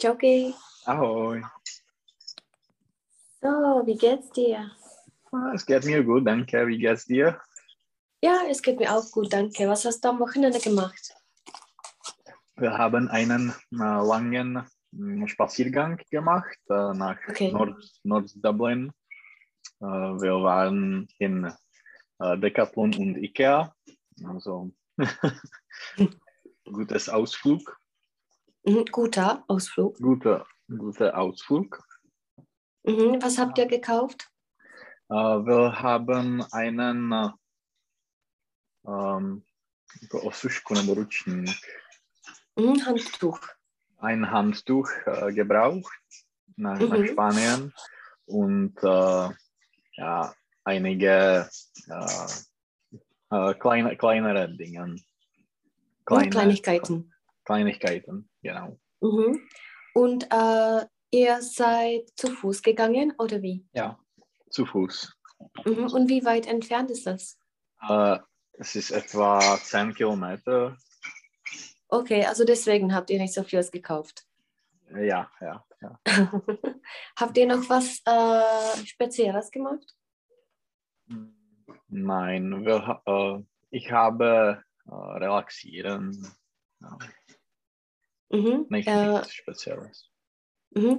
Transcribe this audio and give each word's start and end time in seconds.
Jogi. 0.00 0.54
Ahoi. 0.86 1.42
So, 3.40 3.48
wie 3.84 3.96
geht's 3.96 4.30
dir? 4.30 4.70
Ah, 5.32 5.52
Es 5.54 5.66
geht 5.66 5.84
mir 5.84 6.04
gut, 6.04 6.24
danke. 6.26 6.66
Wie 6.68 6.78
geht's 6.78 7.04
dir? 7.04 7.40
Ja, 8.22 8.42
es 8.48 8.62
geht 8.62 8.78
mir 8.78 8.94
auch 8.94 9.10
gut, 9.10 9.32
danke. 9.32 9.68
Was 9.68 9.84
hast 9.84 10.00
du 10.04 10.08
am 10.10 10.20
Wochenende 10.20 10.60
gemacht? 10.60 11.14
Wir 12.56 12.78
haben 12.78 13.08
einen 13.08 13.50
äh, 13.72 13.76
langen 13.76 14.64
mm, 14.92 15.26
Spaziergang 15.26 16.00
gemacht 16.10 16.58
äh, 16.68 16.94
nach 16.94 17.18
Okay. 17.28 17.50
Nord, 17.52 17.76
Nord-Dublin. 18.04 18.92
Äh, 19.80 19.84
wir 19.84 20.42
waren 20.42 21.08
in 21.18 21.52
äh, 22.20 22.38
Decathlon 22.38 22.94
und 22.94 23.16
Ikea. 23.16 23.74
Also 24.24 24.70
gutes 26.64 27.08
Ausflug, 27.08 27.78
Mhm, 28.68 28.84
guter 28.92 29.44
Ausflug. 29.48 29.96
guter, 29.98 30.46
guter 30.68 31.16
Ausflug. 31.16 31.82
Mhm, 32.84 33.16
was 33.22 33.38
habt 33.38 33.56
ihr 33.56 33.64
gekauft? 33.66 34.30
Äh, 35.08 35.14
wir 35.14 35.80
haben 35.80 36.42
einen 36.52 37.12
äh, 37.12 37.30
ähm, 38.86 39.42
Mhm, 42.56 42.84
Handtuch. 42.84 43.40
ein 44.00 44.30
Handtuch 44.30 44.90
äh, 45.06 45.32
gebraucht 45.32 45.92
nach, 46.56 46.78
nach 46.78 46.98
Mhm. 46.98 47.06
Spanien 47.06 47.72
und 48.26 48.76
äh, 48.82 49.30
ja, 49.96 50.34
einige 50.64 51.48
äh, 51.88 52.26
äh, 53.30 53.54
kleine, 53.54 53.96
kleinere 53.96 54.54
Dinge. 54.54 54.86
Mhm, 54.88 55.00
Kleine, 56.04 56.28
Kleinigkeiten. 56.30 57.14
Kleinigkeiten, 57.44 58.28
genau. 58.42 58.78
Mhm. 59.00 59.48
Und 59.94 60.28
äh, 60.30 60.86
ihr 61.10 61.42
seid 61.42 62.10
zu 62.16 62.28
Fuß 62.28 62.62
gegangen 62.62 63.14
oder 63.18 63.42
wie? 63.42 63.66
Ja, 63.72 63.98
zu 64.50 64.66
Fuß. 64.66 65.16
Mhm. 65.64 65.86
Und 65.92 66.08
wie 66.08 66.24
weit 66.24 66.46
entfernt 66.46 66.90
ist 66.90 67.06
das? 67.06 67.38
Äh, 67.88 68.18
es 68.52 68.74
ist 68.74 68.90
etwa 68.90 69.40
10 69.40 69.94
Kilometer. 69.94 70.76
Okay, 71.88 72.24
also 72.26 72.44
deswegen 72.44 72.94
habt 72.94 73.10
ihr 73.10 73.18
nicht 73.18 73.32
so 73.32 73.42
viel 73.44 73.64
gekauft. 73.70 74.26
Ja, 74.90 75.30
ja, 75.40 75.64
ja. 75.80 76.00
habt 77.16 77.36
ihr 77.38 77.46
noch 77.46 77.68
was 77.68 78.02
äh, 78.04 78.86
Spezielles 78.86 79.50
gemacht? 79.50 79.94
Nein, 81.88 82.64
wir, 82.64 83.02
äh, 83.06 83.42
ich 83.70 83.90
habe 83.90 84.62
äh, 84.86 84.94
relaxieren. 84.94 86.26
Ja, 86.80 86.98
Mhm. 88.30 88.66
nicht, 88.68 88.86
Äh, 88.88 89.12
nichts 89.12 89.32
Spezielles. 89.34 90.10
Mhm. 90.70 90.98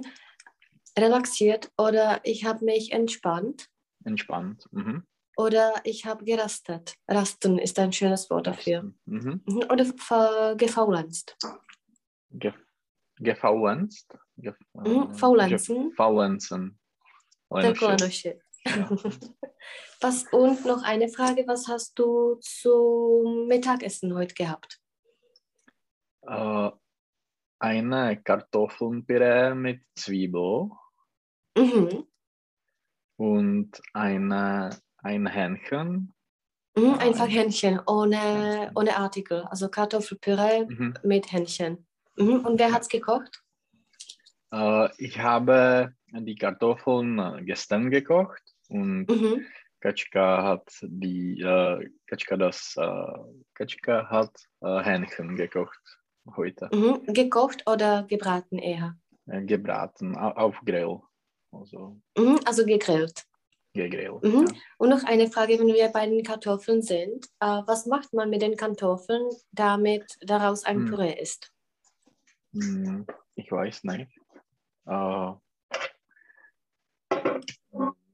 Relaxiert 0.98 1.70
oder 1.78 2.20
ich 2.24 2.44
habe 2.44 2.64
mich 2.64 2.92
entspannt 2.92 3.68
Entspannt. 4.04 4.66
Mhm. 4.72 5.06
oder 5.36 5.74
ich 5.84 6.04
habe 6.06 6.24
gerastet. 6.24 6.94
Rasten 7.08 7.58
ist 7.58 7.78
ein 7.78 7.92
schönes 7.92 8.28
Wort 8.30 8.46
dafür. 8.48 8.92
Mhm. 9.04 9.42
Mhm. 9.46 9.62
Oder 9.70 9.84
gefaulenzt. 10.56 11.36
Ge 12.30 12.52
gefaulenzt. 13.16 14.16
Ge 14.36 14.54
Mhm. 14.74 15.10
äh, 15.12 15.14
Faulenzen. 15.14 15.88
ge- 15.88 15.94
Faulenzen. 15.94 16.78
Ano 17.50 17.74
shit. 18.10 18.40
Ja. 18.64 18.88
Was, 20.00 20.24
und 20.32 20.64
noch 20.64 20.82
eine 20.82 21.08
Frage, 21.08 21.44
was 21.46 21.68
hast 21.68 21.98
du 21.98 22.36
zum 22.40 23.46
Mittagessen 23.48 24.14
heute 24.14 24.34
gehabt? 24.34 24.80
Äh, 26.22 26.70
eine 27.60 28.20
Kartoffelpüree 28.22 29.54
mit 29.54 29.82
Zwiebel 29.94 30.70
Mhm. 31.56 32.06
und 33.16 33.80
eine, 33.92 34.70
ein 34.98 35.26
Hähnchen. 35.26 36.14
Mhm. 36.76 36.94
Einfach 36.94 37.24
ein- 37.24 37.30
Hähnchen, 37.30 37.80
ohne, 37.86 38.72
ohne 38.74 38.96
Artikel. 38.96 39.42
Also 39.44 39.68
Kartoffelpüree 39.68 40.66
Mhm. 40.66 40.94
mit 41.04 41.30
Hähnchen. 41.32 41.86
Mhm. 42.16 42.44
Und 42.46 42.58
wer 42.58 42.72
hat 42.72 42.82
es 42.82 42.88
gekocht? 42.88 43.42
Äh, 44.52 44.88
ich 44.98 45.18
habe 45.18 45.94
die 46.12 46.34
Kartoffeln 46.36 47.18
äh, 47.18 47.42
gestern 47.44 47.90
gekocht 47.90 48.42
und 48.68 49.06
Mhm. 49.08 49.46
Katschka 49.80 50.42
hat 50.42 50.68
die 50.82 51.40
äh, 51.40 51.88
Katschka 52.06 52.36
das 52.36 52.74
äh, 52.76 53.12
Katschka 53.54 54.08
hat 54.10 54.34
äh, 54.60 54.82
Hähnchen 54.82 55.36
gekocht 55.36 55.99
heute 56.36 56.68
Mhm. 56.72 57.02
Gekocht 57.12 57.68
oder 57.68 58.04
gebraten 58.04 58.58
eher? 58.58 58.96
äh, 59.26 59.42
gebraten 59.42 60.16
au- 60.16 60.32
auf 60.32 60.60
Grill 60.64 61.00
also 61.52 62.00
Mhm. 62.16 62.38
Also 62.44 62.64
gegrillt. 62.64 63.24
gegrillt 63.74 64.22
Mhm. 64.22 64.46
ja. 64.46 64.52
Und 64.78 64.88
noch 64.90 65.04
eine 65.04 65.30
Frage, 65.30 65.58
wenn 65.58 65.66
wir 65.68 65.88
bei 65.88 66.06
den 66.06 66.22
Kartoffeln 66.24 66.82
sind. 66.82 67.26
Äh, 67.40 67.62
was 67.66 67.86
macht 67.86 68.12
man 68.12 68.30
mit 68.30 68.42
den 68.42 68.56
Kartoffeln, 68.56 69.28
damit 69.52 70.16
daraus 70.20 70.64
ein 70.64 70.78
Hm. 70.78 70.86
Püree 70.86 71.20
ist? 71.20 71.52
Hm, 72.52 73.06
ich 73.36 73.50
weiß 73.50 73.84
nicht 73.84 74.10
äh, 74.86 75.32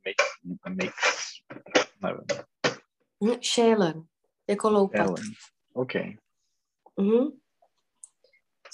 mix, 0.05 0.39
mix 0.65 1.43
Mhm. 3.21 3.43
Schälen. 3.43 4.09
Ellen. 4.47 5.37
okay 5.75 6.19
Mhm. 6.97 7.41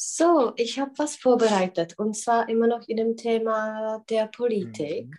So, 0.04 0.52
ich 0.56 0.80
habe 0.80 0.90
was 0.96 1.14
vorbereitet 1.14 1.96
und 1.96 2.16
zwar 2.16 2.48
immer 2.48 2.66
noch 2.66 2.88
in 2.88 2.96
dem 2.96 3.16
Thema 3.16 4.04
der 4.10 4.26
Politik. 4.26 5.06
Mhm. 5.06 5.18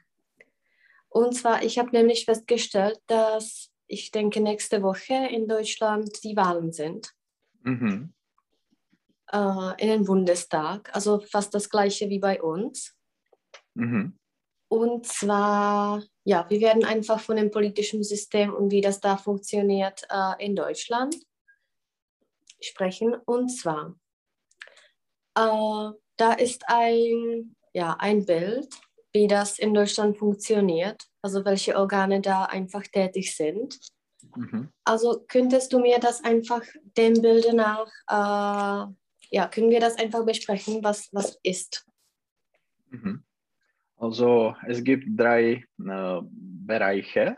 Und 1.07 1.35
zwar, 1.35 1.63
ich 1.63 1.79
habe 1.79 1.91
nämlich 1.91 2.25
festgestellt, 2.25 2.99
dass 3.07 3.71
ich 3.87 4.11
denke, 4.11 4.41
nächste 4.41 4.83
Woche 4.83 5.13
in 5.13 5.47
Deutschland 5.47 6.21
die 6.25 6.35
Wahlen 6.35 6.73
sind 6.73 7.13
mhm. 7.61 8.13
äh, 9.31 9.81
in 9.81 9.87
den 9.87 10.03
Bundestag. 10.03 10.93
Also 10.93 11.21
fast 11.21 11.53
das 11.53 11.69
gleiche 11.69 12.09
wie 12.09 12.19
bei 12.19 12.41
uns. 12.41 12.93
Mhm. 13.75 14.19
Und 14.67 15.07
zwar, 15.07 16.03
ja, 16.25 16.45
wir 16.49 16.59
werden 16.59 16.83
einfach 16.83 17.21
von 17.21 17.37
dem 17.37 17.51
politischen 17.51 18.03
System 18.03 18.53
und 18.53 18.69
wie 18.69 18.81
das 18.81 18.99
da 18.99 19.15
funktioniert 19.15 20.05
äh, 20.09 20.45
in 20.45 20.57
Deutschland 20.57 21.15
sprechen. 22.59 23.15
Und 23.25 23.49
zwar, 23.49 23.95
äh, 25.35 25.91
da 26.17 26.33
ist 26.33 26.63
ein, 26.67 27.55
ja, 27.73 27.95
ein 27.99 28.25
Bild, 28.25 28.67
wie 29.11 29.27
das 29.27 29.59
in 29.59 29.73
Deutschland 29.73 30.17
funktioniert, 30.17 31.03
also 31.21 31.45
welche 31.45 31.77
Organe 31.77 32.21
da 32.21 32.45
einfach 32.45 32.83
tätig 32.83 33.35
sind. 33.35 33.79
Mhm. 34.35 34.69
Also 34.83 35.23
könntest 35.27 35.73
du 35.73 35.79
mir 35.79 35.99
das 35.99 36.23
einfach 36.23 36.61
dem 36.97 37.21
Bilde 37.21 37.55
nach, 37.55 37.87
äh, 38.07 38.93
ja, 39.31 39.47
können 39.47 39.69
wir 39.69 39.79
das 39.79 39.97
einfach 39.97 40.25
besprechen, 40.25 40.83
was, 40.83 41.09
was 41.11 41.39
ist? 41.43 41.85
Mhm. 42.89 43.23
Also 43.97 44.55
es 44.67 44.83
gibt 44.83 45.05
drei 45.09 45.65
äh, 45.79 46.21
Bereiche. 46.21 47.37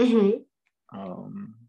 Mhm. 0.00 0.46
Ähm, 0.92 1.59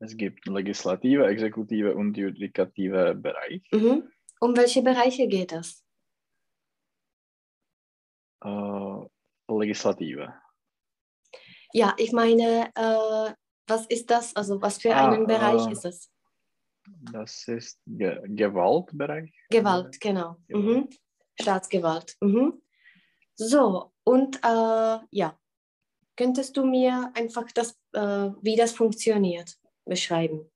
es 0.00 0.16
gibt 0.16 0.46
legislative, 0.46 1.26
exekutive 1.26 1.94
und 1.94 2.16
judikative 2.16 3.14
Bereich. 3.14 3.62
Mhm. 3.72 4.10
Um 4.40 4.56
welche 4.56 4.82
Bereiche 4.82 5.26
geht 5.26 5.52
es? 5.52 5.84
Äh, 8.44 9.00
legislative. 9.48 10.34
Ja, 11.72 11.94
ich 11.98 12.12
meine, 12.12 12.70
äh, 12.74 13.34
was 13.66 13.86
ist 13.86 14.10
das? 14.10 14.34
Also 14.36 14.62
was 14.62 14.78
für 14.78 14.94
Ah, 14.94 15.10
einen 15.10 15.26
Bereich 15.26 15.66
äh, 15.66 15.72
ist 15.72 15.84
es? 15.84 16.10
Das 17.12 17.46
ist 17.48 17.80
Ge 17.86 18.20
Gewaltbereich. 18.26 19.34
Gewalt, 19.50 20.00
genau. 20.00 20.36
Gewalt. 20.46 20.64
Mhm. 20.64 20.88
Staatsgewalt. 21.40 22.16
Mhm. 22.20 22.62
So, 23.34 23.92
und 24.04 24.36
äh, 24.42 24.98
ja, 25.10 25.38
könntest 26.16 26.56
du 26.56 26.64
mir 26.64 27.12
einfach 27.14 27.50
das, 27.52 27.78
äh, 27.92 28.30
wie 28.42 28.56
das 28.56 28.72
funktioniert, 28.72 29.56
beschreiben? 29.88 30.50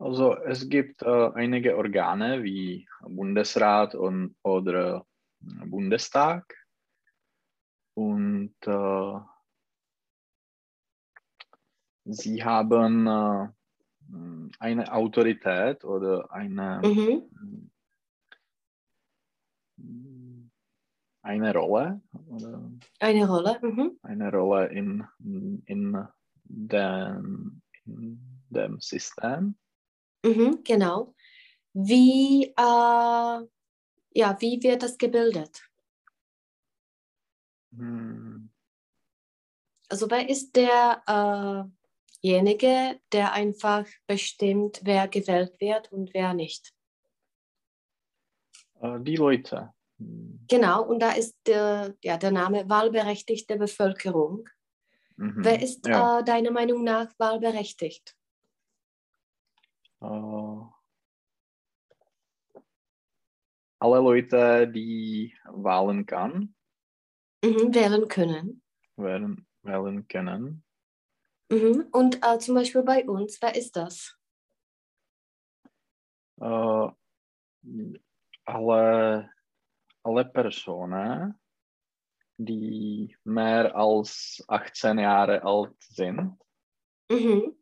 Also 0.00 0.36
es 0.36 0.68
gibt 0.68 1.02
äh, 1.02 1.30
einige 1.34 1.76
Organe 1.76 2.42
wie 2.44 2.88
Bundesrat 3.02 3.94
und, 3.94 4.36
oder 4.42 5.06
Bundestag. 5.40 6.54
Und 7.94 8.54
äh, 8.64 9.20
sie 12.04 12.44
haben 12.44 13.06
äh, 13.06 13.48
eine 14.60 14.92
Autorität 14.92 15.84
oder 15.84 16.32
eine, 16.32 16.80
Mhm. 16.84 17.30
eine 21.22 21.52
Rolle 21.54 22.00
oder 22.28 22.70
Eine 23.00 23.28
Rolle. 23.28 23.58
Mhm. 23.62 23.98
eine 24.02 24.30
Rolle 24.30 24.66
in, 24.68 25.04
in, 25.66 26.06
dem, 26.44 27.62
in 27.84 28.37
dem 28.50 28.80
System. 28.80 29.56
Mhm, 30.24 30.62
genau. 30.64 31.14
Wie, 31.72 32.44
äh, 32.44 32.54
ja, 32.56 34.36
wie 34.40 34.62
wird 34.62 34.82
das 34.82 34.98
gebildet? 34.98 35.62
Hm. 37.72 38.50
Also 39.88 40.10
wer 40.10 40.28
ist 40.28 40.54
derjenige, 40.56 41.70
äh 42.66 42.98
der 43.12 43.32
einfach 43.32 43.86
bestimmt, 44.06 44.80
wer 44.82 45.08
gewählt 45.08 45.54
wird 45.60 45.90
und 45.92 46.12
wer 46.12 46.34
nicht? 46.34 46.74
Äh, 48.80 49.00
die 49.00 49.16
Leute. 49.16 49.72
Hm. 49.98 50.44
Genau, 50.48 50.84
und 50.84 51.00
da 51.00 51.12
ist 51.12 51.36
der, 51.46 51.96
ja, 52.02 52.16
der 52.16 52.30
Name 52.30 52.68
wahlberechtigte 52.68 53.56
Bevölkerung. 53.56 54.48
Mhm. 55.16 55.44
Wer 55.44 55.60
ist 55.62 55.86
ja. 55.86 56.20
äh, 56.20 56.24
deiner 56.24 56.50
Meinung 56.50 56.84
nach 56.84 57.12
wahlberechtigt? 57.18 58.14
Äh, 60.00 60.60
alle 63.80 63.98
Leute, 64.00 64.68
die 64.68 65.36
wählen 65.44 66.06
kann, 66.06 66.54
Mhm, 67.44 67.72
wählen 67.74 68.08
können. 68.08 68.62
wählen, 68.96 69.46
wählen 69.62 70.08
können. 70.08 70.64
Mhm. 71.50 71.86
Und 71.92 72.18
äh, 72.24 72.38
zum 72.38 72.56
Beispiel 72.56 72.82
bei 72.82 73.08
uns, 73.08 73.40
wer 73.40 73.54
ist 73.54 73.76
das? 73.76 74.18
Äh, 76.40 76.88
alle, 78.44 79.30
alle 80.02 80.24
Personen, 80.24 81.38
die 82.38 83.16
mehr 83.24 83.74
als 83.76 84.44
18 84.48 84.98
Jahre 84.98 85.42
alt 85.44 85.76
sind 85.82 86.36
Mhm. 87.10 87.56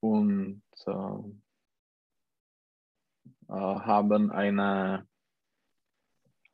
und 0.00 0.62
äh, 0.86 0.92
haben 3.48 4.30
eine 4.30 5.06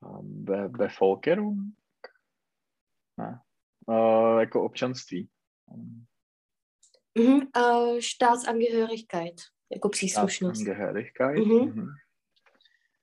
äh, 0.02 0.06
Be 0.22 0.68
Bevölkerung, 0.68 1.76
ne? 3.16 3.42
äh, 3.88 4.58
občanství. 4.58 5.28
Mhm. 7.14 7.48
Äh, 7.54 8.00
Staatsangehörigkeit. 8.00 9.42
Jako 9.70 9.88
příslušnost. 9.88 10.60
Staatsangehörigkeit. 10.60 11.38
Mhm. 11.38 11.54
Mhm. 11.54 11.88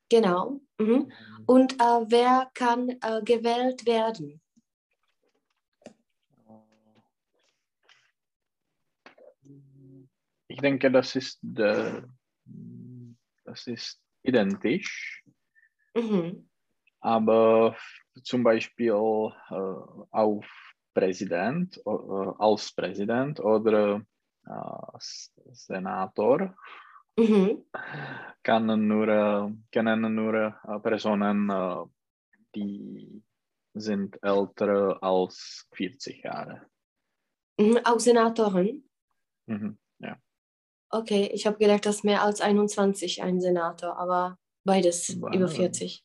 Genau. 0.10 0.60
Mhm. 0.80 1.12
Und 1.46 1.74
äh, 1.74 2.12
wer 2.12 2.50
kann 2.54 2.90
äh, 2.90 3.22
gewählt 3.24 3.86
werden? 3.86 4.42
Denke, 10.62 10.92
das 10.92 11.16
ist, 11.16 11.40
äh, 11.58 12.02
das 13.46 13.68
ist 13.68 14.02
identisch, 14.24 15.24
Mhm. 15.96 16.50
aber 17.02 17.76
zum 18.24 18.44
Beispiel 18.44 18.90
äh, 18.90 19.54
auf 20.12 20.46
Präsident, 20.94 21.78
äh, 21.86 21.90
als 22.38 22.72
Präsident 22.74 23.40
oder 23.40 24.02
äh, 24.46 24.98
Senator 25.52 26.56
Mhm. 27.18 27.66
können 28.44 28.88
nur, 28.88 29.08
äh, 29.08 29.52
können 29.72 30.16
nur 30.16 30.34
äh, 30.36 30.80
Personen, 30.80 31.52
die 32.56 33.22
sind 33.74 34.18
älter 34.24 35.02
als 35.04 35.68
40 35.74 36.24
Jahre. 36.24 36.62
Mhm. 37.60 37.78
Auch 37.84 38.00
Senatoren? 38.00 38.84
Mhm. 39.48 39.78
Ja. 40.92 41.00
Okay, 41.00 41.30
ich 41.34 41.46
habe 41.46 41.58
gedacht, 41.58 41.86
dass 41.86 42.04
mehr 42.04 42.24
als 42.24 42.42
21 42.42 43.22
ein 43.24 43.40
Senator, 43.40 43.98
aber 43.98 44.38
beides 44.64 45.20
Wow. 45.22 45.34
über 45.34 45.48
40. 45.48 46.04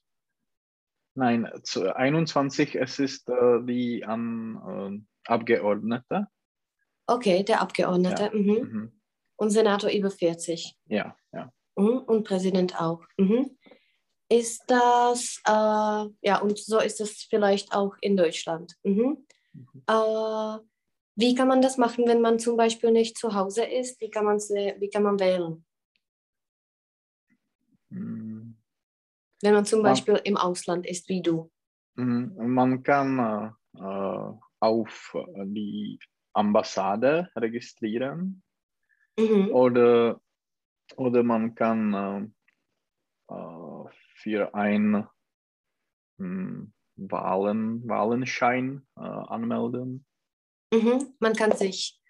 Nein, 1.17 1.49
zu 1.63 1.95
21 1.95 2.75
es 2.75 2.99
ist 2.99 3.29
äh, 3.29 3.63
die 3.63 4.05
an 4.05 5.05
äh, 5.27 5.31
Abgeordnete. 5.31 6.29
Okay, 7.07 7.43
der 7.45 7.61
Abgeordnete. 7.61 8.31
Mhm. 8.35 8.53
Mhm. 8.53 8.93
Und 9.37 9.51
Senator 9.51 9.91
über 9.91 10.11
40. 10.11 10.77
Ja, 10.87 11.17
ja. 11.33 11.53
Mhm. 11.77 11.99
Und 11.99 12.25
Präsident 12.25 12.81
auch. 12.81 13.05
Mhm. 13.17 13.57
Ist 14.29 14.65
das, 14.69 15.41
äh, 15.47 15.51
ja, 15.51 16.39
und 16.41 16.59
so 16.59 16.81
ist 16.81 17.01
es 17.01 17.25
vielleicht 17.25 17.75
auch 17.75 17.95
in 18.01 18.17
Deutschland. 18.17 18.75
Mhm. 18.83 19.27
Mhm. 19.53 19.83
Äh, 19.87 20.59
wie 21.17 21.35
kann 21.35 21.49
man 21.49 21.63
das 21.63 21.79
machen, 21.79 22.07
wenn 22.07 22.21
man 22.21 22.39
zum 22.39 22.57
Beispiel 22.57 22.91
nicht 22.91 23.17
zu 23.17 23.35
Hause 23.35 23.65
ist? 23.65 24.01
Wie 24.01 24.11
kann, 24.11 24.25
man's, 24.25 24.51
wie 24.51 24.89
kann 24.91 25.03
man 25.03 25.19
wählen? 25.21 25.65
Mhm. 27.91 28.57
Wenn 29.43 29.55
man 29.55 29.65
zum 29.65 29.83
Man- 29.83 29.93
Beispiel 29.93 30.21
im 30.25 30.37
Ausland 30.37 30.87
ist, 30.87 31.09
wie 31.09 31.23
du. 31.23 31.51
Mhm. 31.97 32.35
Man 32.55 32.83
kann 32.83 33.55
äh, 33.77 33.79
äh, 33.79 34.33
auf 34.61 35.17
die 35.37 35.99
Ambassade 36.33 37.31
registrieren 37.37 38.43
Mhm. 39.17 39.51
oder, 39.53 40.21
oder 40.97 41.23
man 41.23 41.55
kann 41.55 41.95
äh, 43.29 43.33
äh, 43.33 43.85
für 44.17 44.53
ein 44.55 45.07
mh, 46.19 46.67
Wahlen, 46.97 47.89
Wahlenschein 47.89 48.85
äh, 48.97 49.01
anmelden, 49.03 50.05
Mhm. 50.73 51.15
Man 51.19 51.35
kann 51.35 51.53
sich 51.57 52.01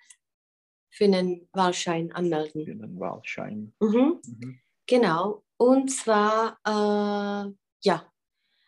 für 0.90 1.04
einen 1.04 1.48
Wahlschein 1.52 2.12
anmelden. 2.12 2.64
für 2.64 2.74
den 2.74 2.98
Wahlschein. 3.00 3.74
Mhm. 3.80 4.20
Mhm. 4.26 4.60
Genau. 4.86 5.44
Und 5.56 5.90
zwar, 5.90 6.58
äh, 6.64 7.52
ja, 7.82 8.12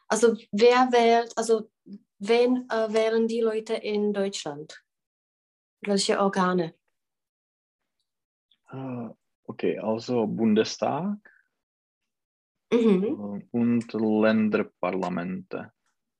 also 0.08 0.36
wer 0.52 0.90
wählt, 0.92 1.32
also 1.36 1.70
wen 2.18 2.68
äh, 2.70 2.92
wählen 2.92 3.28
die 3.28 3.40
Leute 3.40 3.74
in 3.74 4.12
Deutschland? 4.12 4.82
Welche 5.82 6.18
Organe? 6.20 6.74
Äh, 8.70 9.08
okay, 9.44 9.78
also 9.78 10.26
Bundestag 10.26 11.18
Mhm. 12.72 13.04
äh, 13.04 13.56
und 13.56 13.92
Länderparlamente. 13.92 15.72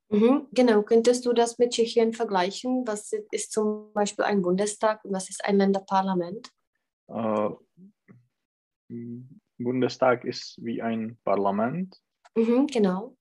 Mhm. 0.09 0.47
Genau, 0.53 0.83
könntest 0.83 1.27
du 1.27 1.33
das 1.33 1.59
mit 1.59 1.73
Tschechien 1.73 2.13
vergleichen? 2.13 2.87
Was 2.87 3.13
ist 3.33 3.53
zum 3.53 3.93
Beispiel 3.93 4.25
ein 4.25 4.43
Bundestag 4.43 5.05
und 5.05 5.13
was 5.13 5.29
ist 5.29 5.45
ein 5.45 5.59
Länderparlament? 5.59 6.51
Äh, 7.09 7.51
Bundestag 9.59 10.25
ist 10.25 10.59
wie 10.63 10.83
ein 10.83 11.19
Parlament 11.25 12.01
Mhm, 12.37 12.67
genau. 12.67 13.17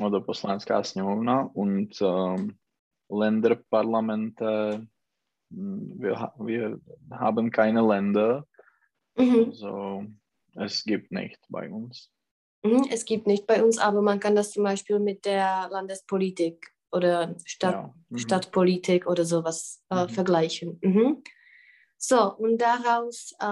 oder 0.00 0.20
poslanecká 0.20 0.82
sněmovna 0.82 1.42
und 1.54 2.00
ähm, 2.00 2.58
Länderparlamente, 3.08 4.88
mh, 5.50 6.00
wir, 6.00 6.32
wir 6.38 6.80
haben 7.10 7.50
keine 7.50 7.80
Länder, 7.86 8.46
Mhm. 9.16 9.44
also 9.50 10.04
es 10.56 10.82
gibt 10.82 11.12
nicht 11.12 11.38
bei 11.48 11.70
uns. 11.70 12.10
Mhm. 12.64 12.86
Es 12.90 13.04
gibt 13.04 13.26
nicht 13.26 13.46
bei 13.46 13.62
uns, 13.62 13.78
aber 13.78 14.00
man 14.00 14.18
kann 14.20 14.34
das 14.34 14.52
zum 14.52 14.64
Beispiel 14.64 14.98
mit 14.98 15.24
der 15.26 15.68
Landespolitik 15.70 16.74
oder 16.90 17.36
Stadt, 17.44 17.74
Ja. 17.74 17.94
Mhm. 18.08 18.18
Stadtpolitik 18.18 19.06
oder 19.06 19.24
sowas 19.24 19.82
äh, 19.90 20.04
Mhm. 20.04 20.08
vergleichen. 20.08 20.78
Mhm. 20.82 21.22
So, 21.98 22.34
und 22.36 22.58
daraus 22.58 23.32
äh, 23.38 23.44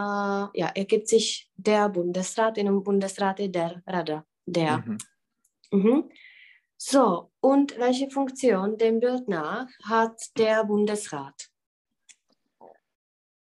ja, 0.60 0.70
ergibt 0.74 1.08
sich 1.08 1.50
der 1.56 1.88
Bundesrat, 1.88 2.58
in 2.58 2.66
dem 2.66 2.82
Bundesrat 2.82 3.38
der 3.38 3.82
Rada, 3.86 4.24
der. 4.46 4.78
Mhm. 4.78 4.98
Mhm. 5.72 6.10
So, 6.76 7.30
und 7.40 7.78
welche 7.78 8.10
Funktion 8.10 8.76
dem 8.76 8.98
Bild 9.00 9.28
nach 9.28 9.68
hat 9.84 10.20
der 10.36 10.64
Bundesrat? 10.64 11.48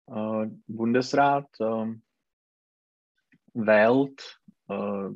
Äh, 0.06 0.46
Bundesrat 0.66 1.48
ähm, 1.60 2.02
wählt 3.52 4.40
äh, 4.68 5.08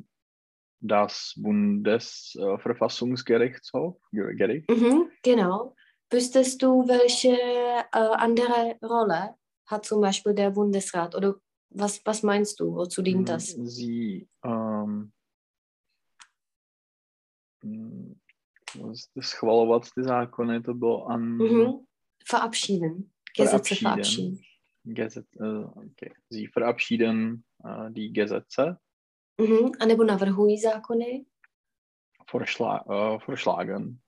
das 0.81 1.33
Bundesverfassungsgerichtshof. 1.37 3.97
Ge- 4.11 4.35
Gericht. 4.35 4.69
Mhm, 4.69 5.09
genau. 5.23 5.75
Wüsstest 6.09 6.61
du, 6.61 6.85
welche 6.87 7.29
äh, 7.31 7.83
andere 7.93 8.77
Rolle 8.81 9.35
hat 9.67 9.85
zum 9.85 10.01
Beispiel 10.01 10.33
der 10.33 10.49
Bundesrat? 10.51 11.15
Oder 11.15 11.35
was, 11.69 12.01
was 12.05 12.21
meinst 12.23 12.59
du, 12.59 12.75
wozu 12.75 13.01
dient 13.01 13.29
das? 13.29 13.45
Sie 13.47 14.27
ähm, 14.43 15.13
mm, 17.63 18.13
schvalovat 19.19 19.91
ty 19.93 20.03
zákony, 20.03 20.61
to 20.63 20.73
bylo 20.73 21.05
an 21.07 21.37
Mhm. 21.37 21.87
Verabschieden. 22.25 23.11
Gesetze 23.35 23.75
Verabschieden. 23.75 24.35
verabschieden. 24.35 24.45
Geset, 24.83 25.27
äh, 25.39 25.63
okay. 25.65 26.11
Sie 26.29 26.47
verabschieden 26.47 27.43
äh, 27.63 27.91
die 27.91 28.11
Gesetze, 28.11 28.79
Mhm. 29.41 29.71
A 29.79 29.85
nebo 29.85 30.03
navrhují 30.03 30.59
zákony? 30.59 31.25
vorschla 32.31 32.85
äh, 32.89 33.19
vorschlagen. 33.19 33.99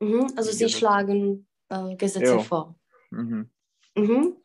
Mhm. 0.00 0.26
Also 0.36 0.52
sie 0.52 0.68
schlagen 0.68 1.46
äh, 1.68 1.96
Gesetze 1.96 2.34
Jo. 2.34 2.42
vor. 2.42 2.74
Mhm. 3.10 3.50
Mhm. 3.98 4.36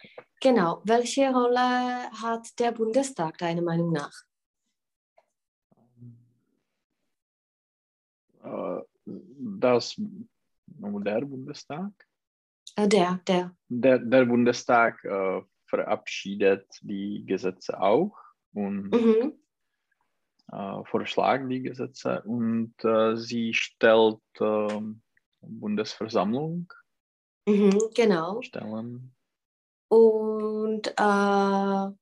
Genau. 0.41 0.81
Welche 0.85 1.31
Rolle 1.31 2.09
hat 2.21 2.59
der 2.59 2.71
Bundestag 2.71 3.37
deiner 3.37 3.61
Meinung 3.61 3.91
nach? 3.93 4.11
äh, 8.43 8.81
das, 9.59 9.93
der 10.67 11.21
Bundestag? 11.21 11.91
Äh, 12.75 12.87
der, 12.87 13.19
der. 13.27 13.55
Der, 13.69 13.99
der 13.99 14.25
Bundestag 14.25 15.03
äh, 15.05 15.41
verabschiedet 15.65 16.67
die 16.81 17.23
Gesetze 17.25 17.79
auch 17.79 18.17
und 18.53 18.93
Äh, 20.51 20.83
vorschlägt 20.85 21.49
die 21.49 21.61
Gesetze 21.61 22.21
und 22.23 22.73
äh, 22.83 23.15
sie 23.17 23.53
stellt 23.53 24.19
äh, 24.39 24.81
Bundesversammlung 25.41 26.71
Mhm, 27.47 27.79
genau. 27.95 28.41
stellen, 28.41 29.13
Und 29.89 30.87
äh, 30.87 31.93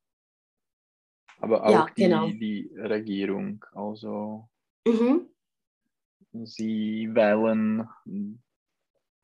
aber 1.42 1.64
auch 1.64 1.72
Ja, 1.72 1.86
die, 1.98 2.04
genau. 2.04 2.28
die 2.28 2.72
Regierung. 2.78 3.66
Also 3.74 4.48
mhm, 4.88 5.30
sie 6.44 7.10
wählen 7.14 7.88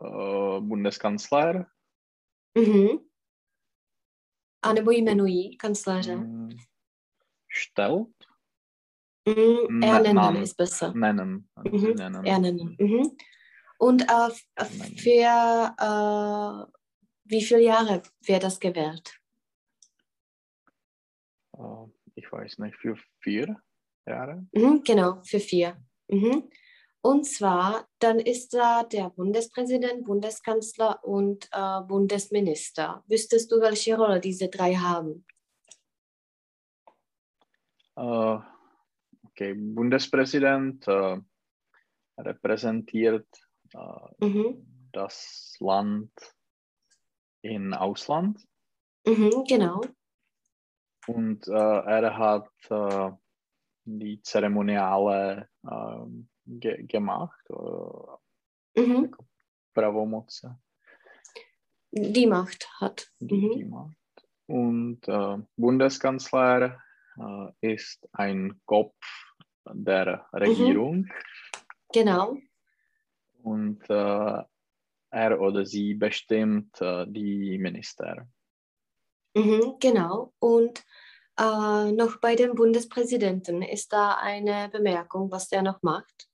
äh, 0.01 0.59
Bundeskanzler, 0.61 1.71
mhm. 2.57 2.99
A 4.61 4.73
nebo 4.73 4.91
jmenují 4.91 5.57
kancléře. 5.57 6.15
mh, 6.15 6.49
stellt, 7.47 8.28
Ne- 9.35 9.85
ernennen 9.85 10.15
Namen. 10.15 10.43
ist 10.43 10.55
besser. 10.55 10.93
nennen. 10.93 11.49
Mhm, 11.63 11.93
nennen. 11.93 12.25
Ernennen. 12.25 12.75
Mhm. 12.79 13.17
Und 13.77 14.01
äh, 14.03 14.29
äh, 14.55 14.65
für 14.97 15.75
äh, 15.77 16.79
wie 17.25 17.41
viele 17.41 17.61
Jahre 17.61 18.01
wird 18.21 18.43
das 18.43 18.59
gewählt? 18.59 19.17
Äh, 21.57 21.85
ich 22.15 22.31
weiß 22.31 22.57
nicht, 22.59 22.75
für 22.77 22.97
vier 23.21 23.61
Jahre. 24.05 24.45
Mhm, 24.53 24.83
genau, 24.83 25.21
für 25.23 25.39
vier. 25.39 25.77
Mhm. 26.09 26.49
Und 27.01 27.25
zwar, 27.25 27.87
dann 27.99 28.19
ist 28.19 28.53
da 28.53 28.83
der 28.83 29.09
Bundespräsident, 29.11 30.03
Bundeskanzler 30.03 31.01
und 31.05 31.47
äh, 31.53 31.81
Bundesminister. 31.81 33.03
Wüsstest 33.07 33.49
du, 33.51 33.61
welche 33.61 33.95
Rolle 33.95 34.19
diese 34.19 34.49
drei 34.49 34.75
haben? 34.75 35.25
Äh, 37.95 38.39
okay, 39.39 39.53
Bundespräsident 39.53 40.85
äh, 40.87 41.17
repräsentiert 42.17 43.27
äh, 43.73 44.25
Mhm. 44.25 44.65
das 44.91 45.55
Land 45.59 46.11
im 47.41 47.73
Ausland 47.73 48.45
Mhm, 49.05 49.45
genau. 49.47 49.81
und 51.07 51.47
äh, 51.47 51.51
er 51.51 52.17
hat 52.17 52.49
die 53.85 54.21
Zeremoniale 54.21 55.47
ge 56.45 56.83
gemacht, 56.85 57.49
Mhm. 58.75 59.15
Pravomoce, 59.73 60.47
Die 61.91 62.27
Macht 62.27 62.67
hat. 62.81 63.09
die, 63.19 63.33
Mhm. 63.35 63.51
die 63.51 63.65
Macht. 63.65 63.95
Und 64.47 65.01
Bundeskanzler 65.55 66.81
ist 67.61 68.07
ein 68.13 68.59
Kopf 68.65 69.28
der 69.65 70.25
Regierung. 70.33 71.07
Genau. 71.91 72.37
und 73.43 73.89
äh, 73.89 74.43
er 75.11 75.41
oder 75.41 75.65
sie 75.65 75.95
bestimmt 75.95 76.79
äh, 76.81 77.05
die 77.07 77.57
Minister. 77.57 78.27
Mhm, 79.35 79.75
genau. 79.79 80.33
Und 80.39 80.83
äh, 81.39 81.91
noch 81.91 82.17
bei 82.19 82.35
dem 82.35 82.55
Bundespräsidenten 82.55 83.61
ist 83.61 83.91
da 83.93 84.15
eine 84.15 84.69
Bemerkung, 84.69 85.31
was 85.31 85.47
der 85.47 85.61
noch 85.61 85.81
macht. 85.81 86.27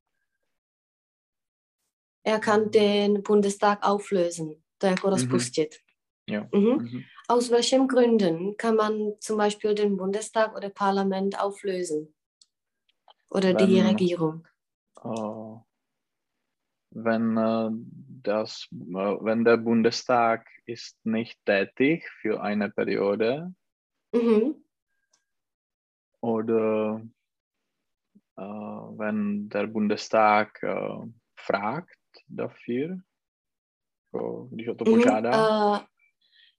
Er 2.24 2.40
kann 2.40 2.72
den 2.72 3.22
Bundestag 3.22 3.86
auflösen, 3.86 4.64
to 4.80 4.88
jako 4.88 5.10
rozpustit. 5.10 5.80
Jo. 6.28 6.48
Mhm. 6.52 6.78
Mhm. 6.82 7.06
Aus 7.28 7.52
welchen 7.52 7.88
Gründen 7.88 8.58
kann 8.58 8.76
man 8.76 9.14
zum 9.20 9.38
Beispiel 9.38 9.76
den 9.76 9.96
Bundestag 9.96 10.56
oder 10.56 10.70
Parlament 10.70 11.40
auflösen? 11.40 12.15
Oder 13.36 13.54
die 13.54 13.76
Wenn- 13.76 13.88
Regierung? 13.88 14.48
Äh, 15.04 15.60
wenn, 16.92 17.36
äh, 17.38 17.70
das, 18.24 18.68
äh, 18.72 19.16
wenn 19.28 19.44
der 19.44 19.58
Bundestag 19.58 20.48
ist 20.66 20.98
nicht 21.06 21.38
tätig 21.46 22.10
für 22.22 22.42
eine 22.42 22.70
Periode 22.72 23.54
Mhm. 24.14 24.56
oder 26.22 27.02
äh, 28.38 28.42
wenn 28.42 29.50
der 29.50 29.68
Bundestag 29.68 30.64
äh, 30.64 31.06
fragt 31.36 32.00
dafür, 32.28 33.02
to 34.14 34.48
Mhm. 34.52 34.80
požádá, 34.86 35.88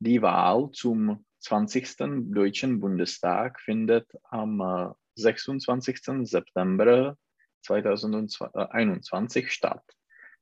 Die 0.00 0.22
Wahl 0.22 0.70
zum 0.72 1.24
20. 1.40 1.96
Deutschen 2.32 2.80
Bundestag 2.80 3.60
findet 3.60 4.08
am 4.30 4.60
äh, 4.60 4.88
26. 5.16 6.00
September 6.22 7.18
2021 7.60 9.52
statt. 9.52 9.84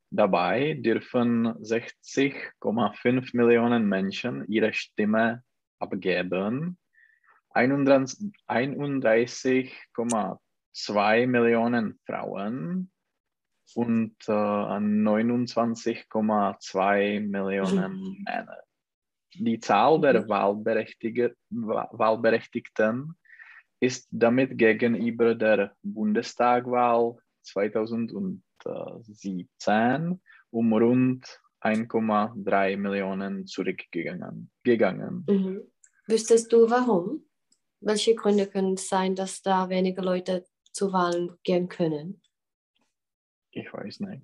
Dabei 0.09 0.73
dürfen 0.75 1.47
60,5 1.47 3.29
Millionen 3.35 3.87
Menschen 3.87 4.45
ihre 4.47 4.73
Stimme 4.73 5.43
abgeben. 5.79 6.77
31 7.53 8.31
31,2 8.47 11.27
Millionen 11.27 11.99
Frauen 12.05 12.89
und 13.75 14.15
äh, 14.27 14.31
29,2 14.31 17.19
Millionen 17.21 18.17
Männer. 18.25 18.57
Die 19.33 19.59
Zahl 19.59 20.01
der 20.01 20.27
Wa- 20.27 20.53
Wahlberechtigten 21.91 23.15
ist 23.79 24.07
damit 24.11 24.57
gegenüber 24.57 25.35
der 25.35 25.73
Bundestagwahl 25.81 27.15
2017 27.43 30.21
um 30.51 30.73
rund 30.73 31.39
1,3 31.61 32.77
Millionen 32.77 33.47
zurückgegangen. 33.47 34.51
Gegangen. 34.63 35.23
Mhm. 35.27 35.61
Wüsstest 36.07 36.51
du 36.51 36.69
warum? 36.69 37.23
Welche 37.81 38.15
Gründe 38.15 38.47
können 38.47 38.75
es 38.75 38.87
sein, 38.87 39.15
dass 39.15 39.41
da 39.41 39.69
weniger 39.69 40.03
Leute 40.03 40.45
zu 40.71 40.93
Wahlen 40.93 41.37
gehen 41.43 41.67
können? 41.67 42.21
Ich 43.51 43.71
weiß 43.73 43.99
nicht. 44.01 44.21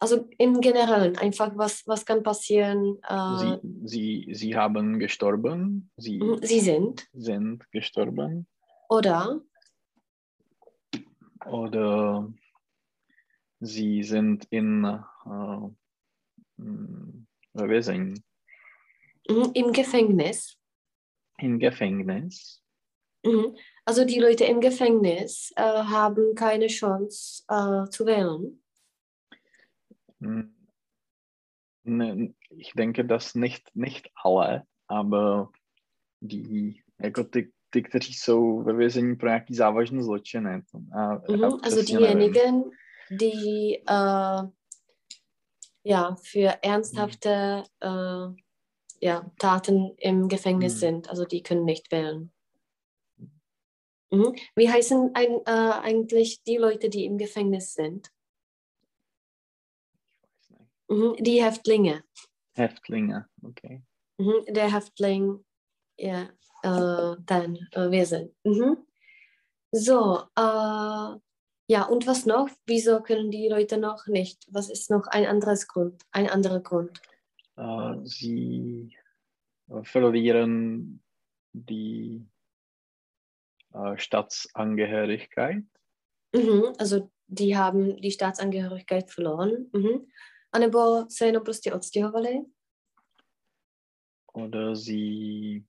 Also 0.00 0.28
im 0.38 0.60
Generellen, 0.60 1.16
einfach 1.18 1.52
was, 1.56 1.86
was 1.86 2.04
kann 2.04 2.22
passieren? 2.22 2.98
Äh, 3.08 3.38
Sie, 3.38 3.60
sie, 3.84 4.34
sie 4.34 4.56
haben 4.56 4.98
gestorben. 4.98 5.90
Sie 5.96 6.18
mhm, 6.18 6.38
sie 6.42 6.60
sind. 6.60 7.06
sind 7.12 7.70
gestorben. 7.70 8.46
Oder? 8.88 9.40
Oder 11.46 12.32
sie 13.60 14.02
sind 14.02 14.46
in 14.50 14.84
äh, 14.84 16.60
mm, 16.62 17.26
Wesen, 17.54 18.24
Mhm, 19.26 19.52
Im 19.54 19.72
Gefängnis. 19.72 20.58
im 21.38 21.58
Gefängnis. 21.58 22.62
Mhm. 23.26 23.56
Also 23.84 24.04
die 24.04 24.20
Leute 24.20 24.44
im 24.44 24.60
Gefängnis 24.60 25.52
äh, 25.56 25.62
haben 25.62 26.34
keine 26.34 26.68
Chance 26.68 27.42
äh, 27.48 27.88
zu 27.90 28.06
wählen. 28.06 28.62
Mm, 30.20 30.54
ne, 31.84 32.34
Ich 32.50 32.72
denke, 32.74 33.04
dass 33.04 33.34
nicht, 33.34 33.70
nicht 33.74 34.10
alle, 34.22 34.62
aber 34.88 35.50
die, 36.20 36.82
jako 36.98 37.24
ty, 37.24 37.52
ty, 37.70 37.82
kteří 37.82 38.14
jsou 38.14 38.62
ve 38.62 38.72
vězení 38.72 39.16
pro 39.16 39.28
nějaký 39.28 39.54
závažný. 39.54 40.00
To, 40.06 40.18
já, 40.94 41.22
já 41.30 41.36
Mhm. 41.36 41.60
Also 41.62 41.82
diejenigen, 41.82 42.62
die 43.10 43.82
äh, 43.88 44.50
ja, 45.84 46.16
für 46.22 46.58
ernsthafte 46.62 47.62
äh, 47.80 48.34
ja, 49.00 49.30
Taten 49.38 49.94
im 49.98 50.28
Gefängnis 50.28 50.74
Mhm. 50.74 50.78
sind. 50.78 51.10
Also 51.10 51.24
die 51.24 51.42
können 51.42 51.64
nicht 51.64 51.92
wählen. 51.92 52.30
Mhm. 54.14 54.34
Wie 54.54 54.70
heißen 54.70 55.10
ein, 55.14 55.40
äh, 55.46 55.72
eigentlich 55.82 56.42
die 56.44 56.56
Leute, 56.56 56.88
die 56.88 57.04
im 57.04 57.18
Gefängnis 57.18 57.74
sind? 57.74 58.10
Mhm. 60.88 61.16
Die 61.18 61.42
Häftlinge. 61.42 62.04
Häftlinge, 62.54 63.28
okay. 63.42 63.82
Mhm. 64.18 64.44
Der 64.48 64.72
Häftling, 64.72 65.44
ja, 65.98 66.28
äh, 66.62 67.16
dann 67.26 67.56
äh, 67.72 67.90
wir 67.90 68.06
sind. 68.06 68.32
Mhm. 68.44 68.86
So, 69.72 70.22
äh, 70.36 71.18
ja, 71.66 71.82
und 71.88 72.06
was 72.06 72.26
noch? 72.26 72.48
Wieso 72.66 73.00
können 73.00 73.30
die 73.30 73.48
Leute 73.48 73.78
noch 73.78 74.06
nicht? 74.06 74.46
Was 74.50 74.70
ist 74.70 74.90
noch 74.90 75.06
ein 75.08 75.26
anderes 75.26 75.66
Grund? 75.66 76.02
Ein 76.12 76.28
anderer 76.28 76.60
Grund? 76.60 77.00
Äh, 77.56 77.96
sie 78.04 78.96
äh, 79.68 79.82
verlieren 79.82 81.02
die 81.52 82.24
äh, 83.74 83.98
Staatsangehörigkeit. 83.98 85.64
Mhm, 86.34 86.72
also 86.78 87.10
die 87.26 87.56
haben 87.56 87.96
die 88.00 88.10
Staatsangehörigkeit 88.10 89.10
verloren. 89.10 89.70
Mhm. 89.72 90.06
Se 91.08 91.26
jenom 91.26 91.42
prostě 91.44 91.72
odstěhovali. 91.74 92.44
Oder 94.34 94.74
sie 94.76 95.64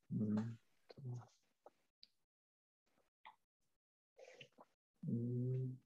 hm, 5.07 5.77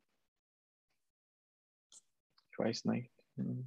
ich 2.52 2.58
weiß 2.60 2.86
nicht. 2.86 3.12
hm, 3.36 3.66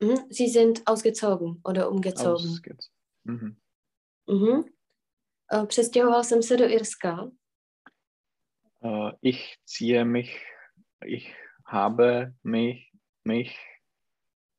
Mhm. 0.00 0.26
Sie 0.30 0.48
sind 0.48 0.82
ausgezogen 0.86 1.60
oder 1.64 1.88
umgezogen. 1.88 2.48
ausge- 2.50 2.90
Mhm. 3.24 3.56
Mhm. 4.26 4.64
Eh, 5.52 5.66
Přestěhoval 5.66 6.24
jsem 6.24 6.42
se 6.42 6.56
do 6.56 6.64
Irska. 6.64 7.30
Äh, 8.82 9.12
ich 9.20 9.58
ziehe 9.64 10.04
mich, 10.04 10.40
ich 11.04 11.34
habe 11.64 12.34
mich, 12.42 12.92
mich 13.24 13.56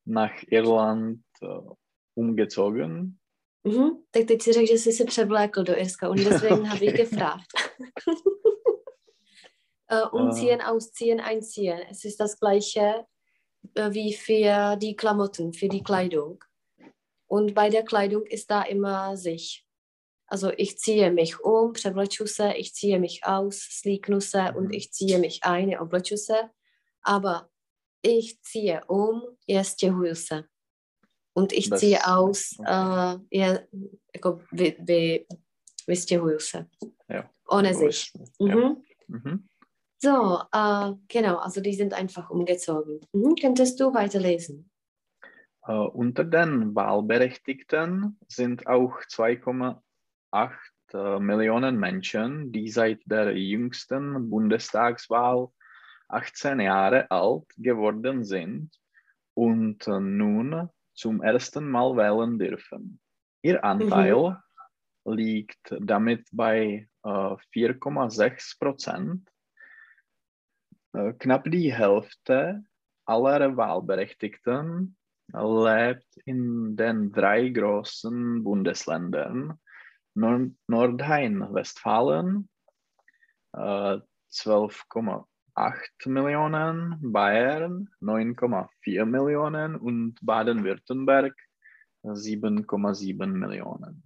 nach 0.06 0.34
Irland 0.48 1.24
äh, 1.42 1.48
umgezogen. 2.16 3.20
Mhm. 3.64 4.04
Tak 4.12 4.26
teď 4.28 4.42
si 4.42 4.54
řekl, 4.54 4.68
že 4.68 4.74
jsi 4.74 4.92
se 4.92 5.06
převlékl 5.06 5.64
do 5.64 5.78
Irska 5.78 6.10
und 6.10 6.20
deswegen 6.20 6.68
habe 6.68 6.86
ich 6.86 6.94
gefragt. 6.94 7.48
Äh, 9.92 10.10
umziehen, 10.12 10.62
ausziehen, 10.62 11.20
einziehen. 11.20 11.80
Es 11.90 12.06
ist 12.06 12.20
das 12.20 12.40
gleiche 12.40 13.06
äh, 13.76 13.92
wie 13.92 14.14
für 14.14 14.76
die 14.78 14.96
Klamotten, 14.96 15.54
für 15.54 15.68
die 15.68 15.84
Kleidung. 15.84 16.44
Und 17.28 17.54
bei 17.54 17.70
der 17.70 17.84
Kleidung 17.84 18.26
ist 18.26 18.50
da 18.50 18.64
immer 18.64 19.18
sich. 19.18 19.63
Also 20.34 20.52
ich 20.58 20.78
ziehe 20.80 21.12
mich 21.12 21.40
um, 21.46 21.74
převleču 21.74 22.28
se, 22.28 22.52
ich 22.52 22.74
ziehe 22.74 23.00
mich 23.00 23.20
aus, 23.24 23.58
slíknu 23.60 24.22
se 24.22 24.42
Mhm. 24.42 24.58
und 24.58 24.74
ich 24.76 24.92
ziehe 24.92 25.20
mich 25.20 25.40
ein, 25.44 25.78
obleču 25.80 26.18
se. 26.18 26.34
Aber 27.06 27.50
ich 28.02 28.42
ziehe 28.42 28.82
um, 28.88 29.22
je 29.48 29.64
stěhuju 29.64 30.16
se. 30.16 30.44
Und 31.38 31.54
ich 31.54 31.70
Das- 31.70 31.80
ziehe 31.80 32.00
aus, 32.06 32.56
okay. 32.60 32.74
äh, 32.74 33.20
je, 33.32 33.68
jako 34.16 34.40
vy, 34.52 34.76
vy, 34.80 35.26
vystěhuju 35.88 36.40
se. 36.40 36.66
Ja. 37.10 37.30
Ohne 37.50 37.74
So 37.74 37.80
sich. 37.80 38.12
Ja. 38.40 38.56
Mhm. 38.56 38.82
Mhm. 39.08 39.48
So, 40.04 40.40
äh, 40.56 40.94
genau, 41.08 41.38
also 41.38 41.62
die 41.62 41.76
sind 41.76 41.94
einfach 41.94 42.30
umgezogen. 42.32 43.00
Mhm. 43.14 43.36
Könntest 43.42 43.80
du 43.80 43.94
weiterlesen? 43.94 44.70
Äh, 45.68 45.74
unter 45.94 46.24
den 46.24 46.74
Wahlberechtigten 46.76 48.18
sind 48.28 48.66
auch 48.68 49.00
2,8 49.10 49.82
äh, 50.94 51.20
Millionen 51.20 51.80
Menschen, 51.80 52.52
die 52.52 52.70
seit 52.70 53.02
der 53.06 53.38
jüngsten 53.38 54.30
Bundestagswahl 54.30 55.50
18 56.10 56.60
Jahre 56.60 57.10
alt 57.10 57.46
geworden 57.58 58.24
sind 58.24 58.72
und 59.34 59.88
äh, 59.88 60.00
nun 60.00 60.70
zum 60.94 61.22
ersten 61.22 61.70
Mal 61.70 61.96
wählen 61.96 62.38
dürfen. 62.38 63.00
Ihr 63.42 63.64
Anteil 63.64 64.38
liegt 65.06 65.76
damit 65.80 66.28
bei 66.32 66.88
äh, 67.04 67.08
4,6 67.08 68.60
Prozent. 68.60 69.30
Äh, 70.94 71.14
knapp 71.14 71.50
die 71.50 71.74
Hälfte 71.74 72.64
aller 73.06 73.58
Wahlberechtigten 73.58 74.96
lebt 75.34 76.18
in 76.26 76.76
den 76.76 77.12
drei 77.12 77.50
großen 77.50 78.44
Bundesländern 78.44 79.60
Nord 80.16 80.52
Nordrhein-Westfalen, 80.68 82.50
äh, 83.54 84.00
12,8 84.32 86.08
Millionen, 86.08 87.00
Bayern 87.02 87.90
9,4 88.02 89.06
Millionen 89.06 89.76
und 89.76 90.18
Baden-Württemberg 90.22 91.36
7,7 92.04 93.26
Millionen. 93.28 94.04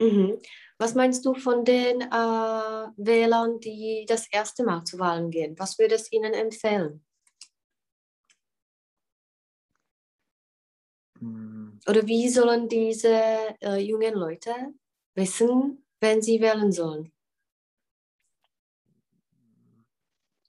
Mhm. 0.00 0.38
Was 0.78 0.94
meinst 0.94 1.24
du 1.24 1.34
von 1.34 1.64
den 1.64 2.02
äh, 2.02 2.88
Wählern, 2.96 3.60
die 3.60 4.04
das 4.06 4.28
erste 4.30 4.64
Mal 4.64 4.84
zu 4.84 4.98
Wahlen 4.98 5.30
gehen? 5.30 5.58
Was 5.58 5.78
würdest 5.78 6.12
du 6.12 6.16
ihnen 6.16 6.34
empfehlen? 6.34 7.02
Hm, 11.18 11.80
Oder 11.88 12.06
wie 12.06 12.28
sollen 12.28 12.68
diese 12.68 13.56
äh, 13.62 13.78
jungen 13.78 14.14
Leute 14.14 14.52
wissen, 15.16 15.82
wenn 16.00 16.22
sie 16.22 16.40
wählen 16.40 16.70
sollen? 16.72 17.10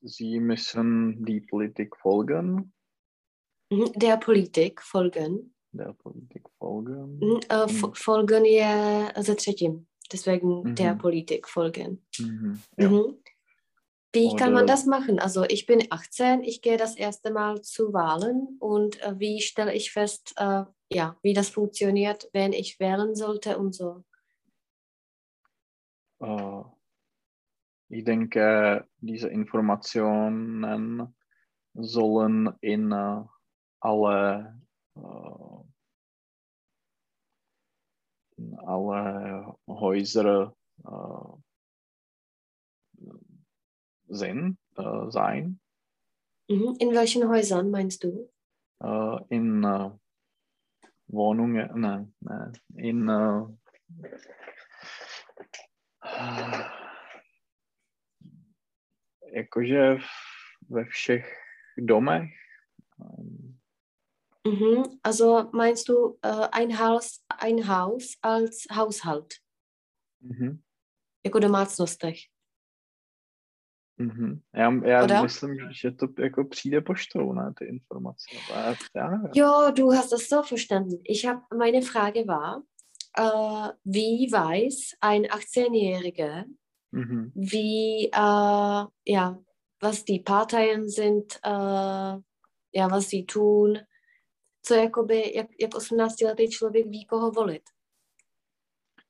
Sie 0.01 0.39
müssen 0.39 1.25
die 1.25 1.41
Politik 1.41 1.95
folgen, 1.97 2.73
Mhm. 3.69 3.91
Der 3.95 4.15
Politik 4.17 4.81
folgen. 4.81 5.53
der 5.73 5.91
Politik 5.93 6.47
folgen. 6.57 7.17
Mhm. 7.19 7.39
Äh, 7.49 7.65
Mhm. 7.67 7.93
folgen 7.95 8.45
je 8.45 9.11
ze 9.23 9.35
třetím. 9.35 9.85
Deswegen 10.13 10.61
Mhm. 10.63 10.75
der 10.75 10.95
Politik 10.95 11.47
folgen. 11.47 12.01
Mhm. 12.19 12.61
Ja. 12.77 12.89
Mhm. 12.89 13.17
Wie 14.13 14.35
kann 14.37 14.53
man 14.53 14.63
Oder- 14.63 14.73
das 14.73 14.85
machen? 14.85 15.19
Also 15.19 15.43
ich 15.49 15.65
bin 15.65 15.83
18, 15.89 16.43
ich 16.43 16.61
gehe 16.61 16.77
das 16.77 16.95
erste 16.95 17.29
Mal 17.31 17.61
zu 17.61 17.91
Wahlen 17.93 18.55
und 18.59 19.01
äh, 19.01 19.19
wie 19.19 19.41
stelle 19.41 19.73
ich 19.73 19.91
fest, 19.91 20.33
äh, 20.37 20.63
ja, 20.89 21.17
wie 21.21 21.33
das 21.33 21.49
funktioniert, 21.49 22.29
wenn 22.33 22.53
ich 22.53 22.79
wählen 22.79 23.15
sollte 23.15 23.57
und 23.57 23.75
so. 23.75 24.03
Äh, 26.19 26.63
ich 27.89 28.03
denke, 28.03 28.87
diese 28.99 29.29
Informationen 29.29 31.15
sollen 31.73 32.53
in 32.61 32.91
äh, 32.91 33.23
alle, 33.79 34.61
äh, 34.95 34.99
in 38.37 38.59
alle 38.59 39.55
Häuser 39.67 40.53
sind, 44.09 44.57
sein. 44.75 45.59
Mhm. 46.47 46.75
In 46.79 46.93
welchen 46.93 47.27
Häusern 47.27 47.71
meinst 47.71 48.03
du? 48.03 48.29
In, 49.29 49.65
Wohnungen, 51.07 51.79
ne, 51.79 52.11
ne, 52.19 52.53
in 52.75 53.07
jakože 59.33 59.97
ve 60.69 60.85
všech 60.85 61.25
domech. 61.77 62.29
Mhm. 64.47 64.99
Also 65.03 65.49
meinst 65.53 65.89
du 65.89 66.19
äh, 66.21 66.47
ein 66.51 66.79
Haus, 66.79 67.23
ein 67.39 67.67
Haus 67.67 68.17
als 68.21 68.65
Haushalt? 68.71 69.33
Mhm. 70.21 70.61
Jako 71.25 71.39
domácnostech. 71.39 72.17
Mhm. 73.97 74.41
Já, 74.53 74.73
já 74.85 75.03
Oder? 75.03 75.23
myslím, 75.23 75.57
že 75.71 75.91
to 75.91 76.07
jako 76.19 76.43
přijde 76.45 76.81
poštou, 76.81 77.33
ne, 77.33 77.53
ty 77.57 77.65
informace. 77.65 78.25
Já, 78.49 78.75
já. 78.95 79.21
Jo, 79.35 79.71
du 79.75 79.89
hast 79.89 80.11
das 80.11 80.21
so 80.21 80.41
verstanden. 80.41 80.99
Ich 81.03 81.25
habe 81.25 81.41
meine 81.57 81.81
Frage 81.81 82.23
war, 82.27 82.63
äh, 83.17 83.73
wie 83.83 84.31
weiß 84.31 84.97
ein 85.01 85.25
18-Jähriger, 85.25 86.45
Mhm. 86.91 87.31
wie 87.35 88.09
äh, 88.13 88.85
ja, 89.05 89.39
was 89.79 90.05
die 90.05 90.19
Parteien 90.19 90.87
sind, 90.87 91.39
äh, 91.43 91.49
ja, 91.49 92.91
was 92.91 93.09
sie 93.09 93.25
tun, 93.25 93.79
co 94.61 94.73
jakoby, 94.73 95.31
jak, 95.35 95.47
jak 95.59 95.71
18-letý 95.71 96.49
člověk 96.49 96.87
ví, 96.87 97.05
koho 97.05 97.31
volit. 97.31 97.63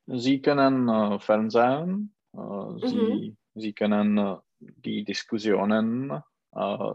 Sie 0.08 0.40
können 0.40 0.90
äh, 0.90 1.20
Fernsehen, 1.20 2.14
äh, 2.34 2.40
Mhm. 2.40 2.88
sie, 2.88 3.36
sie 3.56 3.74
können 3.74 4.18
äh, 4.18 4.38
die 4.60 5.04
Diskussionen 5.04 6.24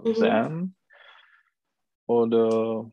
Mhm. 0.05 0.15
sehen 0.15 0.75
oder 2.07 2.91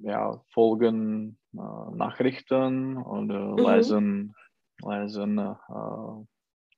ja, 0.00 0.40
folgen 0.52 1.36
Nachrichten 1.54 2.96
oder 2.96 3.56
Mhm. 3.56 3.66
lesen, 3.66 4.34
lesen 4.82 5.38
äh, 5.38 6.24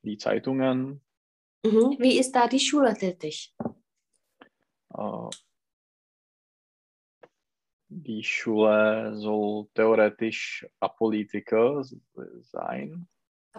die 0.03 0.19
Zeitungen. 0.19 1.01
Mhm. 1.65 1.97
Wie 1.99 2.19
ist 2.19 2.33
da 2.33 2.47
die 2.47 2.61
Schule 2.61 2.95
tätig? 2.95 3.55
Äh, 4.95 5.31
die 7.89 8.23
Schule 8.23 9.15
soll 9.17 9.69
theoretisch 9.75 10.67
apolitiker 10.81 11.83
sein, 12.43 13.09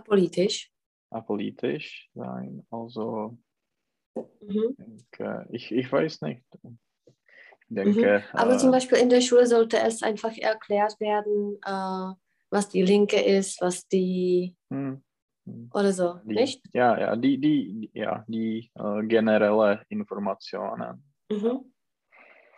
Politisch. 0.05 0.71
apolitisch 1.09 2.09
sein. 2.13 2.65
Also 2.69 3.37
Mhm. 4.41 4.75
ich, 5.49 5.71
ich 5.71 5.91
weiß 5.91 6.21
nicht. 6.21 6.43
Ich 7.69 7.75
denke, 7.75 8.23
Aber 8.33 8.53
äh, 8.53 8.57
zum 8.57 8.71
Beispiel 8.71 8.97
in 8.97 9.09
der 9.09 9.21
Schule 9.21 9.45
sollte 9.45 9.77
es 9.79 10.01
einfach 10.01 10.35
erklärt 10.37 10.99
werden, 10.99 11.57
äh, 11.65 12.15
was 12.49 12.69
die 12.69 12.81
Linke 12.81 13.19
ist, 13.19 13.61
was 13.61 13.87
die 13.87 14.55
hm, 14.69 15.03
hm, 15.45 15.69
oder 15.73 15.91
so, 15.91 16.19
die, 16.23 16.35
nicht? 16.35 16.63
Ja, 16.73 16.97
ja, 16.97 17.15
die, 17.15 17.37
die, 17.37 17.89
ja, 17.93 18.23
die 18.27 18.71
äh, 18.73 19.03
generelle 19.03 19.83
Informationen. 19.89 21.03
Mhm. 21.29 21.73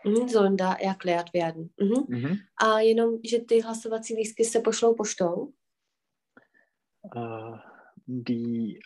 Mhm, 0.04 0.30
sollen 0.30 0.58
da 0.58 0.74
erklärt 0.76 1.34
werden. 1.34 1.74
Mhm. 1.78 2.06
Mhm. 2.08 2.38
A 2.56 2.80
jenom, 2.80 3.19
že 3.24 3.39
ty 3.39 3.62
hlasovací 3.62 4.15
lístky 4.15 4.45
se 4.45 4.60
pošlou 4.60 4.95
poštou? 4.95 5.54
Äh, 7.15 7.58
die 8.08 8.80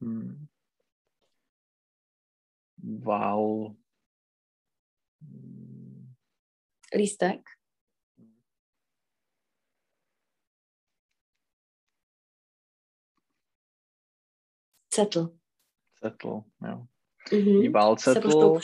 hm, 0.00 0.46
Wahl. 2.82 3.74
Lístek? 6.94 7.58
Zettel. 14.88 15.38
Zettel, 15.94 16.44
ja. 16.60 16.86
Mhm. 17.30 17.60
Die 17.62 17.72
Wahlzettel 17.72 18.60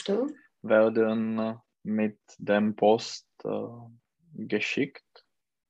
werden 0.62 1.60
mit 1.82 2.20
dem 2.38 2.76
Post 2.76 3.26
äh, 3.44 4.46
geschickt, 4.46 5.24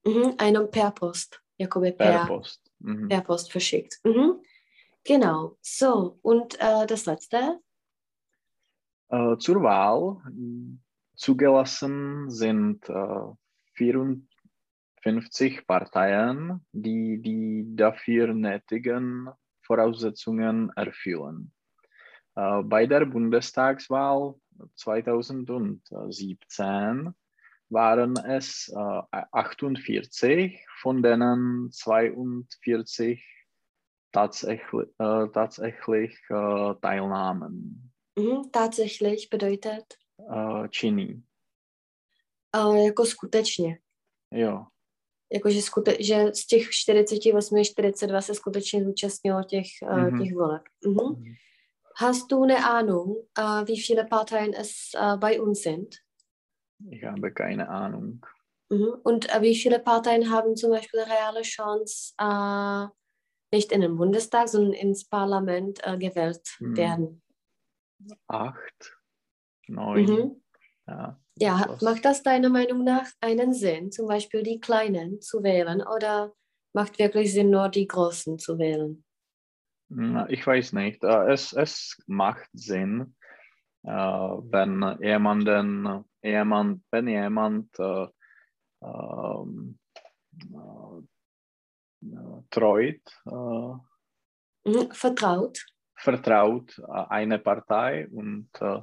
Mhm. 0.04 0.36
Jenom 0.40 0.70
per 0.70 0.90
Post. 0.90 1.42
Jakoby 1.58 1.92
per 1.92 2.06
per, 2.06 2.26
Post. 2.26 2.70
Mhm. 2.78 3.08
per 3.08 3.20
Post 3.20 3.52
verschickt. 3.52 4.00
Mhm. 4.04 4.42
Genau. 5.04 5.56
So, 5.60 6.18
und 6.22 6.58
äh, 6.60 6.86
das 6.86 7.06
letzte? 7.06 7.60
Äh, 9.08 9.36
zur 9.38 9.62
Wahl 9.62 10.22
zugelassen 11.20 12.30
sind 12.30 12.88
äh, 12.88 13.26
54 13.74 15.66
Parteien, 15.66 16.64
die 16.72 17.20
die 17.20 17.66
dafür 17.76 18.32
nötigen 18.32 19.28
Voraussetzungen 19.60 20.70
erfüllen. 20.76 21.52
Äh, 22.36 22.62
bei 22.62 22.86
der 22.86 23.04
Bundestagswahl 23.04 24.34
2017 24.76 27.14
waren 27.68 28.16
es 28.16 28.72
äh, 28.74 29.02
48, 29.32 30.66
von 30.80 31.02
denen 31.02 31.70
42 31.70 33.22
tatsächlich, 34.10 34.88
äh, 34.98 35.28
tatsächlich 35.28 36.18
äh, 36.30 36.74
teilnahmen. 36.80 37.92
Mhm. 38.16 38.50
Tatsächlich 38.52 39.28
bedeutet 39.30 39.99
Uh, 40.28 40.66
činný. 40.68 41.22
äh, 42.56 42.84
jako 42.84 43.04
skutečně. 43.06 43.78
Jo. 44.30 44.66
Jakože 45.32 45.60
skute- 45.62 45.96
že 46.00 46.32
z 46.34 46.46
těch 46.46 46.70
48, 46.70 47.64
42 47.64 48.20
se 48.20 48.34
skutečně 48.34 48.84
zúčastnilo 48.84 49.44
těch, 49.44 49.66
äh, 49.82 50.10
Mhm. 50.10 50.22
těch 50.22 50.34
voleb. 50.34 50.62
Mhm. 50.86 51.24
Hast 51.96 52.30
du 52.30 52.42
eine 52.44 52.56
Ahnung, 52.64 53.16
äh, 53.38 53.64
wie 53.68 53.80
viele 53.86 54.04
Parteien 54.04 54.54
es 54.54 54.94
äh, 54.94 55.16
bei 55.18 55.40
uns 55.40 55.62
sind? 55.62 55.94
Ich 56.90 57.04
habe 57.04 57.30
keine 57.32 57.68
Ahnung. 57.68 58.20
Mhm. 58.70 58.88
Und 59.04 59.28
äh, 59.28 59.40
wie 59.42 59.54
viele 59.54 59.78
Parteien 59.78 60.30
haben 60.30 60.56
zum 60.56 60.70
Beispiel 60.70 61.00
reale 61.00 61.42
Chance, 61.42 62.14
äh, 62.18 62.86
nicht 63.52 63.72
in 63.72 63.80
den 63.80 63.96
Bundestag, 63.96 64.48
sondern 64.48 64.72
ins 64.72 65.04
Parlament 65.08 65.80
äh, 65.84 65.98
gewählt 65.98 66.48
Hm. 66.58 66.76
werden? 66.76 67.22
Acht, 68.28 68.96
neun. 69.70 70.04
Mhm. 70.04 70.42
Ja, 70.86 71.18
Ja, 71.38 71.76
macht 71.80 72.04
das 72.04 72.22
deiner 72.22 72.48
Meinung 72.50 72.84
nach 72.84 73.06
einen 73.20 73.52
Sinn, 73.54 73.90
zum 73.92 74.06
Beispiel 74.08 74.42
die 74.42 74.60
Kleinen 74.60 75.20
zu 75.20 75.42
wählen 75.42 75.82
oder 75.82 76.32
macht 76.72 76.98
wirklich 76.98 77.32
Sinn, 77.32 77.50
nur 77.50 77.68
die 77.68 77.86
Großen 77.86 78.38
zu 78.38 78.58
wählen? 78.58 79.04
Ich 80.28 80.46
weiß 80.46 80.72
nicht. 80.74 81.02
Äh, 81.02 81.32
Es, 81.32 81.52
es 81.52 81.96
macht 82.06 82.48
Sinn, 82.52 83.16
äh, 83.82 83.90
wenn 83.90 84.98
jemanden, 85.02 86.04
jemand, 86.22 86.84
wenn 86.90 87.08
jemand 87.08 87.76
äh, 87.78 88.06
ähm, 88.82 89.78
äh, 90.52 90.98
äh, 92.06 92.42
treut, 92.50 93.02
äh, 93.26 93.74
Mhm. 94.64 94.90
Vertraut? 94.92 95.66
vertraut 95.96 96.78
äh, 96.78 97.04
eine 97.08 97.38
Partei 97.38 98.06
und 98.08 98.50
äh, 98.60 98.80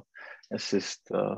es 0.48 0.72
ist 0.72 1.10
äh, 1.10 1.36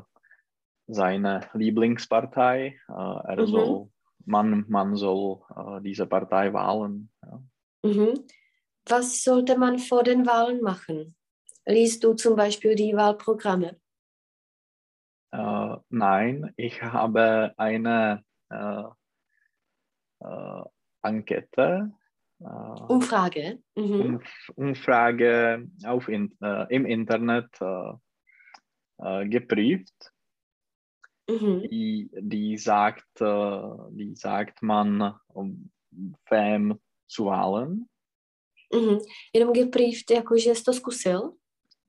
seine 0.87 1.49
Lieblingspartei. 1.55 2.79
Äh, 2.89 2.93
er 2.93 3.37
Mhm. 3.41 3.47
soll, 3.47 3.91
man, 4.25 4.65
man 4.69 4.97
soll 4.97 5.43
äh, 5.57 5.81
diese 5.83 6.07
Partei 6.07 6.53
wählen. 6.53 7.11
Ja. 7.23 7.43
Mhm. 7.83 8.25
Was 8.87 9.23
sollte 9.23 9.57
man 9.59 9.79
vor 9.79 10.03
den 10.03 10.27
Wahlen 10.27 10.63
machen? 10.63 11.15
Liest 11.67 12.03
du 12.03 12.15
zum 12.15 12.37
Beispiel 12.37 12.75
die 12.75 12.95
Wahlprogramme? 12.97 13.79
Äh, 15.33 15.77
nein, 15.91 16.53
ich 16.57 16.83
habe 16.83 17.55
eine 17.57 18.25
äh, 18.49 18.85
Enquete, 21.03 21.93
äh, 22.41 22.45
Umfrage? 22.89 23.63
Mhm. 23.77 24.01
Umf 24.01 24.51
Umfrage 24.57 25.69
auf 25.85 26.09
in, 26.09 26.37
äh, 26.43 26.75
im 26.75 26.85
Internet 26.85 27.49
äh, 27.61 27.93
äh, 29.03 29.29
geprüft. 29.29 30.13
Mhm. 31.31 31.63
Die, 31.71 32.11
die, 32.21 32.59
sagt, 32.59 33.21
äh, 33.21 33.61
die 33.91 34.15
sagt 34.17 34.63
man, 34.63 35.15
um 35.29 35.71
wem 36.31 36.79
zu 37.09 37.25
wählen. 37.27 37.89
Mhm. 38.73 38.99
Jenom 39.35 39.53
geprieft, 39.53 40.11
jakože 40.11 40.55
jsi 40.55 40.65
to 40.65 40.73
zkusil? 40.73 41.33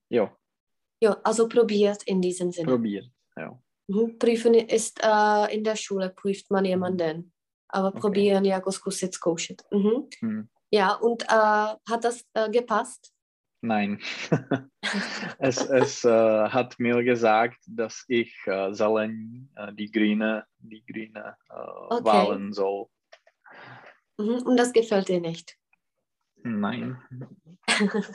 Jo, 0.10 0.30
Jo, 1.04 1.16
also 1.24 1.48
probiert 1.48 2.04
in 2.06 2.22
diesem 2.22 2.52
Sinne. 2.52 2.68
probiert. 2.72 3.06
Ja. 3.38 3.60
Mhm. 3.88 4.18
Prüfen 4.20 4.54
ist 4.54 5.00
äh, 5.04 5.56
in 5.56 5.64
der 5.64 5.76
Schule, 5.76 6.10
prüft 6.10 6.52
man 6.52 6.66
jemanden. 6.66 7.32
Aber 7.74 7.88
Okay. 7.88 8.00
probieren 8.02 8.46
jako 8.46 8.72
zkusit, 8.72 9.14
zkoušet. 9.14 9.62
Mhm. 9.72 10.08
Hm. 10.20 10.50
Ja, 10.74 10.94
und 10.94 11.24
äh, 11.24 11.76
hat 11.90 12.04
das 12.04 12.26
äh, 12.34 12.50
gepasst? 12.50 13.14
Nein. 13.62 14.00
es 15.42 15.58
es 15.58 16.06
äh, 16.06 16.10
hat 16.10 16.80
mir 16.80 17.04
gesagt, 17.04 17.58
dass 17.68 18.06
ich 18.08 18.36
äh, 18.46 18.72
Zeleny, 18.74 19.48
äh, 19.56 19.74
die 19.74 19.92
Grüne, 19.92 20.46
die 20.60 20.86
Grüne 20.86 21.36
äh, 21.50 21.54
Okay. 21.90 22.06
wählen 22.06 22.54
soll. 22.54 22.88
Mhm. 24.18 24.44
Und 24.46 24.58
das 24.58 24.72
gefällt 24.72 25.10
dir 25.10 25.20
nicht. 25.20 25.58
Nein. 26.44 26.98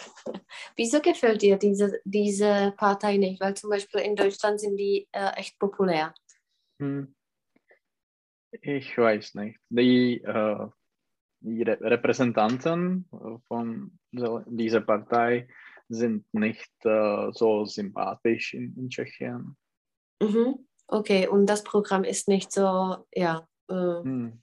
Wieso 0.77 1.01
gefällt 1.01 1.43
dir 1.43 1.57
diese, 1.59 2.01
diese 2.05 2.73
Partei 2.77 3.17
nicht? 3.17 3.41
Weil 3.41 3.55
zum 3.55 3.71
Beispiel 3.71 4.01
in 4.01 4.15
Deutschland 4.15 4.61
sind 4.61 4.77
die 4.77 5.09
äh, 5.13 5.33
echt 5.37 5.59
populär. 5.59 6.15
Hm. 6.81 7.15
Ich 8.53 8.97
weiß 8.97 9.35
nicht. 9.35 9.59
Die, 9.69 10.23
äh, 10.23 10.67
die 11.41 11.63
Re 11.63 11.79
Repräsentanten 11.81 13.09
äh, 13.13 13.39
von 13.49 13.99
dieser 14.13 14.81
Partei 14.81 15.49
sind 15.89 16.25
nicht 16.33 16.73
äh, 16.85 17.33
so 17.33 17.65
sympathisch 17.65 18.55
in, 18.55 18.75
in 18.77 18.89
Tschechien. 18.89 19.57
Mhm. 20.21 20.67
Okay, 20.89 21.27
und 21.29 21.47
das 21.47 21.65
Programm 21.65 22.05
ist 22.05 22.29
nicht 22.29 22.53
so, 22.53 23.07
ja, 23.13 23.47
äh, 23.69 23.75
Hm. 23.75 24.41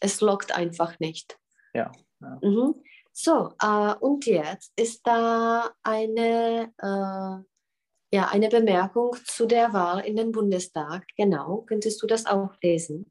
es 0.00 0.20
lockt 0.20 0.52
einfach 0.52 0.98
nicht. 1.00 1.38
Ja, 1.74 1.90
ja. 2.20 2.38
Mhm. 2.42 2.74
So, 3.12 3.52
äh, 3.60 3.94
und 4.00 4.26
jetzt 4.26 4.72
ist 4.76 5.06
da 5.06 5.70
eine, 5.82 6.72
äh, 6.78 8.16
ja, 8.16 8.28
eine 8.28 8.48
Bemerkung 8.48 9.16
zu 9.24 9.46
der 9.46 9.72
Wahl 9.72 10.00
in 10.00 10.16
den 10.16 10.32
Bundestag. 10.32 11.06
Genau, 11.16 11.62
könntest 11.62 12.02
du 12.02 12.06
das 12.06 12.26
auch 12.26 12.54
lesen? 12.62 13.10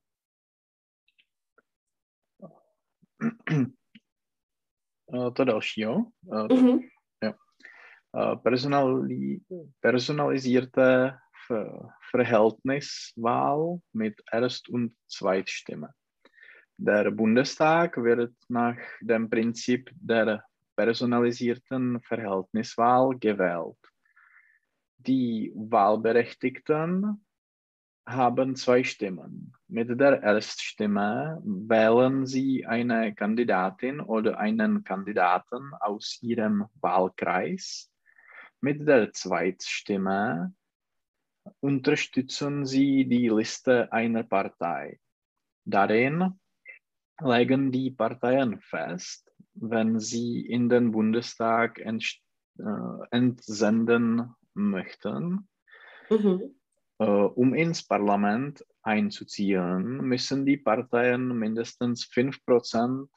To 5.36 5.44
další, 5.44 5.82
jo? 5.82 6.12
Eh, 8.12 8.36
personali 8.38 9.42
personalisierte 9.82 11.22
Ver 11.46 11.94
Verhältniswahl 12.10 13.82
mit 13.94 14.20
Erst- 14.32 14.68
und 14.70 14.96
Zweitstimme. 15.08 15.94
Der 16.78 17.12
Bundestag 17.12 17.98
wird 17.98 18.34
nach 18.48 18.78
dem 19.02 19.30
Prinzip 19.30 19.92
der 19.94 20.44
personalisierten 20.76 22.02
Verhältniswahl 22.02 23.16
gewählt. 23.20 23.78
Die 24.98 25.52
Wahlberechtigten 25.56 27.24
haben 28.08 28.56
zwei 28.56 28.84
Stimmen. 28.84 29.54
Mit 29.68 30.00
der 30.00 30.24
Erststimme 30.24 31.40
wählen 31.44 32.26
sie 32.26 32.66
eine 32.66 33.14
Kandidatin 33.14 34.00
oder 34.00 34.40
einen 34.40 34.84
Kandidaten 34.84 35.74
aus 35.80 36.18
ihrem 36.22 36.66
Wahlkreis. 36.82 37.92
Mit 38.62 38.88
der 38.88 39.14
Zweitstimme 39.14 40.54
unterstützen 41.62 42.66
sie 42.66 43.06
die 43.06 43.30
Liste 43.30 43.92
einer 43.92 44.24
Partei. 44.24 45.00
Darin 45.66 46.40
legen 47.22 47.72
die 47.72 47.92
Parteien 47.92 48.60
fest, 48.60 49.32
wenn 49.54 50.00
sie 50.00 50.46
in 50.46 50.70
den 50.70 50.92
Bundestag 50.92 51.80
äh, 51.80 51.98
entsenden 53.12 54.36
möchten. 54.54 55.48
Mhm. 56.10 56.56
Äh, 57.00 57.06
um 57.06 57.54
ins 57.54 57.84
Parlament 57.84 58.66
einzuziehen, 58.82 59.98
müssen 60.02 60.46
die 60.46 60.58
Parteien 60.58 61.38
mindestens 61.38 62.06
5% 62.06 63.08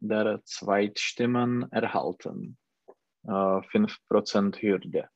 der 0.00 0.42
Zweitstimmen 0.44 1.70
erhalten. 1.72 2.58
Äh, 3.24 3.28
5% 3.30 4.62
Hürde. 4.62 5.08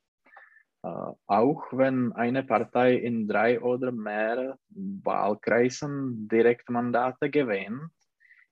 Äh, 0.83 0.87
auch 1.25 1.63
wenn 1.71 2.13
eine 2.13 2.43
Partei 2.43 2.95
in 2.95 3.27
drei 3.27 3.59
oder 3.59 3.91
mehr 3.91 4.59
Wahlkreisen 4.69 6.27
Direktmandate 6.27 7.31
gewinnt, 7.31 7.91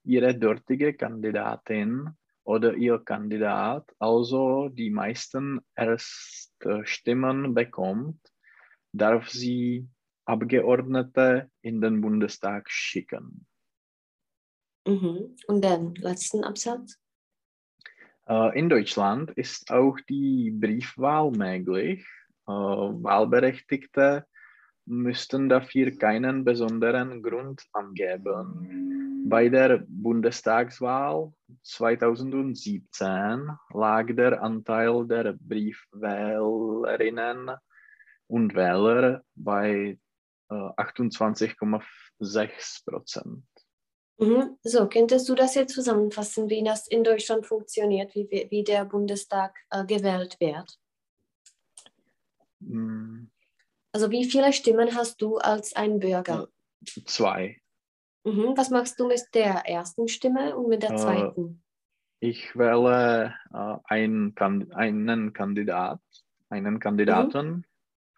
ihre 0.03 0.35
dortige 0.35 0.95
Kandidatin 0.95 2.09
oder 2.43 2.73
ihr 2.73 2.99
Kandidat 2.99 3.89
also 3.99 4.69
die 4.69 4.89
meisten 4.89 5.61
Erststimmen 5.75 7.53
bekommt, 7.53 8.19
darf 8.91 9.29
sie 9.29 9.87
Abgeordnete 10.25 11.51
in 11.61 11.81
den 11.81 12.01
Bundestag 12.01 12.69
schicken. 12.69 13.45
Mhm. 14.87 15.35
Und 15.47 15.63
den 15.63 15.95
letzten 15.95 16.43
Absatz? 16.43 17.02
Äh, 18.27 18.57
In 18.57 18.69
Deutschland 18.69 19.31
ist 19.31 19.69
auch 19.71 19.97
die 20.09 20.51
Briefwahl 20.51 21.31
möglich. 21.31 22.05
Äh, 22.47 22.51
Wahlberechtigte 22.51 24.25
müssten 24.86 25.49
dafür 25.49 25.97
keinen 25.97 26.43
besonderen 26.43 27.23
Grund 27.23 27.63
angeben. 27.71 29.29
Bei 29.29 29.47
der 29.47 29.86
Bundestagswahl 29.88 31.31
2017 31.62 33.49
lag 33.73 34.13
der 34.13 34.43
Anteil 34.43 35.07
der 35.07 35.33
Briefwählerinnen 35.39 37.51
und 38.27 38.53
Wähler 38.55 39.23
bei 39.36 39.97
äh, 40.49 40.53
28,6 40.53 42.86
Prozent. 42.86 43.45
Mhm. 44.23 44.57
So, 44.63 44.88
könntest 44.88 45.27
du 45.29 45.36
das 45.36 45.55
jetzt 45.55 45.73
zusammenfassen, 45.73 46.49
wie 46.49 46.63
das 46.63 46.88
in 46.88 47.03
Deutschland 47.03 47.45
funktioniert, 47.45 48.13
wie, 48.15 48.47
wie 48.49 48.63
der 48.63 48.86
Bundestag 48.86 49.57
äh, 49.69 49.86
gewählt 49.86 50.38
wird? 50.39 50.79
Mm, 52.59 53.25
Also 53.91 54.09
wie 54.12 54.25
viele 54.25 54.53
Stimmen 54.53 54.95
hast 54.95 55.21
du 55.21 55.38
als 55.38 55.75
ein 55.75 55.99
Bürger? 55.99 56.47
Zwei. 57.05 57.62
Mhm. 58.23 58.53
Was 58.55 58.69
machst 58.69 58.99
du 58.99 59.07
mit 59.07 59.23
der 59.33 59.67
ersten 59.67 60.07
Stimme 60.07 60.55
und 60.55 60.69
mit 60.69 60.83
der 60.83 60.91
Äh, 60.91 60.97
zweiten? 60.97 61.63
Ich 62.19 62.55
wähle 62.55 63.36
äh, 63.53 63.77
einen, 63.83 64.33
Kan- 64.33 64.71
einen 64.71 65.33
Kandidat, 65.33 65.99
einen 66.49 66.79
Kandidaten. 66.79 67.65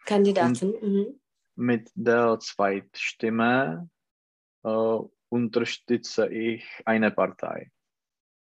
Kandidaten. 0.05 0.75
Mhm. 0.81 1.19
Mit 1.55 1.89
der 1.95 2.37
Zweitstimme 2.39 3.89
äh, 4.63 4.99
unterstütze 5.29 6.27
ich 6.27 6.65
eine 6.85 7.11
Partei. 7.11 7.71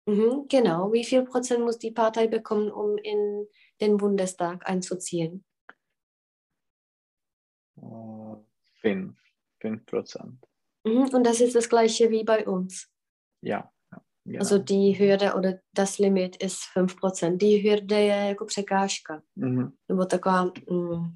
Mhm. 0.06 0.48
Genau. 0.50 0.91
Wie 0.91 1.04
viel 1.04 1.24
Prozent 1.24 1.62
muss 1.63 1.78
die 1.78 1.91
Partei 1.91 2.28
bekommen, 2.28 2.72
um 2.72 2.98
in 2.98 3.48
den 3.80 3.98
Bundestag 3.98 4.69
einzuziehen? 4.69 5.43
Äh, 7.78 8.36
fünf. 8.82 9.17
Fünf 9.62 9.86
Prozent. 9.86 10.46
Mhm. 10.84 11.10
Und 11.13 11.24
das 11.24 11.39
ist 11.39 11.56
das 11.56 11.69
gleiche 11.69 12.10
wie 12.10 12.24
bei 12.24 12.46
uns. 12.46 12.89
Ja. 13.41 13.72
genau. 14.26 14.39
Also 14.39 14.58
die 14.58 14.98
Hürde 14.98 15.36
oder 15.36 15.62
das 15.74 16.00
Limit 16.00 16.36
ist 16.38 16.63
5%. 16.76 17.38
Die 17.38 17.63
Hürde 17.63 18.00
je 18.00 18.28
jako 18.28 18.46
překážka. 18.46 19.22
Mhm. 19.36 19.74
Nebo 19.89 20.06
taková 20.06 20.43
mm, 20.69 21.15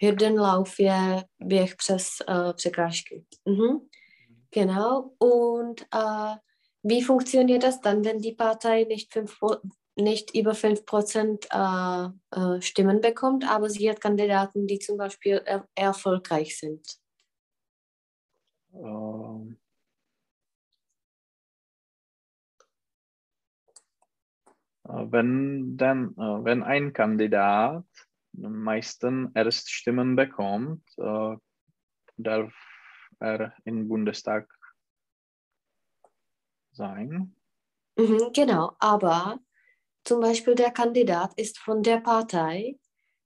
Hürdenlauf 0.00 0.78
je 0.78 1.24
běh 1.40 1.76
přes 1.76 2.08
uh, 2.28 2.52
překážky. 2.52 3.24
Mhm. 3.44 3.88
Genau. 4.56 5.14
Und 5.18 5.86
uh, 5.94 6.36
wie 6.82 7.02
funktioniert 7.02 7.62
das 7.62 7.82
dann, 7.82 8.06
wenn 8.06 8.20
die 8.22 8.32
Partei 8.32 8.84
nicht, 8.84 9.12
5, 9.12 9.38
Pro- 9.38 9.60
nicht 9.96 10.34
über 10.34 10.54
5% 10.54 11.46
uh, 11.54 12.08
uh, 12.34 12.60
Stimmen 12.62 13.02
bekommt, 13.02 13.46
aber 13.46 13.68
sie 13.68 13.90
hat 13.90 14.00
Kandidaten, 14.00 14.66
die 14.66 14.78
zum 14.78 14.96
Beispiel 14.96 15.42
er 15.44 15.68
erfolgreich 15.74 16.58
sind? 16.58 16.88
Ähm, 18.72 19.58
äh, 24.84 25.04
Wenn, 25.10 25.76
dann, 25.76 26.14
äh, 26.16 26.44
wenn 26.44 26.62
ein 26.62 26.94
Kandidat 26.94 27.84
die 28.32 28.46
meisten 28.48 29.32
Erststimmen 29.34 30.16
bekommt, 30.16 30.82
äh, 30.96 31.36
darf 32.16 32.54
er 33.20 33.54
im 33.64 33.88
Bundestag 33.88 34.48
sein. 36.72 37.34
Mhm, 37.96 38.30
genau, 38.34 38.76
aber 38.78 39.40
zum 40.04 40.20
Beispiel 40.20 40.54
der 40.54 40.70
Kandidat 40.70 41.32
ist 41.38 41.58
von 41.58 41.82
der 41.82 41.98
Partei, 42.00 42.78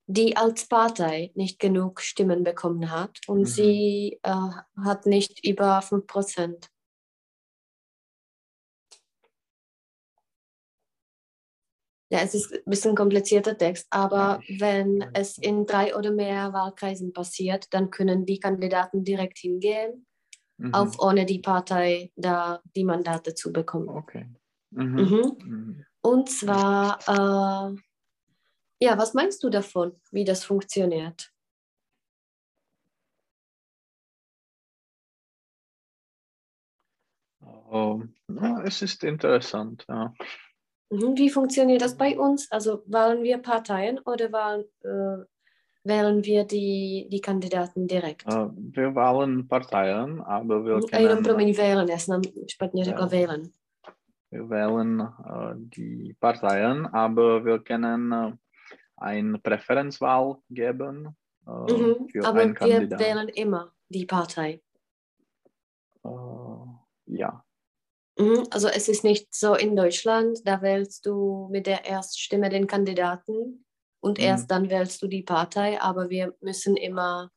die 0.07 0.37
als 0.37 0.67
Partei 0.67 1.31
nicht 1.35 1.59
genug 1.59 2.01
Stimmen 2.01 2.43
bekommen 2.43 2.91
hat 2.91 3.21
und 3.27 3.41
Mhm. 3.41 3.47
sie 3.47 4.21
äh, 4.23 4.51
hat 4.85 5.07
nicht 5.07 5.45
über 5.47 5.83
5%. 5.83 6.71
Ja, 12.13 12.19
es 12.23 12.35
ist 12.35 12.53
ein 12.53 12.63
bisschen 12.67 12.97
komplizierter 12.97 13.57
Text, 13.57 13.87
aber 13.91 14.41
wenn 14.59 15.01
es 15.15 15.39
in 15.39 15.65
drei 15.65 15.95
oder 15.97 16.11
mehr 16.11 16.53
Wahlkreisen 16.53 17.13
passiert, 17.13 17.73
dann 17.73 17.91
können 17.91 18.27
die 18.27 18.41
Kandidaten 18.41 19.05
direkt 19.05 19.39
hingehen, 19.39 20.07
Mhm. 20.59 20.75
auch 20.75 20.99
ohne 20.99 21.25
die 21.25 21.39
Partei 21.39 22.11
da 22.17 22.61
die 22.77 22.85
Mandate 22.85 23.35
zu 23.35 23.53
bekommen. 23.53 23.89
Okay. 23.89 24.27
Mhm. 24.71 24.97
Mhm. 24.97 25.37
Mhm. 25.45 25.87
Und 26.03 26.29
zwar, 26.31 26.99
äh, 27.07 27.77
ja, 28.83 28.99
was 28.99 29.15
meinst 29.15 29.43
du 29.45 29.49
davon, 29.51 30.01
wie 30.11 30.25
das 30.25 30.45
funktioniert? 30.45 31.33
Uh, 37.43 38.03
ja, 38.29 38.63
es 38.65 38.83
ist 38.83 39.05
interessant. 39.05 39.85
Ja. 39.89 40.13
Mhm, 40.91 41.17
wie 41.17 41.31
funktioniert 41.31 41.83
das 41.83 41.97
bei 41.97 42.19
uns? 42.19 42.51
Also 42.51 42.83
wählen 42.87 43.23
wir 43.23 43.39
Parteien 43.39 44.01
oder 44.01 44.33
wählen, 44.33 44.65
äh, 44.83 45.25
wählen 45.85 46.25
wir 46.25 46.45
die, 46.45 47.09
die 47.11 47.21
Kandidaten 47.21 47.87
direkt? 47.87 48.27
Uh, 48.27 48.51
wir 48.57 48.95
wählen 48.95 49.47
Parteien, 49.47 50.21
aber 50.21 50.65
wir 50.65 50.81
können... 50.81 51.03
Jenom 51.03 51.23
promiň, 51.23 51.57
wählen, 51.57 51.89
já 51.89 51.99
jsem 51.99 52.23
špatně 52.47 52.85
řekla 52.85 53.07
wählen. 53.07 53.51
Wir 54.33 54.49
wählen 54.49 55.01
uh, 55.01 55.55
die 55.55 56.15
Parteien, 56.21 56.87
aber 56.87 57.45
wir 57.45 57.59
können 57.59 58.13
uh, 58.13 58.33
eine 58.97 59.39
Präferenzwahl 59.39 60.37
geben 60.51 61.17
mhm, 61.47 62.09
für 62.11 62.25
aber 62.25 62.41
einen 62.41 62.55
Kandidaten. 62.55 62.91
wir 62.91 62.99
wählen 62.99 63.29
immer 63.29 63.73
die 63.89 64.07
Partei. 64.07 64.61
ja. 67.07 67.43
Mhm, 68.19 68.47
also 68.51 68.69
es 68.69 68.89
ist 68.89 69.05
nicht 69.05 69.35
so 69.35 69.55
in 69.55 69.77
Deutschland, 69.77 70.41
da 70.45 70.63
wählst 70.63 71.07
du 71.07 71.49
mit 71.51 71.67
der 71.67 71.85
Erststimme 71.85 72.49
den 72.49 72.67
Kandidaten 72.67 73.65
und 74.01 74.19
mhm. 74.19 74.25
erst 74.25 74.51
dann 74.51 74.71
wählst 74.71 75.01
du 75.03 75.07
die 75.07 75.23
Partei, 75.23 75.81
aber 75.81 76.11
wir 76.11 76.35
müssen 76.41 76.77
immer 76.77 77.31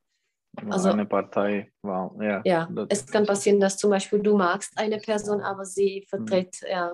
also, 0.70 0.90
eine 0.90 1.06
Partei 1.06 1.72
wow, 1.82 2.12
ja. 2.22 2.42
Ja, 2.46 2.70
es 2.90 3.08
kann 3.08 3.26
passieren, 3.26 3.60
dass 3.60 3.78
zum 3.78 3.90
Beispiel 3.90 4.20
du 4.20 4.38
magst 4.38 4.78
eine 4.78 5.00
Person, 5.00 5.42
aber 5.42 5.66
sie 5.66 6.02
mhm. 6.02 6.08
vertritt 6.08 6.62
mhm. 6.62 6.70
ja 6.70 6.92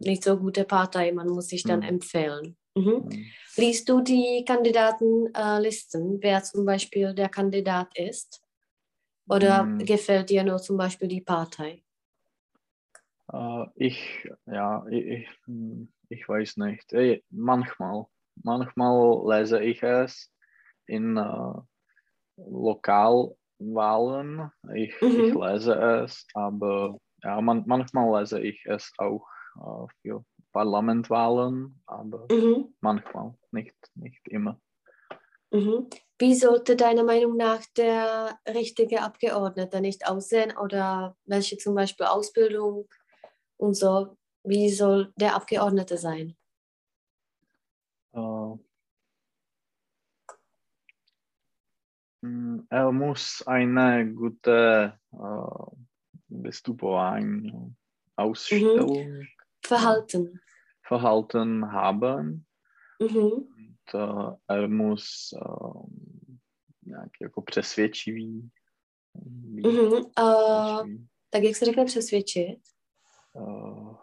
nicht 0.00 0.24
so 0.24 0.36
gute 0.36 0.64
Partei, 0.64 1.12
man 1.12 1.28
muss 1.28 1.48
sich 1.48 1.62
dann 1.62 1.80
mhm. 1.80 1.86
empfehlen. 1.86 2.56
Mhm. 2.76 3.08
Liest 3.56 3.88
du 3.88 4.00
die 4.00 4.44
Kandidatenlisten, 4.46 6.16
äh, 6.16 6.18
wer 6.22 6.42
zum 6.42 6.64
Beispiel 6.64 7.14
der 7.14 7.28
Kandidat 7.28 7.96
ist? 7.96 8.42
Oder 9.28 9.68
gefällt 9.80 10.30
dir 10.30 10.42
nur 10.42 10.58
zum 10.58 10.78
Beispiel 10.78 11.08
die 11.08 11.20
Partei? 11.20 11.82
Uh, 13.32 13.66
ich, 13.74 14.28
ja, 14.46 14.86
ich, 14.88 15.28
ich 16.08 16.28
weiß 16.28 16.56
nicht. 16.58 16.92
Manchmal, 17.30 18.06
manchmal 18.42 19.22
lese 19.28 19.62
ich 19.62 19.82
es 19.82 20.32
in 20.86 21.18
uh, 21.18 21.60
Lokalwahlen. 22.36 24.50
Ich, 24.74 25.00
mhm. 25.02 25.24
ich 25.24 25.34
lese 25.34 25.74
es, 25.74 26.26
aber 26.32 26.98
ja, 27.22 27.40
man, 27.40 27.64
manchmal 27.66 28.18
lese 28.18 28.40
ich 28.40 28.64
es 28.64 28.92
auch 28.96 29.26
uh, 29.56 29.86
für 30.00 30.24
Parlamentwahlen, 30.52 31.82
aber 31.86 32.26
mhm. 32.30 32.74
manchmal, 32.80 33.34
nicht, 33.50 33.76
nicht 33.94 34.26
immer. 34.28 34.58
Mhm. 35.50 35.88
Wie 36.18 36.34
sollte 36.34 36.76
deiner 36.76 37.04
Meinung 37.04 37.36
nach 37.36 37.62
der 37.76 38.38
richtige 38.46 39.02
Abgeordnete 39.02 39.80
nicht 39.80 40.08
aussehen 40.08 40.56
oder 40.56 41.16
welche 41.24 41.58
zum 41.58 41.74
Beispiel 41.74 42.06
Ausbildung 42.06 42.88
und 43.58 43.74
so, 43.74 44.16
wie 44.44 44.70
soll 44.70 45.12
der 45.16 45.34
Abgeordnete 45.34 45.98
sein? 45.98 46.34
Uh, 48.12 48.58
er 52.70 52.92
muss 52.92 53.42
eine 53.46 54.12
gute 54.12 54.98
uh, 55.10 55.66
Bestupování, 56.28 57.74
Ausstellung, 58.16 59.08
mhm. 59.08 59.26
Verhalten. 59.66 60.40
Verhalten 60.88 61.72
haben. 61.72 62.46
Mhm. 63.00 63.22
Und, 63.22 63.94
uh, 63.94 64.34
er 64.48 64.68
muss 64.68 65.32
uh, 65.32 65.86
nějaký 66.82 67.18
jako 67.22 67.42
přesvědčivý. 67.42 68.50
Mhm. 69.14 69.92
Uh, 70.18 70.86
tak 71.30 71.42
jak 71.42 71.56
se 71.56 71.64
řekne 71.64 71.84
přesvědčit? 71.84 72.58
Uh, 73.38 73.96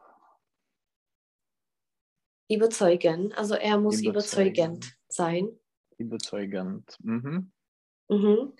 überzeugen. 2.50 3.34
Also 3.34 3.56
er 3.56 3.78
muss 3.78 4.02
überzeugend, 4.02 4.96
sein. 5.08 5.50
Überzeugend. 5.98 6.98
Mhm. 7.02 7.52
Mhm. 8.10 8.54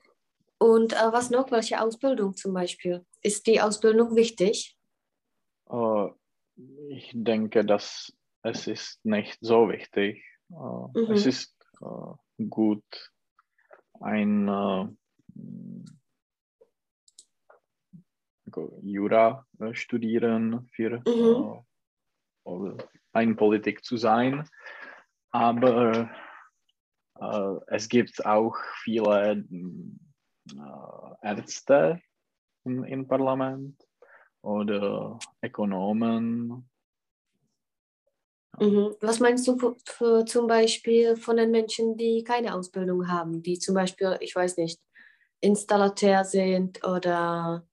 Und 0.58 0.94
äh, 0.94 1.12
was 1.12 1.30
noch? 1.30 1.52
Welche 1.52 1.82
Ausbildung 1.82 2.36
zum 2.36 2.54
Beispiel? 2.54 3.06
Ist 3.22 3.46
die 3.48 3.62
Ausbildung 3.62 4.16
wichtig? 4.16 4.78
Uh, 5.70 6.12
ich 6.90 7.12
denke, 7.14 7.66
dass 7.66 8.14
es 8.42 8.68
ist 8.68 9.04
nicht 9.06 9.38
so 9.42 9.70
wichtig. 9.70 10.24
Uh, 10.50 10.90
mhm. 10.94 11.12
Es 11.12 11.26
ist 11.26 11.56
uh, 11.82 12.16
gut, 12.50 12.84
ein 14.00 14.98
Jura 18.82 19.46
äh, 19.60 19.74
studieren 19.74 20.68
für 20.72 21.02
mhm. 21.08 21.64
äh, 22.46 22.84
ein 23.14 23.36
Politik 23.36 23.84
zu 23.84 23.98
sein. 23.98 24.48
Aber 25.32 26.10
äh, 27.20 27.56
es 27.68 27.90
gibt 27.90 28.26
auch 28.26 28.56
viele 28.84 29.44
Ärzte 31.22 32.02
im, 32.64 32.84
im 32.84 33.08
Parlament 33.08 33.84
oder 34.42 35.18
Ökonomen. 35.42 36.70
Mhm. 38.60 38.96
Was 39.02 39.20
meinst 39.20 39.48
du 39.48 39.58
für, 39.58 39.76
für, 39.86 40.26
zum 40.26 40.48
Beispiel 40.48 41.18
von 41.18 41.38
den 41.38 41.52
Menschen, 41.52 41.98
die 41.98 42.24
keine 42.24 42.54
Ausbildung 42.54 43.10
haben, 43.10 43.42
die 43.42 43.60
zum 43.60 43.76
Beispiel, 43.76 44.18
ich 44.22 44.36
weiß 44.36 44.58
nicht, 44.58 44.80
Installateur 45.42 46.24
sind 46.24 46.86
oder 46.86 47.68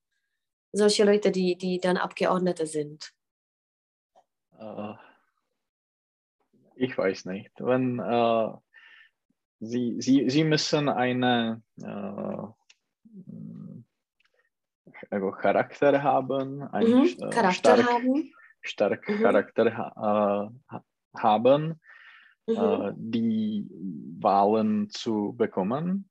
solche 0.72 1.04
Leute, 1.04 1.30
die, 1.30 1.56
die 1.56 1.78
dann 1.78 1.96
Abgeordnete 1.96 2.66
sind? 2.66 3.12
Uh, 4.58 4.94
ich 6.74 6.96
weiß 6.96 7.26
nicht. 7.26 7.52
Wenn 7.58 8.00
uh, 8.00 8.58
sie, 9.61 10.00
sie, 10.00 10.28
sie 10.30 10.44
müssen 10.44 10.88
eine 10.88 11.62
uh, 11.82 12.52
Charakter 15.32 16.02
haben, 16.02 16.62
einen 16.62 17.02
mhm, 17.02 17.30
Charakter 17.30 17.76
stark, 17.76 17.90
haben. 17.90 18.32
stark 18.62 19.08
mhm. 19.08 19.22
Charakter 19.22 19.76
ha 19.76 20.52
haben, 21.14 21.80
mhm. 22.46 22.94
die 22.96 23.68
Wahlen 24.20 24.88
zu 24.88 25.35
bekommen. 25.37 26.08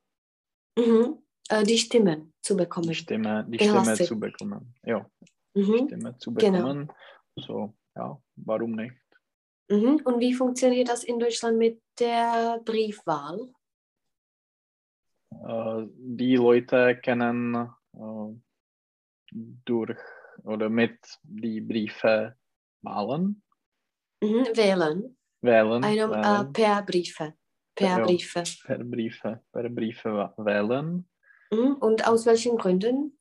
Mhm. 0.77 1.17
Die 1.65 1.77
Stimmen 1.77 2.33
zu 2.41 2.55
bekommen. 2.55 2.89
Die 2.89 2.95
Stimme, 2.95 3.45
die 3.47 3.59
Stimme 3.59 3.95
zu 3.95 4.19
bekommen. 4.19 4.73
Ja. 4.83 5.05
Mhm. 5.53 5.87
Stimme 5.87 6.17
zu 6.17 6.33
genau. 6.33 6.57
bekommen. 6.57 6.87
Genau. 6.87 7.47
So, 7.47 7.73
ja, 7.95 8.21
warum 8.35 8.71
nicht? 8.71 8.95
Mhm. 9.69 10.01
Und 10.03 10.19
wie 10.19 10.33
funktioniert 10.33 10.89
das 10.89 11.03
in 11.03 11.19
Deutschland 11.19 11.57
mit 11.57 11.81
der 11.99 12.61
Briefwahl? 12.63 13.51
Äh, 15.31 15.87
die 15.95 16.35
Leute 16.35 16.99
können 17.03 17.55
äh, 17.93 18.35
durch 19.65 19.97
oder 20.43 20.69
mit 20.69 20.99
die 21.23 21.61
Briefe 21.61 22.35
wahlen. 22.81 23.41
Mhm. 24.21 24.45
Wählen. 24.55 25.17
Wählen. 25.41 25.83
Einem, 25.83 26.11
äh, 26.11 26.15
wählen. 26.15 26.47
Äh, 26.47 26.51
per 26.51 26.81
Briefe. 26.83 27.33
Per 27.73 27.87
ja, 27.87 28.05
Briefe. 28.05 28.43
Per 28.65 28.83
Briefe. 28.83 29.41
Per 29.51 29.69
Briefe 29.69 30.33
wählen. 30.37 31.07
Mhm. 31.51 31.75
Und 31.75 32.07
aus 32.07 32.25
welchen 32.25 32.57
Gründen? 32.57 33.17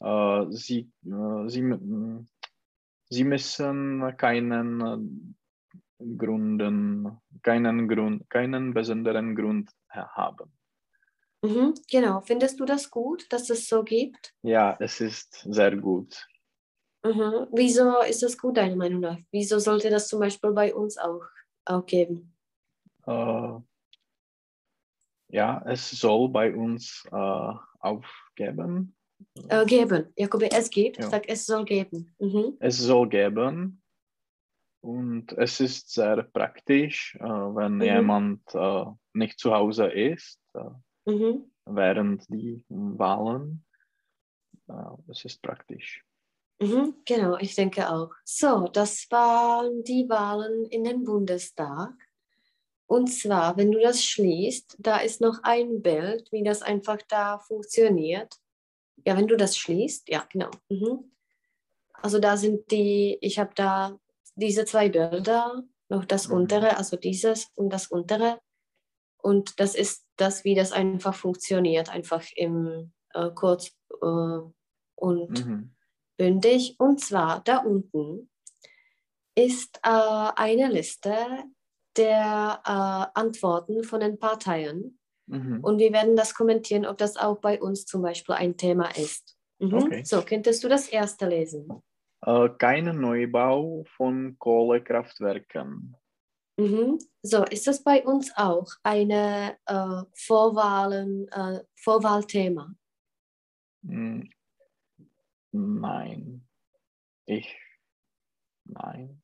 Äh, 0.00 0.46
sie, 0.50 0.90
äh, 1.04 1.48
sie, 1.48 1.64
sie 3.10 3.24
müssen 3.24 4.16
keinen 4.16 4.80
äh, 4.80 6.14
Gründen, 6.16 7.20
keinen 7.42 7.88
Grund, 7.88 8.30
keinen 8.30 8.72
besonderen 8.72 9.34
Grund 9.34 9.70
haben. 9.88 10.52
Mhm, 11.42 11.74
genau. 11.90 12.20
Findest 12.20 12.58
du 12.60 12.64
das 12.64 12.90
gut, 12.90 13.26
dass 13.32 13.50
es 13.50 13.68
so 13.68 13.82
gibt? 13.84 14.34
Ja, 14.42 14.76
es 14.80 15.00
ist 15.00 15.46
sehr 15.48 15.76
gut. 15.76 16.26
Mhm. 17.04 17.46
Wieso 17.52 18.00
ist 18.02 18.22
das 18.22 18.36
gut, 18.38 18.56
deiner 18.56 18.76
Meinung 18.76 19.00
nach? 19.00 19.18
Wieso 19.30 19.58
sollte 19.58 19.88
das 19.90 20.08
zum 20.08 20.20
Beispiel 20.20 20.52
bei 20.52 20.74
uns 20.74 20.98
auch, 20.98 21.22
auch 21.64 21.86
geben? 21.86 22.34
Uh, 23.06 23.62
ja, 25.28 25.62
es 25.66 25.90
soll 25.90 26.28
bei 26.28 26.54
uns 26.54 27.06
äh, 27.10 27.52
aufgeben. 27.80 28.94
Äh, 29.48 29.66
geben, 29.66 30.12
jakoby 30.16 30.48
es 30.50 30.70
gibt, 30.70 30.98
ja. 30.98 31.08
sag 31.10 31.28
es 31.28 31.44
soll 31.46 31.64
geben. 31.64 32.14
Mhm. 32.18 32.56
Es 32.60 32.78
soll 32.78 33.08
geben 33.08 33.82
und 34.80 35.32
es 35.32 35.60
ist 35.60 35.92
sehr 35.92 36.22
praktisch, 36.22 37.16
äh, 37.20 37.24
wenn 37.24 37.76
mhm. 37.76 37.82
jemand 37.82 38.42
äh, 38.54 38.84
nicht 39.14 39.38
zu 39.38 39.52
Hause 39.52 39.86
ist 39.86 40.40
äh, 40.54 41.10
mhm. 41.10 41.50
während 41.66 42.28
die 42.28 42.64
Wahlen. 42.68 43.64
Äh, 44.68 44.72
es 45.10 45.24
ist 45.24 45.42
praktisch. 45.42 46.04
Mhm, 46.60 46.94
genau, 47.04 47.36
ich 47.38 47.54
denke 47.54 47.88
auch. 47.88 48.10
So, 48.24 48.68
das 48.68 49.06
waren 49.10 49.84
die 49.84 50.08
Wahlen 50.08 50.66
in 50.66 50.84
den 50.84 51.04
Bundestag. 51.04 51.94
Und 52.88 53.08
zwar, 53.08 53.58
wenn 53.58 53.70
du 53.70 53.78
das 53.80 54.02
schließt, 54.02 54.76
da 54.78 54.96
ist 54.96 55.20
noch 55.20 55.40
ein 55.42 55.82
Bild, 55.82 56.32
wie 56.32 56.42
das 56.42 56.62
einfach 56.62 56.96
da 57.06 57.38
funktioniert. 57.38 58.34
Ja, 59.04 59.14
wenn 59.14 59.28
du 59.28 59.36
das 59.36 59.58
schließt, 59.58 60.08
ja, 60.08 60.26
genau. 60.32 60.50
Mhm. 60.70 61.12
Also 61.92 62.18
da 62.18 62.38
sind 62.38 62.70
die, 62.70 63.18
ich 63.20 63.38
habe 63.38 63.50
da 63.54 63.98
diese 64.36 64.64
zwei 64.64 64.88
Bilder, 64.88 65.62
noch 65.90 66.06
das 66.06 66.28
mhm. 66.28 66.34
untere, 66.36 66.78
also 66.78 66.96
dieses 66.96 67.48
und 67.54 67.70
das 67.74 67.88
untere. 67.88 68.40
Und 69.18 69.60
das 69.60 69.74
ist 69.74 70.06
das, 70.16 70.44
wie 70.44 70.54
das 70.54 70.72
einfach 70.72 71.14
funktioniert, 71.14 71.90
einfach 71.90 72.24
im 72.36 72.92
äh, 73.12 73.30
kurz 73.34 73.76
äh, 74.00 74.40
und 74.94 75.46
mhm. 75.46 75.76
bündig. 76.16 76.76
Und 76.78 77.00
zwar 77.00 77.44
da 77.44 77.58
unten 77.58 78.30
ist 79.34 79.78
äh, 79.82 80.30
eine 80.36 80.68
Liste 80.68 81.14
der 81.98 82.62
äh, 82.64 83.18
Antworten 83.18 83.84
von 83.84 84.00
den 84.00 84.18
Parteien. 84.18 84.98
Mhm. 85.26 85.60
Und 85.62 85.78
wir 85.78 85.92
werden 85.92 86.16
das 86.16 86.34
kommentieren, 86.34 86.86
ob 86.86 86.96
das 86.96 87.16
auch 87.16 87.38
bei 87.40 87.60
uns 87.60 87.84
zum 87.84 88.02
Beispiel 88.02 88.34
ein 88.34 88.56
Thema 88.56 88.88
ist. 88.96 89.36
Mhm. 89.58 89.74
Okay. 89.74 90.04
So, 90.04 90.22
könntest 90.22 90.64
du 90.64 90.68
das 90.68 90.88
erste 90.88 91.26
lesen? 91.26 91.68
Äh, 92.24 92.48
kein 92.58 92.84
Neubau 93.00 93.84
von 93.96 94.38
Kohlekraftwerken. 94.38 95.96
Mhm. 96.58 96.98
So, 97.22 97.44
ist 97.44 97.66
das 97.66 97.82
bei 97.84 98.04
uns 98.04 98.32
auch 98.36 98.66
eine 98.82 99.56
äh, 99.66 100.02
Vorwahlen, 100.14 101.28
äh, 101.28 101.60
Vorwahlthema? 101.76 102.74
Hm, 103.86 104.28
nein. 105.52 106.46
Ich. 107.26 107.56
Nein. 108.64 109.22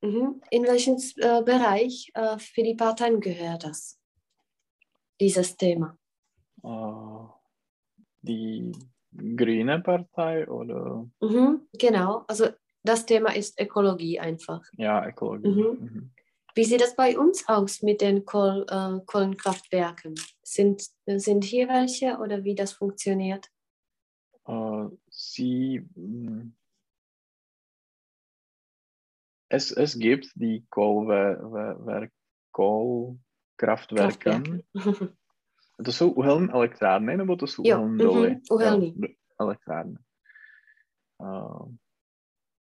Mhm. 0.00 0.40
In 0.50 0.64
welchem 0.64 0.96
äh, 1.16 1.42
Bereich 1.42 2.10
äh, 2.14 2.38
für 2.38 2.62
die 2.62 2.74
Parteien 2.74 3.20
gehört 3.20 3.64
das? 3.64 3.98
Dieses 5.20 5.56
Thema? 5.56 5.98
Uh, 6.62 7.28
die 8.22 8.72
Grüne 9.12 9.80
Partei 9.80 10.48
oder? 10.48 11.08
Mhm, 11.20 11.68
genau, 11.72 12.24
also 12.28 12.48
das 12.82 13.06
Thema 13.06 13.34
ist 13.34 13.60
Ökologie 13.60 14.20
einfach. 14.20 14.62
Ja, 14.76 15.06
Ökologie. 15.06 15.48
Mhm. 15.48 15.80
Mhm. 15.80 16.10
Wie 16.54 16.64
sieht 16.64 16.80
das 16.80 16.96
bei 16.96 17.18
uns 17.18 17.48
aus 17.48 17.82
mit 17.82 18.00
den 18.00 18.24
Kohl, 18.24 18.66
äh, 18.68 18.98
Kohlenkraftwerken? 19.06 20.14
Sind, 20.42 20.82
sind 21.06 21.44
hier 21.44 21.68
welche 21.68 22.18
oder 22.18 22.42
wie 22.44 22.54
das 22.54 22.72
funktioniert? 22.72 23.48
Uh, 24.46 24.90
sie, 25.10 25.86
hm, 25.94 26.54
es, 29.48 29.72
es 29.72 29.94
gibt 29.94 30.26
die 30.36 30.64
Kohlwerk, 30.68 32.12
Kohlkraftwerke. 32.52 34.42
To 35.84 35.92
jsou 35.92 36.12
uhelné 36.12 36.52
elektrárny, 36.52 37.16
nebo 37.16 37.36
to 37.36 37.46
jsou 37.46 37.62
uhelné 37.62 38.04
doly? 38.04 38.28
Mm-hmm, 38.28 38.40
uhelný. 38.50 38.94
Jo, 38.96 39.08
elektrárny. 39.40 39.96
Uh, 41.18 41.74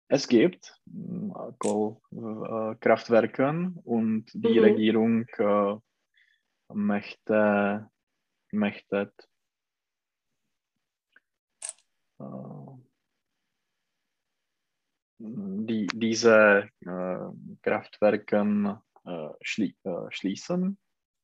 es 0.09 0.27
gibt 0.27 0.67
Kohlekraftwerke 1.59 3.55
und 3.85 4.25
die 4.35 4.59
mhm. 4.59 4.65
Regierung 4.65 5.25
uh, 5.41 5.79
möchte, 6.73 7.89
möchte 8.53 9.13
uh, 12.19 12.84
die, 15.25 15.87
diese 15.95 16.69
Kraftwerke 17.63 18.81
schlie 19.43 19.75
schließen. 20.11 20.79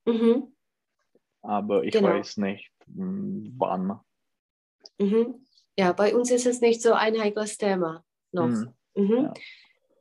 Mhm 0.06 0.52
aber 1.42 1.84
ich 1.84 1.92
genau. 1.92 2.08
weiß 2.08 2.36
nicht, 2.38 2.72
hm, 2.86 3.54
wann. 3.56 4.00
Mhm. 4.98 5.46
Ja, 5.76 5.92
bei 5.92 6.14
uns 6.14 6.30
ist 6.30 6.46
es 6.46 6.60
nicht 6.60 6.82
so 6.82 6.92
ein 6.92 7.18
heikles 7.18 7.56
Thema 7.56 8.04
noch. 8.32 8.48
Mhm. 8.48 8.74
Mhm. 8.94 9.32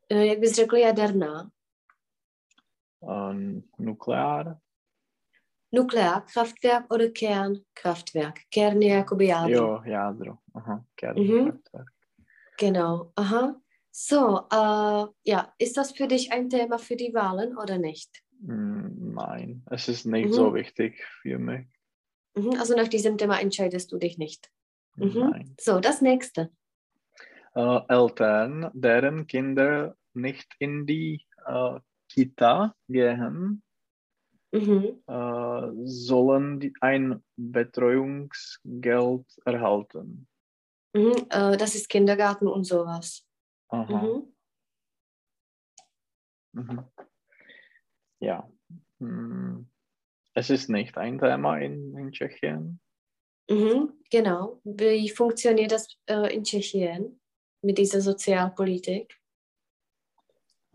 Ja. 0.10 0.18
Jak 0.18 0.40
bys 0.40 0.56
řekl 0.56 0.78
jaderná? 0.78 1.52
Um, 3.00 3.64
nukleár. 3.78 4.60
Nukleár, 5.72 6.22
Kraftwerk 6.22 6.94
oder 6.94 7.12
Kernkraftwerk? 7.12 8.40
Kern 8.50 8.82
je 8.82 8.90
jakoby 8.90 9.26
jádro. 9.26 9.56
Jo, 9.56 9.82
jádro. 9.86 10.38
Aha, 10.54 10.86
Kernkraftwerk. 10.96 11.94
Mhm. 12.18 12.26
Genau, 12.58 13.12
aha. 13.16 13.62
So, 13.92 14.48
uh, 14.54 15.08
ja, 15.24 15.54
ist 15.58 15.78
das 15.78 15.92
für 15.92 16.08
dich 16.08 16.32
ein 16.32 16.50
Thema 16.50 16.78
für 16.78 16.96
die 16.96 17.14
Wahlen 17.14 17.58
oder 17.58 17.78
nicht? 17.78 18.24
Hm, 18.46 19.14
nein, 19.14 19.64
es 19.70 19.88
ist 19.88 20.06
nicht 20.06 20.30
mhm. 20.30 20.34
so 20.34 20.54
wichtig 20.54 21.04
für 21.22 21.40
mich. 21.40 21.68
Mhm, 22.36 22.54
also 22.60 22.76
nach 22.76 22.88
diesem 22.88 23.18
Thema 23.18 23.40
entscheidest 23.40 23.92
du 23.92 23.98
dich 23.98 24.18
nicht. 24.18 24.50
Mhm. 24.96 25.56
So, 25.60 25.80
das 25.80 26.02
nächste. 26.02 26.52
Äh, 27.56 27.80
Eltern, 27.88 28.70
deren 28.74 29.28
Kinder 29.28 29.96
nicht 30.14 30.48
in 30.60 30.86
die 30.86 31.26
äh, 31.46 31.80
Kita 32.10 32.76
gehen, 32.88 33.64
mhm. 34.52 35.02
äh, 35.08 35.72
sollen 35.86 36.74
ein 36.82 37.24
Betreuungsgeld 37.36 39.26
erhalten. 39.46 40.28
Mhm, 40.94 41.28
äh, 41.30 41.58
das 41.58 41.76
ist 41.76 41.90
Kindergarten 41.90 42.48
und 42.48 42.64
sowas. 42.64 43.26
Aha. 43.70 44.02
Mhm. 44.02 44.34
Mhm 46.54 46.86
ja, 48.20 48.50
hm, 49.00 49.68
es 50.34 50.50
ist 50.50 50.70
nicht 50.70 50.98
ein 50.98 51.20
Thema 51.20 51.58
in, 51.58 51.98
in 51.98 52.12
Tschechien. 52.12 52.80
Mhm, 53.50 53.94
genau. 54.12 54.62
Wie 54.64 55.10
funktioniert 55.10 55.72
das 55.72 55.88
äh, 56.06 56.34
in 56.34 56.44
Tschechien 56.44 57.20
mit 57.62 57.78
dieser 57.78 58.02
Sozialpolitik? 58.02 59.20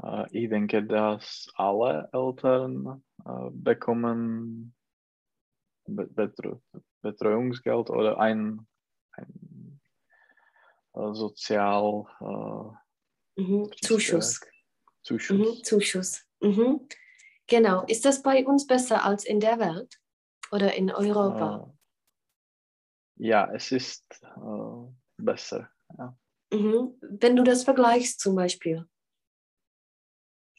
Äh, 0.02 0.26
ich 0.32 0.50
denke, 0.50 0.82
dass 0.82 1.48
alle 1.54 2.08
Eltern 2.12 3.04
äh, 3.24 3.50
bekommen 3.52 4.74
Betreu 5.86 6.56
Betreuungsgeld 7.02 7.90
oder 7.90 8.18
ein, 8.18 8.66
ein 9.12 9.80
äh, 10.94 11.12
Sozial 11.12 12.06
mhm, 13.36 13.70
Zuschuss. 13.82 14.40
Zuschuss. 15.02 15.38
Mhm, 15.38 15.64
Zuschuss. 15.64 16.24
Mhm. 16.40 16.88
Genau. 17.46 17.84
Ist 17.86 18.04
das 18.04 18.22
bei 18.22 18.44
uns 18.44 18.66
besser 18.66 19.04
als 19.04 19.24
in 19.24 19.40
der 19.40 19.58
Welt 19.58 20.00
oder 20.50 20.74
in 20.74 20.90
Europa? 20.90 21.64
Uh, 21.64 21.74
ja, 23.16 23.50
es 23.52 23.70
ist 23.72 24.04
uh, 24.36 24.92
besser. 25.18 25.70
Ja. 25.98 26.16
Mhm. 26.52 26.94
Wenn 27.00 27.36
du 27.36 27.42
das 27.42 27.64
vergleichst 27.64 28.20
zum 28.20 28.34
Beispiel. 28.34 28.86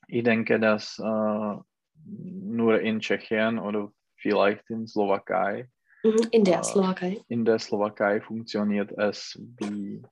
Ich 0.08 0.24
denke, 0.24 0.60
dass 0.60 1.00
uh, 1.00 1.64
nur 2.06 2.80
in 2.82 3.00
Tschechien 3.00 3.58
oder 3.58 3.92
vielleicht 4.18 4.70
in 4.70 4.88
Slowakei. 4.88 5.70
Mhm, 6.04 6.28
in 6.32 6.44
der 6.44 6.64
Slowakei. 6.64 7.24
In 7.28 7.46
der 7.46 7.58
Slowakei 7.58 8.22
funktioniert 8.22 8.92
es 8.92 9.40
wie 9.60 10.04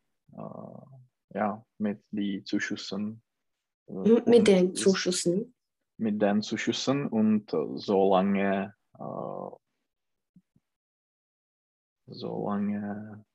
ja, 1.34 1.66
mit 1.78 2.04
den 2.12 2.46
Zuschüssen. 2.46 3.22
Mhm, 3.88 4.24
mit 4.26 4.48
den 4.48 4.76
Zuschüssen 4.76 5.54
mit 5.98 6.22
den 6.22 6.42
Zuschüssen 6.42 7.08
und 7.08 7.54
äh, 7.54 7.58
solange, 7.76 8.76
äh, 9.00 9.56
solange 12.08 13.26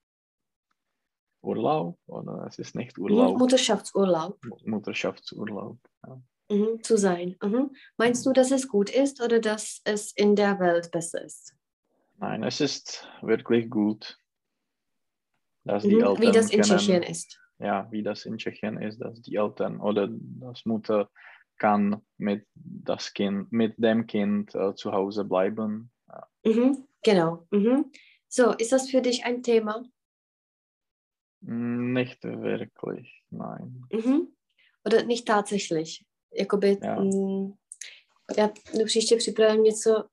Urlaub 1.43 1.99
oder 2.07 2.47
es 2.47 2.59
ist 2.59 2.75
nicht 2.75 2.99
Urlaub. 2.99 3.39
Mutterschaftsurlaub. 3.39 4.39
Mutterschaftsurlaub. 4.65 5.79
Ja. 6.07 6.21
Mhm, 6.51 6.83
zu 6.83 6.97
sein. 6.97 7.37
Mhm. 7.43 7.75
Meinst 7.97 8.25
du, 8.27 8.33
dass 8.33 8.51
es 8.51 8.69
gut 8.69 8.91
ist 8.91 9.23
oder 9.23 9.39
dass 9.39 9.81
es 9.85 10.13
in 10.13 10.35
der 10.35 10.59
Welt 10.59 10.91
besser 10.91 11.23
ist? 11.23 11.55
Nein, 12.17 12.43
es 12.43 12.61
ist 12.61 13.07
wirklich 13.23 13.71
gut. 13.71 14.19
Dass 15.65 15.85
mhm, 15.85 15.89
die 15.89 15.95
Eltern 15.97 16.21
wie 16.21 16.33
das 16.33 16.51
in 16.51 16.63
Tschechien 16.63 17.03
ist. 17.03 17.39
Ja, 17.59 17.89
wie 17.91 18.03
das 18.03 18.25
in 18.25 18.39
Tschechien 18.39 18.81
ist, 18.81 18.99
dass 19.01 19.21
die 19.21 19.37
Eltern 19.37 19.81
oder 19.81 20.09
das 20.11 20.65
Mutter 20.65 21.11
kann 21.59 22.03
mit, 22.17 22.47
das 22.55 23.13
kind, 23.13 23.51
mit 23.51 23.75
dem 23.79 24.07
Kind 24.07 24.55
äh, 24.55 24.75
zu 24.75 24.93
Hause 24.93 25.25
bleiben. 25.25 25.91
Mhm, 26.45 26.87
genau. 27.03 27.47
Mhm. 27.51 27.91
So, 28.29 28.53
ist 28.53 28.73
das 28.73 28.91
für 28.91 29.01
dich 29.01 29.25
ein 29.25 29.43
Thema? 29.43 29.85
Nicht 31.41 32.25
wirklich, 32.25 33.25
nein. 33.31 33.85
Mhm. 33.91 34.29
Oder 34.85 35.05
nicht 35.05 35.27
tatsächlich? 35.27 36.05
Jakoby, 36.31 36.79
ja. 36.83 37.01
Mm, 37.01 37.53
já 38.39 38.51
příště 38.85 39.17
připravím 39.17 39.63
něco, 39.63 40.05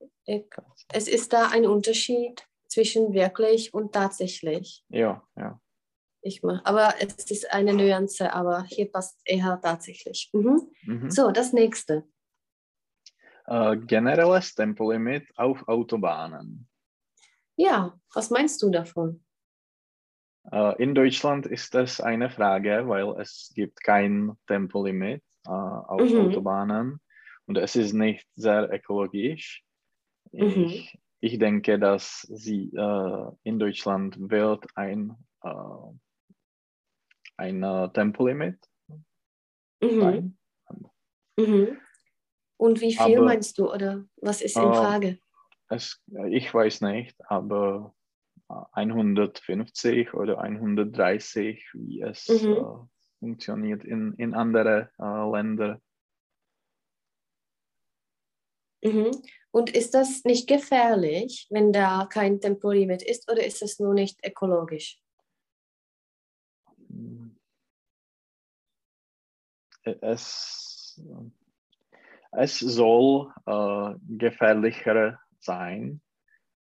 es 0.94 1.08
ist 1.08 1.32
da 1.32 1.48
ein 1.48 1.68
Unterschied 1.68 2.42
zwischen 2.68 3.14
wirklich 3.14 3.74
und 3.74 3.92
tatsächlich. 3.92 4.84
Ja, 4.90 5.22
ja. 5.38 5.60
Ich 6.26 6.44
mal. 6.44 6.62
Aber 6.64 6.94
es 7.00 7.32
ist 7.32 7.52
eine 7.52 7.74
Nuance, 7.74 8.32
aber 8.34 8.64
hier 8.64 8.92
passt 8.92 9.20
eher 9.26 9.60
tatsächlich. 9.62 10.30
Mhm. 10.34 10.62
Mhm. 10.84 11.10
So, 11.12 11.32
das 11.32 11.54
nächste. 11.54 12.04
Äh, 13.48 13.78
generelles 13.78 14.56
Tempolimit 14.56 15.28
auf 15.38 15.68
Autobahnen. 15.68 16.68
Ja, 17.58 17.98
was 18.14 18.30
meinst 18.30 18.62
du 18.62 18.70
davon? 18.72 19.24
Äh, 20.52 20.82
in 20.82 20.94
Deutschland 20.94 21.46
ist 21.46 21.74
es 21.76 22.02
eine 22.02 22.30
Frage, 22.30 22.88
weil 22.88 23.20
es 23.22 23.52
gibt 23.56 23.82
kein 23.84 24.34
Tempolimit 24.48 25.24
äh, 25.46 25.50
auf 25.50 26.02
Mhm. 26.02 26.28
Autobahnen 26.28 27.00
und 27.46 27.58
es 27.58 27.76
ist 27.76 27.94
nicht 27.94 28.28
sehr 28.36 28.72
ökologisch. 28.72 29.64
Mhm. 30.32 30.66
Ich, 30.66 31.00
ich 31.20 31.40
denke, 31.40 31.80
dass 31.80 32.22
sie 32.22 32.72
äh, 32.76 33.32
in 33.44 33.60
Deutschland 33.60 34.18
wird 34.20 34.66
ein, 34.76 35.16
äh, 35.44 35.50
ein 37.38 37.64
äh, 37.64 37.90
Tempolimit 37.94 38.58
Mhm. 39.82 40.00
sein. 40.00 40.38
Mhm. 41.38 41.78
Und 42.58 42.80
wie 42.82 42.94
viel 42.96 43.18
Aber- 43.18 43.26
meinst 43.26 43.58
du 43.58 43.72
oder 43.72 44.06
was 44.18 44.42
ist 44.42 44.56
in 44.56 44.64
Ähm, 44.64 44.74
Frage? 44.74 45.20
Es, 45.70 46.02
ich 46.30 46.54
weiß 46.54 46.82
nicht, 46.82 47.16
aber 47.30 47.94
äh, 48.50 48.54
150 48.74 50.14
oder 50.14 50.40
130, 50.40 51.66
wie 51.74 52.02
es 52.02 52.28
Mhm. 52.30 52.54
äh, 52.54 52.88
funktioniert 53.20 53.84
in, 53.84 54.14
in 54.14 54.34
andere 54.34 54.92
äh, 55.00 55.32
Länder. 55.32 55.82
Mhm. 58.84 59.12
Und 59.52 59.70
ist 59.76 59.94
das 59.94 60.24
nicht 60.26 60.48
gefährlich, 60.48 61.48
wenn 61.50 61.74
da 61.74 62.08
kein 62.10 62.40
Tempolimit 62.40 63.02
ist 63.02 63.30
oder 63.32 63.44
ist 63.46 63.62
es 63.62 63.80
nur 63.80 63.94
nicht 63.94 64.26
ökologisch? 64.26 65.00
Es, 69.86 71.00
es 72.32 72.60
soll 72.60 73.32
äh, 73.46 73.94
gefährlicher 74.18 75.20
sein, 75.40 76.02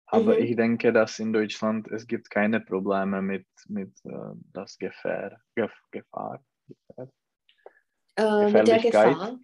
aber 0.06 0.38
Mhm. 0.38 0.44
ich 0.44 0.56
denke, 0.56 0.92
dass 0.92 1.18
in 1.18 1.32
Deutschland 1.32 1.88
es 1.88 2.06
gibt 2.06 2.28
keine 2.30 2.60
Probleme 2.60 3.22
mit, 3.22 3.46
mit 3.68 3.92
äh, 4.04 4.10
das 4.52 4.76
Gefahr, 4.78 5.40
Gef, 5.56 5.72
Gefahr, 5.90 6.44
Äh, 8.16 8.50
mit 8.50 8.68
der. 8.68 8.78
Gefahr? 8.78 9.38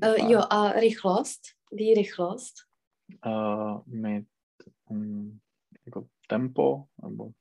Äh, 0.00 0.16
Gefahr 0.16 0.30
jo, 0.30 0.38
a 0.40 0.70
rychlost, 0.70 1.54
die 1.70 1.92
rychlost. 1.94 2.66
äh, 3.22 3.74
mit 3.86 4.26
hm, 4.88 5.40
jako 5.84 6.08
Tempo, 6.28 6.88
aber 7.02 7.32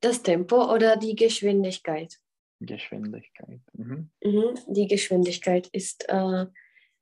Das 0.00 0.22
Tempo 0.22 0.72
oder 0.72 0.96
die 0.96 1.14
Geschwindigkeit? 1.14 2.18
Geschwindigkeit. 2.60 3.60
Mhm. 3.72 4.10
Mhm. 4.22 4.54
Die 4.68 4.86
Geschwindigkeit 4.86 5.66
ist, 5.68 6.08
äh, 6.08 6.46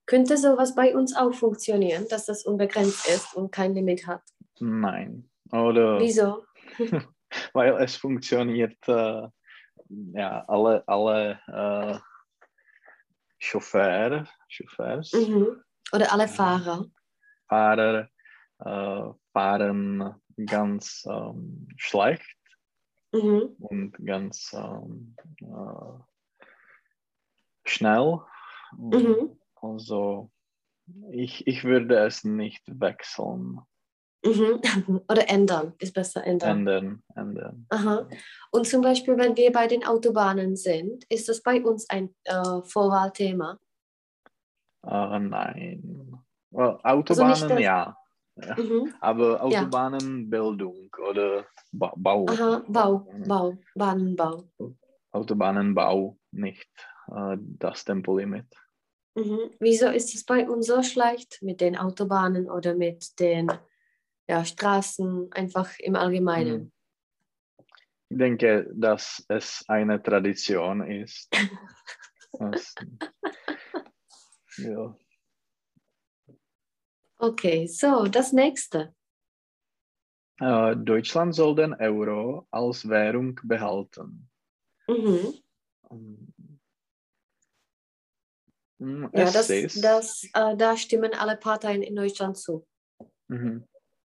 könnte 0.06 0.36
sowas 0.36 0.74
bei 0.74 0.94
uns 0.96 1.14
auch 1.16 1.34
funktionieren, 1.34 2.06
dass 2.09 2.26
das 2.26 2.44
unbegrenzt 2.44 3.06
ist 3.09 3.34
und 3.34 3.50
kein 3.52 3.74
Limit 3.74 4.06
hat? 4.06 4.22
Nein. 4.61 5.28
Oder 5.52 5.98
Wieso? 6.00 6.44
weil 7.52 7.74
es 7.82 7.96
funktioniert, 7.96 8.76
äh, 8.88 9.28
ja, 10.14 10.44
alle, 10.48 10.82
alle 10.86 11.40
äh, 11.48 11.98
Chauffeur, 13.38 14.26
Chauffeurs, 14.48 15.12
Mhm. 15.12 15.62
Oder 15.92 16.12
alle 16.12 16.24
Ja. 16.24 16.28
Fahrer? 16.28 16.84
Fahrer 17.48 18.09
äh, 18.61 19.02
fahren 19.32 20.14
ganz 20.46 21.06
ähm, 21.09 21.66
schlecht 21.76 22.36
Mhm. 23.12 23.56
und 23.61 23.92
ganz 24.04 24.52
ähm, 24.52 25.16
äh, 25.40 25.98
schnell. 27.64 28.20
Mhm. 28.76 29.38
Also 29.56 30.30
ich, 31.11 31.46
ich 31.46 31.64
würde 31.64 31.98
es 31.98 32.24
nicht 32.24 32.62
wechseln, 32.80 33.61
Mhm. 34.24 34.61
Oder 35.09 35.30
ändern, 35.30 35.74
ist 35.78 35.94
besser 35.94 36.24
ändern. 36.26 36.59
ändern, 36.66 37.02
ändern. 37.14 37.66
Aha. 37.70 38.09
Und 38.50 38.66
zum 38.66 38.82
Beispiel, 38.82 39.16
wenn 39.16 39.36
wir 39.36 39.52
bei 39.52 39.68
den 39.68 39.86
Autobahnen 39.86 40.56
sind, 40.56 41.04
ist 41.09 41.28
das 41.28 41.40
bei 41.40 41.62
uns 41.64 41.88
ein 41.88 42.12
äh, 42.24 42.61
Vorwahlthema? 42.64 43.61
Äh, 44.84 45.18
nein. 45.20 46.18
Well, 46.50 46.78
Also 46.82 47.24
nicht 47.24 47.42
Autobahnen 47.44 47.48
das- 47.48 47.61
ja, 47.61 47.96
Mhm. 48.57 48.95
aber 49.01 49.43
Autobahnenbildung 49.43 50.91
oder 51.09 51.47
ba 51.72 51.93
Bau. 51.97 52.26
Aha, 52.28 52.62
Bau, 52.68 53.07
Bau, 53.26 53.59
Bahnenbau. 53.74 54.45
Autobahnenbau 55.12 56.16
nicht 56.32 56.68
äh, 57.09 57.36
das 57.39 57.84
Tempolimit. 57.84 58.47
Mhm. 59.14 59.51
Wieso 59.59 59.89
ist 59.89 60.14
es 60.14 60.24
bei 60.24 60.49
uns 60.49 60.66
so 60.66 60.82
schlecht 60.82 61.43
mit 61.43 61.61
den 61.61 61.76
Autobahnen 61.76 62.49
oder 62.49 62.74
mit 62.74 63.18
den 63.18 63.51
ja, 64.28 64.45
Straßen, 64.45 65.32
einfach 65.32 65.78
im 65.78 65.97
Allgemeinen? 65.97 66.72
Ich 68.11 68.18
denke, 68.18 68.70
dass 68.74 69.24
es 69.28 69.64
eine 69.68 70.03
Tradition 70.03 70.89
ist. 70.89 71.28
es, 72.53 72.74
ja. 74.59 74.97
Okay, 77.21 77.66
so, 77.66 78.07
das 78.07 78.33
nächste. 78.33 78.95
Äh, 80.41 80.77
Deutschland 80.77 81.35
soll 81.35 81.55
den 81.57 81.75
Euro 81.75 82.47
als 82.51 82.89
Währung 82.89 83.39
behalten. 83.43 84.29
Mhm. 84.89 85.35
Mm, 88.81 89.09
Ja, 89.12 89.25
es 89.25 89.33
das, 89.33 89.51
ist, 89.51 89.83
das, 89.85 90.23
äh, 90.35 90.57
da 90.57 90.77
stimmen 90.77 91.12
alle 91.14 91.37
Parteien 91.37 91.83
in 91.83 91.97
Deutschland 91.97 92.37
zu. 92.39 92.64
Mhm, 93.29 93.64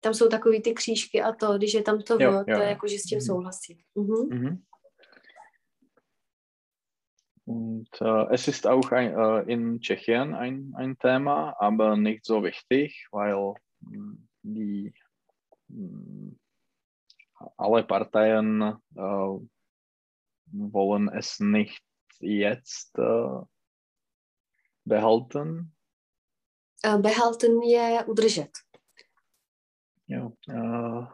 Tam 0.01 0.15
jsou 0.15 0.29
takový 0.29 0.63
ty 0.63 0.75
křížky 0.75 1.23
a 1.23 1.33
to, 1.33 1.59
když 1.59 1.75
je 1.75 1.83
tam 1.83 2.03
to 2.03 2.15
Jo, 2.23 2.33
jo, 2.33 2.45
to 2.45 2.51
je 2.51 2.69
jako, 2.69 2.89
že 2.89 2.99
s 2.99 3.03
tím 3.03 3.19
Mhm. 3.19 3.25
souhlasí. 3.27 3.85
Mhm. 3.95 4.29
mhm. 4.31 4.63
Und 7.49 7.89
äh, 8.03 8.27
es 8.35 8.47
ist 8.47 8.67
auch 8.67 8.93
ein, 8.93 9.19
äh, 9.19 9.41
in 9.51 9.81
Tschechien 9.81 10.35
ein, 10.35 10.75
ein 10.77 10.99
Thema, 10.99 11.57
aber 11.59 11.97
nicht 11.97 12.27
so 12.27 12.45
wichtig, 12.45 13.09
weil 13.11 13.55
mh, 13.81 14.17
die 14.43 14.93
mh, 15.69 16.37
alle 17.57 17.85
Parteien 17.85 18.61
äh, 18.95 19.39
wollen 20.53 21.09
es 21.09 21.41
nicht 21.41 21.83
jetzt 22.21 22.99
äh, 22.99 23.41
behalten. 24.85 25.75
Eh, 26.83 26.99
Behalten 26.99 27.63
je 27.63 28.05
udržet. 28.07 28.63
Ja, 30.05 30.31
äh, 30.49 31.07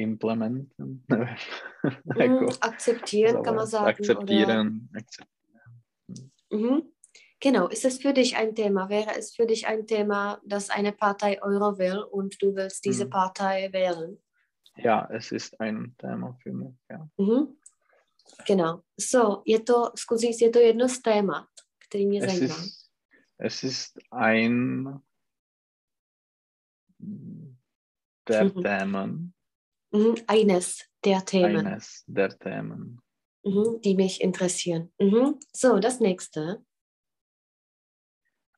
implementen. 0.00 1.04
Jako, 2.16 2.46
Akzeptieren 2.60 3.42
kann 3.42 3.54
man 3.56 3.66
sagen. 3.66 3.86
Akzeptieren. 3.86 4.88
Akzep 4.94 5.26
Oder, 6.50 6.58
mhm. 6.58 6.82
Genau, 7.42 7.68
ist 7.68 7.84
es 7.84 7.98
für 8.02 8.12
dich 8.12 8.36
ein 8.36 8.54
Thema? 8.54 8.88
Wäre 8.90 9.16
es 9.18 9.34
für 9.34 9.46
dich 9.46 9.66
ein 9.66 9.86
Thema, 9.86 10.40
dass 10.44 10.68
eine 10.70 10.92
Partei 10.92 11.40
Euro 11.42 11.78
will 11.78 11.98
und 12.10 12.36
du 12.42 12.54
willst 12.54 12.84
diese 12.84 13.04
Mhm. 13.06 13.10
Partei 13.10 13.72
wählen? 13.72 14.18
Ja, 14.76 15.08
es 15.10 15.32
ist 15.32 15.58
ein 15.60 15.94
Thema 15.98 16.36
für 16.42 16.52
mich. 16.52 16.74
Ja. 16.90 17.08
Mhm. 17.16 17.56
Genau. 18.46 18.82
So, 18.96 19.42
je 19.46 19.58
to, 19.60 19.90
zkus 19.96 20.22
je 20.22 20.50
to 20.50 20.58
jedno 20.58 20.88
z 20.88 21.00
témat, 21.02 21.48
který 21.88 22.06
mě 22.06 22.20
Es, 22.24 22.32
zajímá. 22.32 22.54
ist, 22.54 22.90
es 23.38 23.64
ist 23.64 23.98
ein 24.12 25.00
der 28.28 28.44
Mhm. 28.44 28.62
Themen, 28.62 29.32
Mhm. 29.92 30.14
Eines 30.26 30.88
der 31.04 31.24
Themen, 31.24 31.66
eines 31.66 32.04
der 32.06 32.38
Themen. 32.38 33.00
mhm, 33.44 33.80
die 33.82 33.94
mich 33.94 34.20
interessieren. 34.20 34.92
Mhm. 34.98 35.38
So, 35.52 35.78
das 35.78 36.00
nächste. 36.00 36.64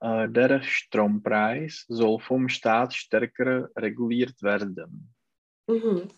Äh, 0.00 0.28
der 0.28 0.62
Strompreis 0.62 1.84
soll 1.88 2.20
vom 2.20 2.48
Staat 2.48 2.92
stärker 2.92 3.70
reguliert 3.76 4.42
werden. 4.42 5.14
Mhm. 5.68 6.08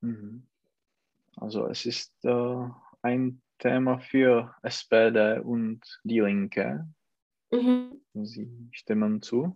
Mhm. 0.00 0.46
Also 1.36 1.66
es 1.66 1.84
ist 1.86 2.12
äh, 2.24 2.68
ein 3.02 3.42
Thema 3.58 3.98
für 3.98 4.54
SPD 4.62 5.40
und 5.40 5.80
die 6.04 6.20
Linke. 6.20 6.86
Mhm. 7.50 8.00
Sie 8.14 8.68
stimmen 8.72 9.20
zu. 9.20 9.54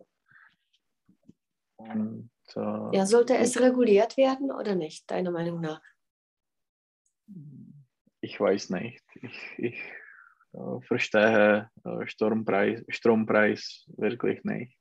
Und 1.77 2.31
äh, 2.57 2.97
Ja, 2.97 3.07
sollte 3.07 3.37
es 3.37 3.61
reguliert 3.61 4.17
werden 4.17 4.51
oder 4.51 4.75
nicht, 4.75 5.11
deiner 5.11 5.31
Meinung 5.31 5.61
nach? 5.61 5.81
ich 8.21 8.41
weiß 8.41 8.71
nicht. 8.71 9.05
Ich, 9.23 9.39
ich 9.59 9.83
äh, 10.55 10.81
verstehe 10.87 11.71
äh, 11.85 12.07
Strompreis, 12.07 12.85
Strompreis 12.89 13.85
wirklich 13.97 14.45
nicht. 14.45 14.79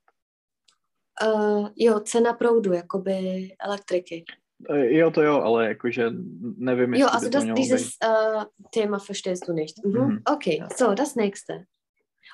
Uh, 1.20 1.70
jo, 1.76 2.00
cena 2.00 2.34
proudu, 2.34 2.74
jakoby 2.74 3.56
elektriky. 3.60 4.24
Eh, 4.70 4.98
Jo, 4.98 5.12
to 5.12 5.22
jo, 5.22 5.42
ale 5.42 5.68
jakože 5.68 6.12
nevím, 6.58 6.94
Jo, 6.94 7.00
jestli 7.00 7.16
also 7.16 7.30
by 7.30 7.32
to 7.32 7.40
das, 7.40 7.56
dieses 7.56 7.98
äh, 8.04 8.46
Thema 8.72 9.00
verstehst 9.00 9.48
du 9.48 9.54
nicht. 9.54 9.84
Mhm. 9.86 10.00
Mhm. 10.00 10.22
Okay, 10.26 10.64
so 10.78 10.94
das 10.94 11.16
nächste. 11.16 11.66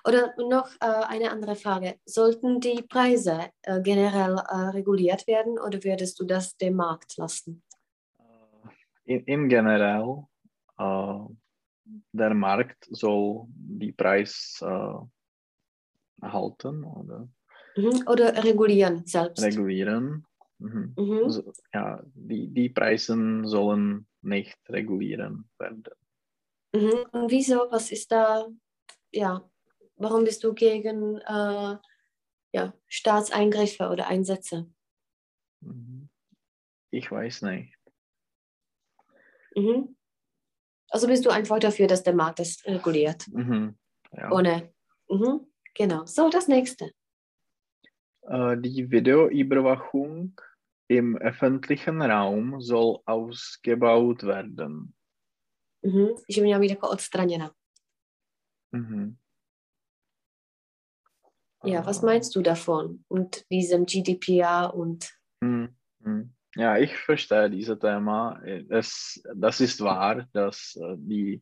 Oder 0.05 0.33
noch 0.37 0.69
äh, 0.79 0.85
eine 0.85 1.31
andere 1.31 1.55
Frage. 1.55 1.99
Sollten 2.05 2.59
die 2.59 2.81
Preise 2.83 3.49
äh, 3.63 3.81
generell 3.81 4.37
äh, 4.37 4.55
reguliert 4.69 5.27
werden 5.27 5.59
oder 5.59 5.83
würdest 5.83 6.19
du 6.19 6.25
das 6.25 6.55
dem 6.57 6.75
Markt 6.75 7.17
lassen? 7.17 7.63
In, 9.05 9.23
in 9.25 9.49
generell, 9.49 10.23
äh, 10.77 11.19
der 12.13 12.33
Markt 12.33 12.87
soll 12.89 13.45
die 13.47 13.91
Preis 13.91 14.59
äh, 14.61 14.95
halten 16.21 16.83
oder 16.83 17.27
Mhm. 17.75 18.03
Oder 18.07 18.43
regulieren 18.43 19.05
selbst? 19.05 19.43
regulieren. 19.43 20.25
Mhm. 20.59 20.93
Mhm. 20.97 21.53
Ja, 21.73 22.01
die, 22.13 22.47
die 22.47 22.69
Preise 22.69 23.41
sollen 23.45 24.07
nicht 24.21 24.57
regulieren 24.69 25.49
werden. 25.57 25.83
Mhm. 26.73 27.05
Und 27.11 27.31
wieso? 27.31 27.67
Was 27.69 27.91
ist 27.91 28.11
da? 28.11 28.47
Ja, 29.11 29.49
warum 30.03 30.23
bist 30.23 30.43
du 30.43 30.53
gegen 30.53 31.17
äh, 31.17 31.77
ja, 32.53 32.73
Staatseingriffe 32.87 33.89
oder 33.89 34.07
Einsätze? 34.07 34.69
Mhm. 35.61 36.09
Ich 36.91 37.11
weiß 37.11 37.41
nicht. 37.43 37.75
Mhm. 39.55 39.95
Also 40.89 41.07
bist 41.07 41.25
du 41.25 41.31
einfach 41.31 41.59
dafür, 41.59 41.87
dass 41.87 42.03
der 42.03 42.13
Markt 42.13 42.39
das 42.39 42.63
reguliert? 42.65 43.27
Mhm. 43.29 43.77
Ja. 44.11 44.31
Ohne. 44.31 44.73
Mhm. 45.09 45.47
Genau. 45.73 46.05
So, 46.05 46.29
das 46.29 46.47
nächste. 46.47 46.91
Äh, 48.21 48.57
die 48.57 48.91
Videoüberwachung 48.91 50.39
im 50.87 51.17
öffentlichen 51.17 52.01
Raum 52.01 52.61
soll 52.61 52.99
ausgebaut 53.05 54.23
werden. 54.23 54.93
Mhm. 55.81 56.15
Že 56.29 56.41
měla 56.41 56.59
být 56.59 56.69
jako 56.69 56.89
odstraněna. 56.89 57.51
Mhm. 58.71 59.17
Ja, 61.63 61.85
was 61.85 62.03
Äh, 62.03 62.05
meinst 62.05 62.35
du 62.35 62.41
davon? 62.41 63.05
Und 63.07 63.49
diesem 63.49 63.85
GDPR 63.85 64.73
und 64.73 65.17
hm, 65.41 65.75
hm. 66.03 66.33
Ja, 66.55 66.77
ich 66.77 66.95
verstehe 66.95 67.49
dieses 67.49 67.79
Thema. 67.79 68.39
Es, 68.69 69.23
das 69.35 69.59
ist 69.59 69.81
wahr, 69.81 70.27
dass 70.33 70.75
äh, 70.75 70.95
die 70.97 71.41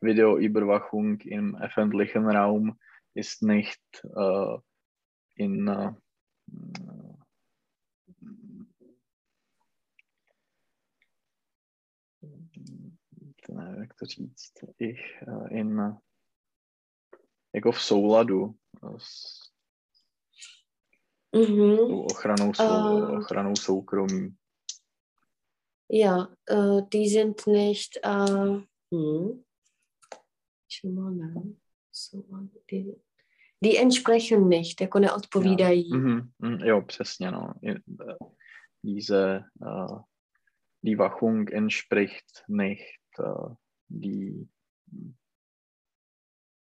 Videoüberwachung 0.00 1.20
im 1.20 1.56
öffentlichen 1.56 2.28
Raum 2.28 2.78
ist 3.14 3.42
nicht 3.42 3.80
äh, 4.14 4.56
in 5.34 5.66
äh, 5.68 5.92
jak 13.78 13.94
to 13.94 14.06
říct, 14.06 14.64
ich 14.78 15.22
äh, 15.22 15.58
in 15.58 15.96
jako 17.52 17.72
v 17.72 17.82
souladu 17.82 18.54
s 18.98 19.53
mhm. 21.34 21.78
ochranou, 21.94 22.54
svou, 22.54 22.98
Äh. 22.98 23.18
ochranou 23.18 23.56
soukromí. 23.56 24.34
ja, 25.90 26.28
äh, 26.46 26.82
die 26.92 27.08
sind 27.08 27.46
nicht, 27.46 28.00
äh, 28.02 28.62
hm. 28.90 29.44
Schau 30.68 30.88
mal, 30.88 31.12
ne? 31.12 31.56
So, 31.92 32.24
die, 32.70 32.96
die 33.60 33.78
entsprechen 33.78 34.48
nicht, 34.48 34.80
jako 34.80 34.98
neodpovídají. 34.98 35.92
Mhm, 35.92 36.30
mhm, 36.38 36.58
jo, 36.64 36.82
přesně, 36.82 37.30
no. 37.30 37.54
Äh, 37.62 37.78
Diese, 38.86 39.44
äh, 39.62 39.98
die 40.82 40.98
Wachung 40.98 41.48
entspricht 41.48 42.44
nicht 42.48 43.00
äh, 43.18 43.54
die 43.88 44.46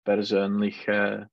persönliche 0.04 1.28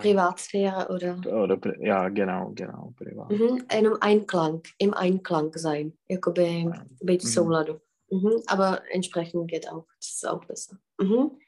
Privatsphäre 0.00 0.88
oder 0.92 1.16
oder, 1.42 1.58
ja, 1.80 2.08
genau, 2.08 2.52
genau, 2.54 2.92
privat. 2.96 3.30
mhm. 3.30 3.64
jenom 3.72 3.96
Einklang, 4.00 4.62
im 4.78 4.94
Einklang 4.94 5.52
sein, 5.54 5.92
jakoby 6.08 6.70
souladu. 7.18 7.80
Mhm. 8.10 8.42
Aber 8.46 8.82
entsprechend 8.90 9.48
geht 9.48 9.70
auch, 9.70 9.86
das 9.98 10.14
ist 10.14 10.28
auch 10.28 10.44
besser. 10.44 10.78
Mhm. 10.98 11.38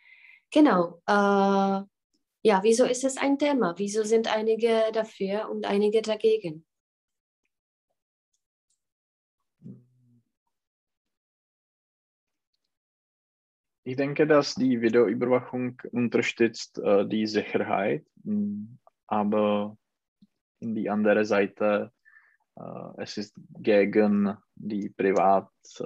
Genau. 0.51 1.01
Äh, 1.07 1.83
ja, 2.47 2.61
wieso 2.63 2.85
ist 2.85 3.05
es 3.05 3.17
ein 3.17 3.39
Thema? 3.39 3.75
Wieso 3.79 4.05
sind 4.05 4.35
einige 4.35 4.85
dafür 4.93 5.49
und 5.51 5.67
einige 5.67 6.03
dagegen? 6.03 6.65
Ich 13.87 13.97
denke, 13.97 14.27
dass 14.27 14.55
die 14.55 14.81
Videoüberwachung 14.81 15.81
unterstützt 15.93 16.79
äh, 16.79 17.07
die 17.07 17.27
Sicherheit, 17.27 18.07
mh, 18.23 18.69
aber 19.07 19.77
in 20.61 20.75
die 20.75 20.89
andere 20.89 21.27
Seite, 21.27 21.93
äh, 22.57 23.03
es 23.03 23.19
ist 23.19 23.35
gegen 23.59 24.37
die 24.55 24.89
Privat, 24.89 25.51
äh, 25.81 25.85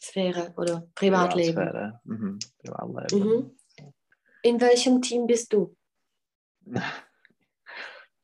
Sphäre 0.00 0.54
oder 0.56 0.86
Privatleben. 0.94 1.54
Privatsphäre. 1.56 2.00
Mhm, 2.04 2.38
Privatleben. 2.58 3.28
Mhm. 3.28 3.56
In 4.42 4.60
welchem 4.60 5.02
Team 5.02 5.26
bist 5.26 5.52
du? 5.52 5.76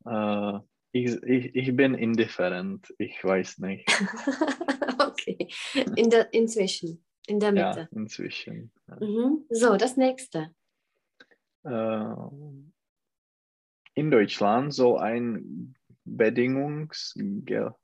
Äh, 0.07 0.59
ich, 0.93 1.15
ich, 1.23 1.57
ich 1.57 1.75
bin 1.75 1.95
indifferent, 1.95 2.95
ich 2.99 3.25
weiß 3.25 3.57
nicht. 3.61 3.89
okay, 4.99 5.49
in 5.97 6.11
der, 6.11 6.31
inzwischen, 6.35 7.03
in 7.27 7.41
der 7.41 7.55
Ja, 7.55 7.69
Mitte. 7.69 7.89
inzwischen. 7.93 8.71
Mhm. 9.01 9.45
So, 9.51 9.77
das 9.77 9.97
nächste. 9.97 10.51
Äh, 11.65 12.15
in 13.95 14.11
Deutschland 14.11 14.75
soll 14.75 14.99
ein 14.99 15.75
Bedingungs, 16.05 17.15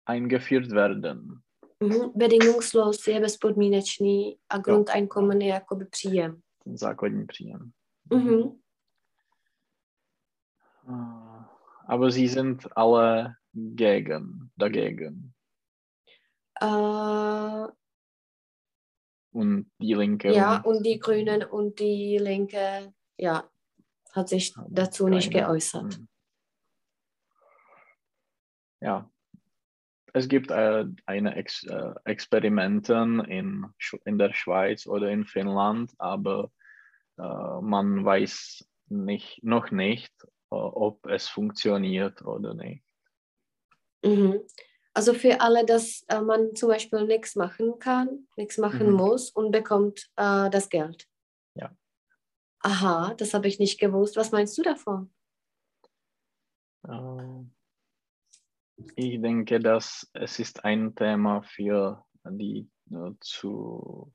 eingeführt 0.05 0.71
werden. 0.71 1.43
Mhm. 1.81 2.13
Bedingungslos 2.15 3.07
je 3.07 3.21
bezpodmínečný 3.21 4.39
a 4.49 4.59
grundeinkommen 4.59 5.43
je 5.43 5.49
jakoby 5.49 5.85
příjem. 5.85 6.41
Základní 6.75 7.27
příjem. 7.27 7.73
Mhm. 8.13 8.61
Äh, 10.89 11.26
Aber 11.89 12.11
sie 12.11 12.27
sind 12.29 12.77
alle 12.77 13.37
gegen, 13.55 14.51
dagegen. 14.57 15.35
Äh, 16.61 17.67
Und 19.31 19.71
die 19.79 19.95
Linke 19.95 20.33
ja, 20.35 20.57
und 20.59 20.77
und 20.79 20.83
die 20.87 20.99
Grünen 20.99 21.45
und 21.45 21.79
die 21.79 22.19
Linke, 22.19 22.93
ja, 23.19 23.49
hat 24.13 24.29
sich 24.29 24.55
dazu 24.69 25.09
nicht 25.09 25.31
keine- 25.33 25.47
geäußert. 25.47 25.95
Hm. 25.97 26.09
Ja, 28.81 29.11
es 30.13 30.29
gibt 30.29 30.51
äh, 30.51 30.87
eine 31.07 31.35
Ex 31.37 31.63
äh, 31.65 31.95
Experimenten 32.05 33.21
in, 33.25 33.67
in 34.05 34.19
der 34.19 34.33
Schweiz 34.33 34.87
oder 34.87 35.11
in 35.11 35.25
Finnland, 35.27 35.93
aber 35.99 36.51
äh, 37.19 37.61
man 37.61 38.05
weiß 38.05 38.67
nicht, 38.89 39.43
noch 39.45 39.71
nicht, 39.71 40.13
ob 40.51 41.07
es 41.07 41.29
funktioniert 41.29 42.23
oder 42.23 42.55
nicht. 42.55 42.85
Mhm. 44.05 44.41
Also 44.95 45.13
für 45.13 45.41
alle, 45.41 45.65
dass 45.67 46.05
äh, 46.09 46.21
man 46.23 46.55
zum 46.55 46.69
Beispiel 46.71 47.05
nichts 47.07 47.37
machen 47.37 47.79
kann, 47.79 48.27
nichts 48.37 48.57
machen 48.57 48.87
Mhm. 48.89 48.95
muss 48.95 49.31
und 49.31 49.51
bekommt 49.51 50.11
äh, 50.17 50.49
das 50.49 50.69
Geld. 50.71 51.07
Ja. 51.55 51.77
Aha, 52.61 53.15
das 53.15 53.35
habe 53.35 53.47
ich 53.49 53.59
nicht 53.59 53.79
gewusst. 53.79 54.17
Was 54.17 54.33
meinst 54.33 54.57
du 54.57 54.63
davon? 54.63 55.13
Äh, 56.89 57.45
ich 58.95 59.21
denke, 59.21 59.59
dass 59.61 60.09
es 60.15 60.39
ist 60.39 60.65
ein 60.65 60.95
Thema 60.95 61.43
für 61.43 62.05
die 62.25 62.69
äh, 62.91 63.11
zu 63.21 64.13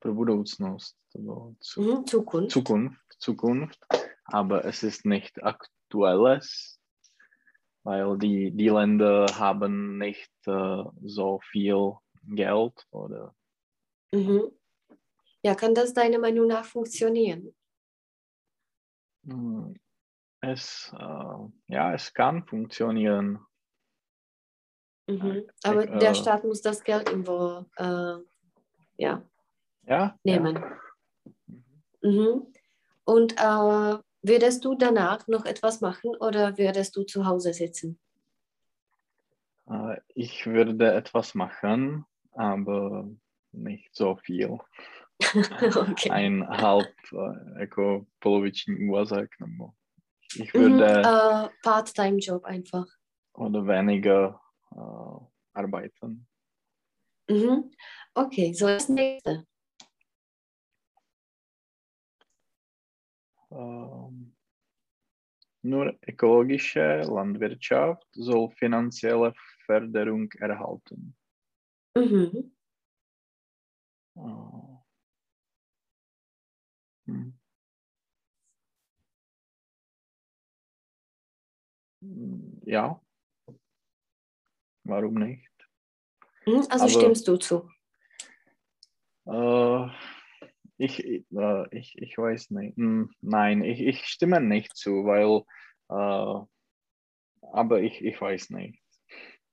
pro 0.00 0.12
budoucnost, 0.14 0.96
nebo 1.14 1.56
zu, 1.60 1.80
Mhm. 1.82 2.06
Zukunft. 2.06 2.50
Zukunft, 2.52 3.00
Zukunft, 3.18 3.86
aber 4.28 4.64
es 4.64 4.82
ist 4.82 5.04
nicht 5.04 5.42
aktuelles, 5.42 6.80
weil 7.82 8.18
die, 8.18 8.50
die 8.50 8.68
Länder 8.68 9.26
haben 9.38 9.98
nicht 9.98 10.32
äh, 10.46 10.84
so 11.02 11.40
viel 11.50 11.94
Geld 12.24 12.86
oder 12.90 13.34
Mhm. 14.12 14.50
Ja, 15.42 15.54
kann 15.54 15.74
das 15.74 15.92
deiner 15.92 16.18
Meinung 16.18 16.46
nach 16.46 16.64
funktionieren? 16.64 17.54
mm, 19.22 19.74
es, 20.40 20.92
äh, 20.98 21.48
ja, 21.66 21.92
es 21.92 22.12
kann 22.14 22.46
funktionieren. 22.46 23.44
Mhm. 25.08 25.46
ich 25.48 25.66
Aber 25.66 25.86
der 25.86 26.10
äh, 26.10 26.14
Staat 26.14 26.44
muss 26.44 26.62
das 26.62 26.82
Geld 26.82 27.08
irgendwo 27.08 27.64
äh, 27.76 28.18
ja, 28.96 29.22
Ja, 29.82 30.18
nehmen. 30.22 30.56
Ja. 30.56 32.10
Mhm. 32.10 32.52
Und 33.04 33.32
äh, 33.38 33.98
würdest 34.22 34.64
du 34.64 34.74
danach 34.74 35.26
noch 35.28 35.44
etwas 35.46 35.80
machen 35.80 36.10
oder 36.20 36.56
würdest 36.58 36.96
du 36.96 37.04
zu 37.04 37.24
Hause 37.26 37.52
sitzen? 37.52 37.98
Äh, 39.70 40.00
ich 40.14 40.46
würde 40.46 40.92
etwas 40.92 41.34
machen, 41.34 42.04
aber 42.32 43.08
nicht 43.52 43.94
so 43.94 44.16
viel. 44.16 44.58
okay. 45.20 46.10
Ein 46.10 46.46
halb, 46.48 46.94
äh, 47.12 47.60
jako 47.60 48.06
poloviční 48.20 48.88
úvazek, 48.88 49.30
nebo 49.40 49.70
ich 50.36 50.54
Mhm, 50.54 50.60
würde 50.60 51.02
äh, 51.02 51.48
Part-Time-Job 51.62 52.44
einfach. 52.44 52.86
oder 53.34 53.62
weniger 53.66 54.40
äh, 54.72 55.20
arbeiten. 55.54 56.26
Mhm. 57.28 57.70
Okay, 58.14 58.52
so 58.54 58.66
das 58.66 58.88
nächste. 58.88 59.44
Ähm, 63.50 64.34
nur 65.62 65.98
ökologische 66.06 67.02
Landwirtschaft 67.02 68.06
soll 68.12 68.50
finanzielle 68.52 69.32
Förderung 69.66 70.30
erhalten. 70.32 71.16
Mhm. 71.96 72.52
Hm. 77.06 77.32
Hm, 82.02 82.60
Ja. 82.64 83.00
Warum 84.84 85.14
nicht? 85.14 85.50
Mhm, 86.46 86.64
Also 86.70 86.84
Aber- 86.84 86.88
stimmst 86.88 87.28
du 87.28 87.36
zu? 87.36 87.70
Äh, 89.26 89.88
ich, 90.78 91.04
äh, 91.04 91.76
ich, 91.76 91.98
ich 91.98 92.16
weiß 92.16 92.50
nicht. 92.50 92.76
Hm, 92.76 93.10
Nein, 93.20 93.62
ich, 93.62 93.80
ich 93.80 94.04
stimme 94.06 94.40
nicht 94.40 94.76
zu, 94.76 95.04
weil, 95.04 95.42
äh, 95.90 96.46
aber 97.52 97.80
ich, 97.82 98.02
ich 98.04 98.20
weiß 98.20 98.50
nicht. 98.50 98.80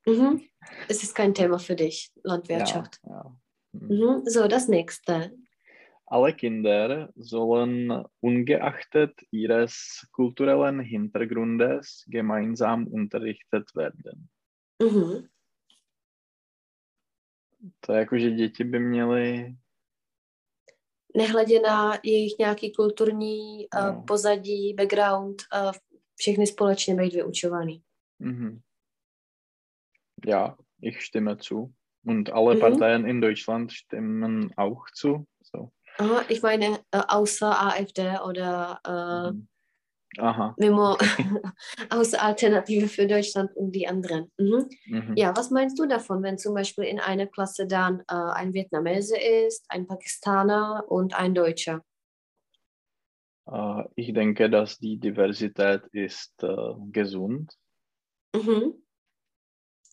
Mhm. 0.06 0.42
Es 0.88 1.04
ist 1.04 1.16
kein 1.16 1.34
Thema 1.34 1.58
für 1.60 1.76
dich, 1.76 2.12
Ja, 2.16 2.22
Landwirtschaft. 2.24 3.00
ja. 3.04 3.36
Hm. 3.74 3.88
Mhm. 3.88 4.22
So, 4.26 4.48
das 4.48 4.68
nächste. 4.68 5.36
Alle 6.08 6.34
Kinder 6.34 7.10
sollen 7.16 8.06
ungeachtet 8.22 9.20
ihres 9.32 10.08
kulturellen 10.12 10.80
Hintergrundes 10.80 12.06
gemeinsam 12.08 12.86
unterrichtet 12.88 13.76
werden. 13.76 14.30
Mhm. 14.80 15.28
To 17.80 17.94
je 17.94 18.00
jako, 18.00 18.18
že 18.18 18.32
děti 18.32 18.64
by 18.64 18.80
měly 18.80 19.56
Nehledě 21.16 21.60
na 21.62 21.94
jejich 22.04 22.34
nějaký 22.40 22.72
kulturní 22.72 23.68
uh, 23.76 23.86
No. 23.96 24.04
pozadí, 24.08 24.74
background, 24.74 25.42
uh, 25.66 25.72
všechny 26.16 26.48
společně 26.48 26.96
být 26.96 27.14
vyučovaný. 27.14 27.82
Mhm. 28.20 28.60
Ja, 30.28 30.56
ich 30.82 31.02
stimme 31.04 31.36
zu. 31.42 31.74
Und 32.08 32.30
alle 32.30 32.54
Mhm. 32.54 32.62
Parteien 32.62 33.06
in 33.08 33.22
Deutschland 33.22 33.72
stimmen 33.72 34.50
auch 34.58 34.84
zu. 34.96 35.26
So. 35.56 35.70
Aha, 36.00 36.26
ich 36.30 36.42
meine, 36.44 36.70
uh, 36.70 37.02
außer 37.08 37.52
AfD 37.60 38.20
oder 38.20 38.80
uh, 38.88 39.32
Mhm. 39.34 39.46
Aha. 40.18 40.56
Memo, 40.58 40.98
außer 41.90 42.22
Alternative 42.22 42.88
für 42.88 43.08
Deutschland 43.08 43.56
und 43.56 43.72
die 43.74 43.88
anderen. 43.88 44.32
Mhm. 44.38 44.70
Mhm. 44.86 45.14
Ja, 45.18 45.36
was 45.36 45.52
meinst 45.52 45.78
du 45.80 45.86
davon, 45.86 46.24
wenn 46.24 46.38
zum 46.38 46.54
Beispiel 46.54 46.86
in 46.86 47.00
einer 47.00 47.28
Klasse 47.28 47.68
dann 47.68 48.02
äh, 48.08 48.14
ein 48.14 48.54
Vietnamese 48.54 49.18
ist, 49.18 49.66
ein 49.70 49.88
Pakistaner 49.88 50.86
und 50.88 51.18
ein 51.18 51.34
Deutscher? 51.34 51.84
Äh, 53.48 53.84
ich 53.96 54.14
denke, 54.14 54.50
dass 54.50 54.78
die 54.80 54.98
Diversität 54.98 55.84
ist 55.92 56.42
äh, 56.44 56.56
gesund. 56.92 57.54
Mhm. 58.36 58.82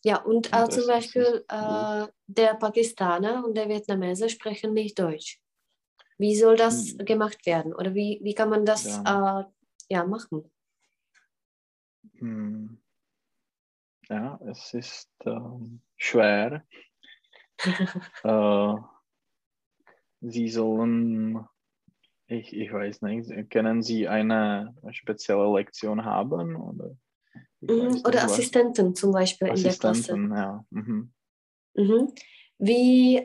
Ja, 0.05 0.21
und 0.23 0.53
äh, 0.53 0.63
Und 0.65 0.73
zum 0.73 0.87
Beispiel 0.89 1.45
äh, 1.49 2.07
der 2.27 2.55
Pakistaner 2.55 3.45
und 3.45 3.57
der 3.57 3.69
Vietnamese 3.69 4.29
sprechen 4.29 4.73
nicht 4.73 4.99
Deutsch. 4.99 5.39
Wie 6.19 6.37
soll 6.37 6.57
das 6.57 6.95
Hm. 6.99 7.05
gemacht 7.05 7.47
werden? 7.47 7.75
Oder 7.75 7.95
wie, 7.95 8.21
wie 8.23 8.35
kann 8.35 8.51
man 8.51 8.65
das 8.65 9.01
äh, 9.05 9.45
ja, 9.93 10.05
machen? 10.05 10.51
Hm. 12.19 12.79
Ja, 14.09 14.39
es 14.47 14.75
ist 14.75 15.11
ähm, 15.25 15.81
schwer. 15.97 16.65
äh, 18.25 18.75
sie 20.21 20.49
sollen, 20.49 21.47
ich, 22.27 22.53
ich 22.57 22.73
weiß 22.73 23.03
nicht, 23.03 23.51
können 23.51 23.83
Sie 23.83 24.09
eine 24.09 24.75
spezielle 24.91 25.53
Lektion 25.55 26.05
haben? 26.05 26.57
Oder, 26.57 26.97
Mhm. 27.61 27.89
nicht, 27.89 28.07
Oder 28.07 28.25
was- 28.25 28.33
Assistenten 28.33 28.95
zum 28.95 29.13
Beispiel 29.13 29.49
in 29.49 29.63
der 29.63 29.73
Klasse. 29.75 29.89
Assistenten, 29.91 30.37
ja. 30.37 30.65
Mhm. 30.71 31.13
Mhm. 31.75 32.13
Wie 32.59 33.17
äh, 33.19 33.25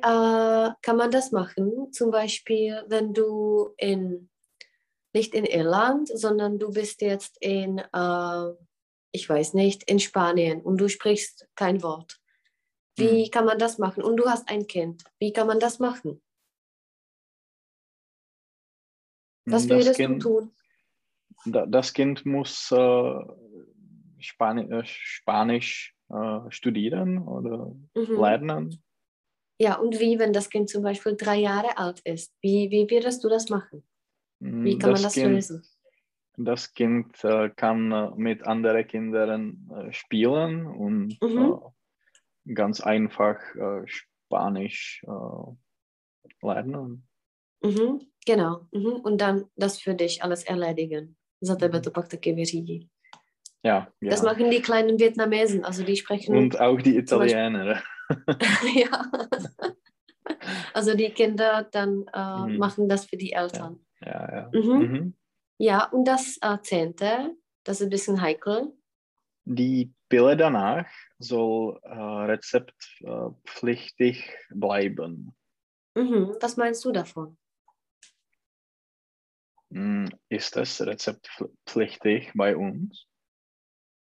kann 0.82 0.98
man 0.98 1.12
das 1.12 1.32
machen? 1.32 1.92
Zum 1.92 2.12
Beispiel, 2.12 2.84
wenn 2.88 3.14
du 3.14 3.70
in, 3.78 4.30
nicht 5.18 5.34
in 5.34 5.46
Irland, 5.46 6.08
sondern 6.14 6.60
du 6.60 6.72
bist 6.72 7.02
jetzt 7.02 7.38
in, 7.42 7.80
äh, 7.80 8.54
ich 9.12 9.28
weiß 9.28 9.54
nicht, 9.56 9.84
in 9.90 10.00
Spanien 10.00 10.62
und 10.62 10.78
du 10.78 10.88
sprichst 10.90 11.48
kein 11.56 11.82
Wort. 11.82 12.20
Wie 13.00 13.30
kann 13.30 13.46
man 13.46 13.60
das 13.60 13.78
machen? 13.78 14.04
Und 14.04 14.18
du 14.18 14.26
hast 14.26 14.50
ein 14.50 14.66
Kind. 14.68 15.04
Wie 15.20 15.32
kann 15.32 15.48
man 15.48 15.60
das 15.60 15.80
machen? 15.80 16.22
Was 19.46 19.64
Das 19.68 19.70
würdest 19.70 19.96
kind, 19.96 20.24
du 20.24 20.30
tun? 20.30 20.52
da- 21.46 21.66
Das 21.66 21.94
Kind 21.94 22.26
muss 22.26 22.72
äh, 22.72 23.20
Spani 24.20 24.64
äh, 24.72 24.84
Spanisch 24.86 25.96
äh, 26.10 26.40
studieren 26.50 27.20
oder 27.28 27.76
Mhm. 27.96 28.20
lernen. 28.22 28.84
Ja, 29.60 29.76
und 29.80 30.00
wie, 30.00 30.20
wenn 30.20 30.34
das 30.34 30.50
Kind 30.50 30.70
zum 30.70 30.84
Beispiel 30.84 31.16
drei 31.16 31.38
Jahre 31.38 31.78
alt 31.78 32.00
ist? 32.02 32.34
Wie, 32.42 32.70
wie 32.70 32.90
würdest 32.90 33.24
du 33.24 33.30
das 33.30 33.50
machen? 33.50 33.84
Wie 34.40 34.76
Mm, 34.76 34.80
kann 34.80 34.92
man 34.92 35.02
das 35.02 35.14
kind, 35.14 35.34
lösen? 35.34 35.64
Das 36.38 36.74
Kind 36.74 37.24
äh, 37.24 37.50
kann 37.50 37.92
äh, 37.92 38.12
mit 38.16 38.46
anderen 38.46 38.86
Kindern 38.88 39.70
äh, 39.72 39.92
spielen 39.92 40.68
und 40.68 41.18
Mhm. 41.22 41.60
äh, 42.46 42.54
ganz 42.54 42.82
einfach 42.82 43.38
äh, 43.56 43.88
Spanisch 43.88 45.04
äh, 45.08 46.46
lernen. 46.46 47.08
Mhm, 47.62 48.02
genau. 48.26 48.68
Mhm. 48.72 48.98
Und 49.04 49.20
dann 49.20 49.46
das 49.56 49.80
für 49.80 49.96
dich 49.96 50.24
alles 50.24 50.44
erledigen. 50.44 51.18
Tebe 51.58 51.80
Mhm. 51.80 52.90
Ja, 53.64 53.92
ja. 54.02 54.10
Das 54.10 54.24
machen 54.24 54.52
die 54.52 54.62
kleinen 54.62 55.00
Vietnamesen, 55.00 55.64
also 55.66 55.84
die 55.84 55.96
sprechen. 55.96 56.36
Und 56.38 56.60
auch 56.60 56.80
die 56.82 56.98
Italiener. 56.98 57.82
ja. 58.76 59.12
Also 60.74 60.96
die 60.96 61.10
Kinder 61.10 61.68
dann 61.72 62.06
Mhm. 62.36 62.58
machen 62.58 62.88
das 62.90 63.06
für 63.06 63.18
die 63.18 63.32
Eltern. 63.34 63.74
Ja, 63.74 63.87
ja. 64.12 64.50
Mhm. 64.54 64.80
Mhm. 64.80 65.16
Ja, 65.60 65.86
und 65.90 66.06
das 66.06 66.38
äh, 66.42 66.60
Zehnte, 66.62 67.36
das 67.64 67.82
ist 67.82 67.88
ein 67.88 67.90
bisschen 67.90 68.22
heikel. 68.22 68.78
Die 69.46 69.92
Pille 70.10 70.38
danach 70.38 70.88
soll 71.20 71.80
äh, 71.84 71.96
rezeptpflichtig 71.96 74.36
bleiben. 74.50 75.36
Mhm. 75.96 76.36
Was 76.40 76.58
meinst 76.58 76.86
du 76.86 76.92
davon? 76.92 77.38
Mm, 79.70 80.08
Ist 80.30 80.56
es 80.58 80.82
rezeptpflichtig 80.82 82.32
bei 82.36 82.56
uns? 82.56 83.08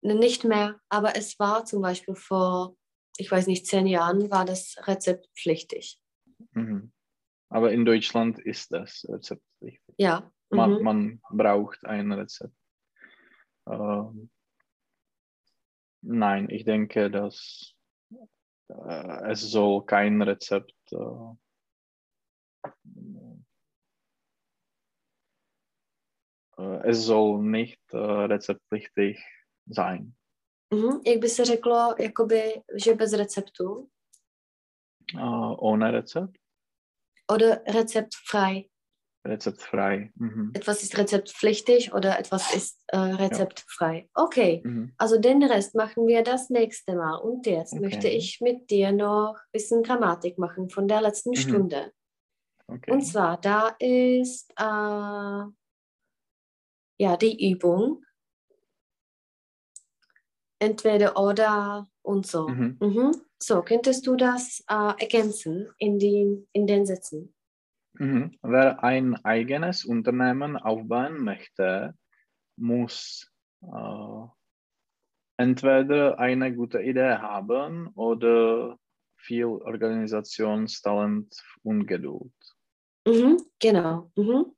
Nicht 0.01 0.43
mehr, 0.43 0.81
aber 0.89 1.15
es 1.15 1.37
war 1.37 1.65
zum 1.65 1.81
Beispiel 1.81 2.15
vor, 2.15 2.75
ich 3.17 3.31
weiß 3.31 3.47
nicht, 3.47 3.67
zehn 3.67 3.85
Jahren 3.85 4.31
war 4.31 4.45
das 4.45 4.75
rezeptpflichtig. 4.87 5.99
Mhm. 6.53 6.91
Aber 7.51 7.71
in 7.73 7.83
Deutschland 7.83 8.39
ist 8.39 8.71
das 8.71 9.05
rezeptpflichtig. 9.09 9.95
Ja. 9.97 10.31
Man, 10.49 10.71
Mhm. 10.77 10.83
man 10.83 11.21
braucht 11.31 11.85
ein 11.85 12.11
Rezept. 12.13 12.55
Ähm, 13.67 14.29
nein, 16.01 16.49
ich 16.49 16.63
denke, 16.63 17.11
dass 17.11 17.73
äh, 18.69 19.31
es 19.31 19.41
soll 19.41 19.85
kein 19.85 20.21
Rezept 20.21 20.73
äh, 20.93 21.35
äh, 26.57 26.89
es 26.89 27.03
soll 27.05 27.43
nicht 27.43 27.81
äh, 27.93 27.97
rezeptpflichtig 27.97 29.19
sein. 29.65 30.15
Mhm. 30.73 31.01
Jak 31.05 31.19
by 31.19 31.29
se 31.29 31.45
řeklo, 31.45 31.95
jakoby, 31.99 32.61
že 32.75 32.95
bez 32.95 33.13
receptu? 33.13 33.89
Äh, 35.13 35.55
ohne 35.57 35.91
Rezept, 35.91 36.37
Oder 37.31 37.63
rezeptfrei. 37.67 38.67
rezeptfrei. 39.25 40.11
Mhm. 40.15 40.51
Etwas 40.55 40.81
ist 40.81 40.97
rezeptpflichtig 40.97 41.93
oder 41.93 42.17
etwas 42.17 42.53
ist 42.55 42.83
äh, 42.87 42.97
rezeptfrei. 42.97 44.09
Okay, 44.15 44.61
Mhm. 44.65 44.93
also 44.97 45.19
den 45.19 45.43
Rest 45.43 45.75
machen 45.75 46.07
wir 46.07 46.23
das 46.23 46.49
nächste 46.49 46.95
Mal. 46.95 47.17
Und 47.17 47.45
jetzt 47.45 47.73
Okay. 47.73 47.81
möchte 47.81 48.07
ich 48.09 48.41
mit 48.41 48.71
dir 48.71 48.91
noch 48.91 49.35
ein 49.35 49.51
bisschen 49.51 49.83
Grammatik 49.83 50.39
machen 50.39 50.69
von 50.69 50.87
der 50.87 51.01
letzten 51.01 51.31
Mhm. 51.31 51.35
Stunde. 51.35 51.93
Okay. 52.67 52.91
Und 52.91 53.01
zwar, 53.01 53.39
da 53.39 53.75
ist, 53.79 54.49
äh, 54.57 54.63
ja, 57.03 57.17
die 57.19 57.51
Übung. 57.51 58.03
Entweder 60.59 61.17
oder 61.17 61.87
und 62.01 62.25
so. 62.25 62.47
Mhm. 62.47 62.77
So, 63.43 63.63
könntest 63.63 64.05
du 64.05 64.15
das 64.15 64.63
äh, 64.69 64.93
ergänzen 65.01 65.67
in, 65.79 65.97
die, 65.97 66.47
in 66.53 66.67
den 66.67 66.85
Sätzen? 66.85 67.33
Mhm. 67.93 68.37
Wer 68.43 68.83
ein 68.83 69.15
eigenes 69.25 69.83
Unternehmen 69.83 70.57
aufbauen 70.57 71.23
möchte, 71.23 71.95
muss 72.55 73.31
äh, 73.63 74.27
entweder 75.37 76.19
eine 76.19 76.55
gute 76.55 76.83
Idee 76.83 77.15
haben 77.17 77.87
oder 77.95 78.77
viel 79.17 79.45
Organisationstalent 79.45 81.35
und 81.63 81.87
Geduld. 81.87 82.31
Mhm. 83.07 83.41
Genau. 83.57 84.11
Mhm. 84.15 84.55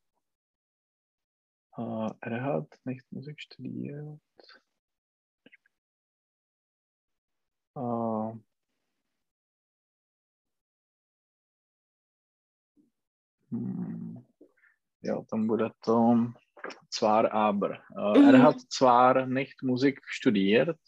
Äh, 1.78 2.10
er 2.20 2.44
hat 2.44 2.68
nicht 2.84 3.10
Musik 3.14 3.40
studiert. 3.40 4.20
Äh, 7.76 8.34
ja, 15.01 15.22
dann 15.30 15.47
bude 15.47 15.72
to 15.82 16.34
zwar 16.89 17.32
aber. 17.32 17.80
Äh, 17.95 18.20
Mhm. 18.20 18.36
Er 18.36 18.41
hat 18.43 18.60
zwar 18.72 19.26
nicht 19.26 19.62
Musik 19.64 20.01
studiert, 20.06 20.80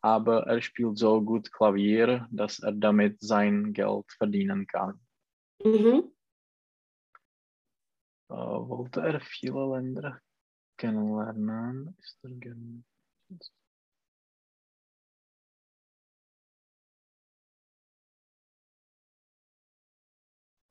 aber 0.00 0.46
er 0.46 0.60
spielt 0.60 0.98
so 0.98 1.20
gut 1.22 1.52
Klavier, 1.52 2.26
dass 2.30 2.60
er 2.60 2.72
damit 2.72 3.20
sein 3.20 3.72
Geld 3.72 4.10
verdienen 4.12 4.66
kann. 4.66 5.00
Mhm. 5.64 6.10
Äh, 8.30 8.34
wollte 8.34 9.00
er 9.00 9.20
viele 9.20 9.66
Länder 9.74 10.20
kennenlernen? 10.78 11.96
Ist 11.98 12.18
er 12.24 12.30
gern... 12.30 12.84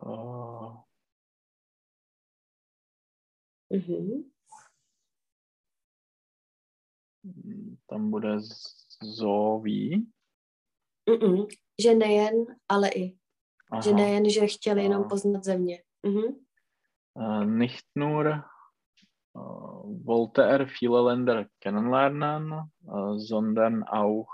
Äh, 0.01 0.82
Mhm. 3.73 4.29
Tam 7.87 8.11
bude 8.11 8.39
wie. 9.61 10.05
Mhm. 11.09 11.47
Že 11.81 11.95
nejen, 11.95 12.45
ale 12.69 12.89
i. 12.89 13.17
Že 13.83 13.89
Aha. 13.89 13.97
nejen, 13.97 14.29
že 14.29 14.47
chtěli 14.47 14.83
jenom 14.83 15.07
poznat 15.09 15.43
země. 15.43 15.83
Mhm. 16.03 16.43
Äh, 17.15 17.45
nicht 17.45 17.85
nur 17.95 18.25
äh, 18.27 18.43
wollte 20.05 20.43
er 20.43 20.67
viele 20.67 21.01
Länder 21.01 21.45
kennenlernen, 21.59 22.53
äh, 22.53 23.17
sondern 23.17 23.83
auch 23.83 24.27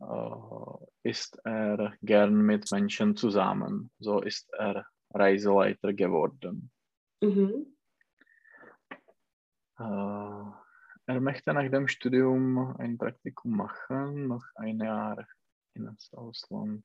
äh, 0.00 0.86
ist 1.02 1.38
er 1.44 1.92
gern 2.02 2.34
mit 2.34 2.72
Menschen 2.72 3.16
zusammen. 3.16 3.90
So 3.98 4.20
ist 4.20 4.50
er 4.58 4.86
Reiseleiter 5.14 5.92
geworden. 5.92 6.70
Mhm. 7.24 7.74
Äh, 9.78 9.82
er 11.06 11.20
möchte 11.20 11.54
nach 11.54 11.70
dem 11.70 11.88
Studium 11.88 12.76
ein 12.78 12.98
Praktikum 12.98 13.56
machen, 13.56 14.28
noch 14.28 14.44
ein 14.56 14.78
Jahr 14.78 15.26
ins 15.72 16.12
Ausland 16.12 16.84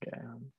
gehen. 0.00 0.52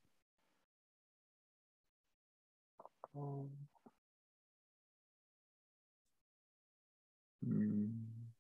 Hmm. 7.42 8.32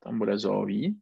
Tam 0.00 0.18
bude 0.18 0.38
so 0.38 0.66
wie. 0.66 0.98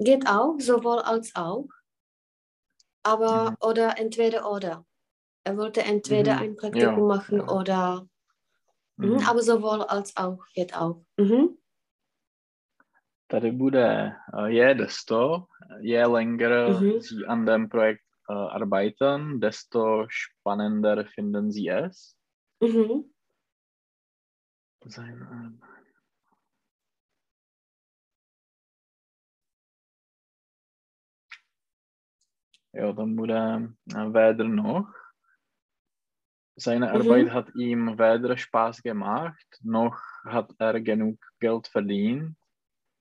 Geht 0.00 0.26
auch, 0.26 0.56
sowohl 0.58 0.98
als 0.98 1.34
auch. 1.36 1.66
Aber 3.02 3.50
Mhm. 3.50 3.56
oder 3.60 3.98
entweder 3.98 4.50
oder. 4.50 4.84
Er 5.44 5.56
wollte 5.56 5.82
entweder 5.82 6.34
Mhm. 6.36 6.42
ein 6.42 6.56
Praktikum 6.56 7.08
Ja, 7.08 7.16
machen 7.16 7.38
ja. 7.38 7.48
oder. 7.48 8.08
Mhm. 8.96 9.10
Mhm. 9.12 9.18
Aber 9.28 9.42
sowohl 9.42 9.82
als 9.82 10.16
auch 10.16 10.44
geht 10.54 10.76
auch. 10.76 11.02
Mhm. 11.16 11.56
Tady 13.28 13.52
bude 13.52 14.16
äh, 14.32 14.48
je 14.48 14.74
desto, 14.74 15.46
je 15.80 16.04
länger 16.04 16.80
Mhm. 16.80 17.00
Sie 17.00 17.24
an 17.26 17.46
dem 17.46 17.68
Projekt 17.68 18.04
äh, 18.28 18.32
arbeiten, 18.32 19.40
desto 19.40 20.06
spannender 20.08 21.06
finden 21.06 21.50
Sie 21.52 21.68
es. 21.68 22.16
Mhm. 22.60 23.04
Sein 24.86 25.22
Arbeit. 25.22 25.79
Ja, 32.72 32.92
dann 32.92 33.16
bude 33.16 33.34
äh, 33.88 33.92
weder 33.92 34.44
noch. 34.44 34.88
Seine 36.56 36.92
Mhm. 36.92 37.00
Arbeit 37.00 37.30
hat 37.30 37.54
ihm 37.54 37.98
weder 37.98 38.36
Spaß 38.36 38.82
gemacht, 38.82 39.58
noch 39.62 39.98
hat 40.24 40.52
er 40.58 40.80
genug 40.80 41.18
Geld 41.40 41.68
verdient. 41.68 42.36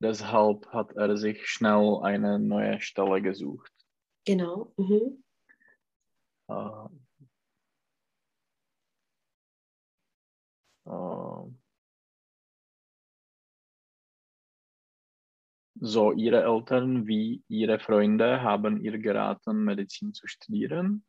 Deshalb 0.02 0.68
hat 0.72 0.94
er 0.96 1.18
sich 1.18 1.46
schnell 1.48 2.00
eine 2.04 2.40
neue 2.40 2.80
Stelle 2.80 3.22
gesucht. 3.22 3.72
Genau. 4.26 4.74
Mhm. 4.78 5.24
Äh, 6.48 6.90
äh, 10.86 11.59
so, 15.82 16.12
ihre 16.12 16.44
Eltern 16.44 17.08
wie 17.08 17.42
ihre 17.48 17.80
Freunde 17.80 18.42
haben 18.42 18.82
ihr 18.84 18.98
geraten, 19.00 19.64
Medizin 19.64 20.14
zu 20.14 20.28
studieren, 20.28 21.04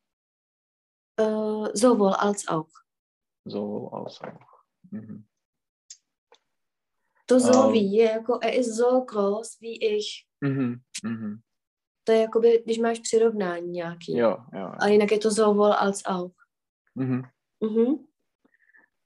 Äh, 1.19 1.69
sowohl 1.75 2.15
als 2.15 2.49
auch. 2.49 2.71
sowohl 3.45 3.89
als 3.93 4.21
auch. 4.23 4.63
Mhm. 4.91 5.27
To 7.27 7.39
so 7.41 7.65
Ähm. 7.67 7.73
ví 7.73 7.93
je 7.93 8.05
jako, 8.05 8.39
er 8.43 8.55
ist 8.55 8.77
so 8.77 9.05
groß 9.05 9.61
wie 9.61 9.79
ich. 9.97 10.27
Mhm. 10.41 10.81
Mhm. 11.05 11.41
To 12.05 12.13
je 12.13 12.21
jakoby, 12.21 12.63
když 12.65 12.79
máš 12.79 12.99
přirovnání 13.01 13.71
nějaký. 13.71 14.13
Ja, 14.13 14.47
ja. 14.53 14.67
A 14.67 14.87
jinak 14.89 15.13
je 15.13 15.19
to 15.19 15.31
sowohl 15.31 15.73
als 15.73 16.03
auch. 16.07 16.33
Mhm. 16.95 17.23
Mhm. 17.61 18.07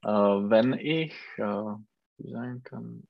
Äh, 0.05 0.49
wenn 0.49 0.73
ich 0.73 1.13
äh, 1.39 1.75
wie 2.17 2.31
sagen 2.31 2.61
kann, 2.63 3.03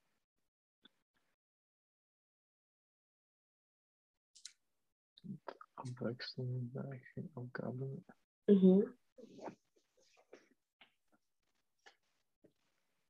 abwechslungsreiche 5.87 7.29
Aufgaben. 7.35 8.05
Mhm. 8.47 8.93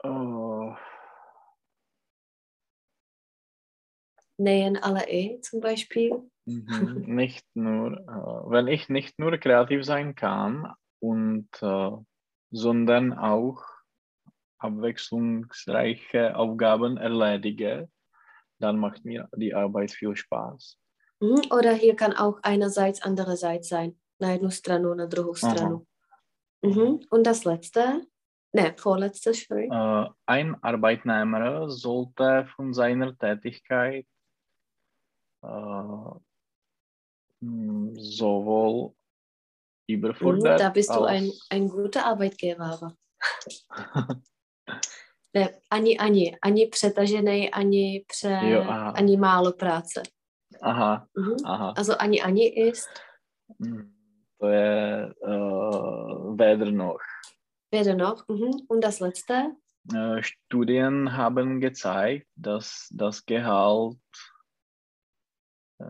Äh, 0.04 0.76
Nejen, 4.38 4.78
ale 4.78 5.10
i 5.10 5.40
zum 5.42 5.62
Beispiel. 5.62 6.30
mhm. 6.46 7.04
nicht 7.08 7.46
nur, 7.56 7.98
äh, 7.98 8.52
wenn 8.52 8.68
ich 8.68 8.90
nicht 8.90 9.18
nur 9.18 9.38
kreativ 9.38 9.86
sein 9.86 10.16
kann 10.16 10.74
und 11.00 11.50
äh, 11.62 11.92
sondern 12.52 13.14
auch 13.14 13.64
abwechslungsreiche 14.60 16.36
Aufgaben 16.36 16.98
erledige, 16.98 17.90
dann 18.60 18.78
macht 18.78 19.06
mir 19.06 19.30
die 19.36 19.54
Arbeit 19.54 19.92
viel 19.92 20.16
Spaß. 20.16 20.78
Mhm. 21.22 21.42
Oder 21.52 21.74
hier 21.74 21.96
kann 21.96 22.14
auch 22.14 22.40
einerseits, 22.44 23.02
andererseits 23.02 23.70
sein. 23.70 23.96
Na 24.20 24.32
jednu 24.32 24.50
stranu, 24.52 24.94
na 24.94 25.06
druhou 25.06 25.34
stranu. 25.36 25.86
Mhm. 26.62 27.00
Und 27.10 27.24
das 27.28 27.44
letzte? 27.46 28.02
Ne, 28.54 28.74
vorletzte, 28.78 29.34
sorry. 29.34 29.68
Äh, 29.72 30.10
ein 30.26 30.56
Arbeitnehmer 30.64 31.70
sollte 31.70 32.48
von 32.56 32.74
seiner 32.74 33.18
Tätigkeit 33.18 34.06
äh, 35.44 36.16
mh, 37.42 37.92
sowohl 38.00 38.92
Mhm. 39.88 39.96
überfordert 39.96 40.60
Da 40.60 40.70
bist 40.70 40.90
du 40.96 41.04
ein, 41.04 41.32
ein 41.50 41.68
guter 41.70 42.06
Arbeitgeber. 42.06 42.66
aber. 42.66 42.96
Ne, 45.36 45.50
ani, 45.70 45.98
ani, 46.00 46.38
ani 46.42 46.68
přetažený, 46.68 47.52
ani, 47.52 48.06
pře, 48.08 48.40
Jo, 48.44 48.62
aha. 48.62 48.90
ani 48.92 49.18
málo 49.18 49.52
práce. 49.54 50.02
Aha, 50.62 51.08
Mhm. 51.16 51.38
aha. 51.46 51.74
Also 51.78 51.94
ani, 51.98 52.22
ani 52.22 52.48
ist 52.48 52.90
Hm, 53.60 53.92
To 54.40 54.50
je 54.50 55.12
äh, 55.22 56.38
weder 56.38 56.72
noch. 56.72 57.00
weder 57.72 57.96
noch. 57.96 58.28
Mhm. 58.28 58.64
Und 58.68 58.82
das 58.82 59.00
letzte? 59.00 59.56
Äh, 59.94 60.24
Studien 60.24 61.14
haben 61.16 61.60
gezeigt, 61.62 62.28
dass 62.36 62.90
das 62.92 63.26
Gehalt 63.26 63.98
äh, 65.80 65.86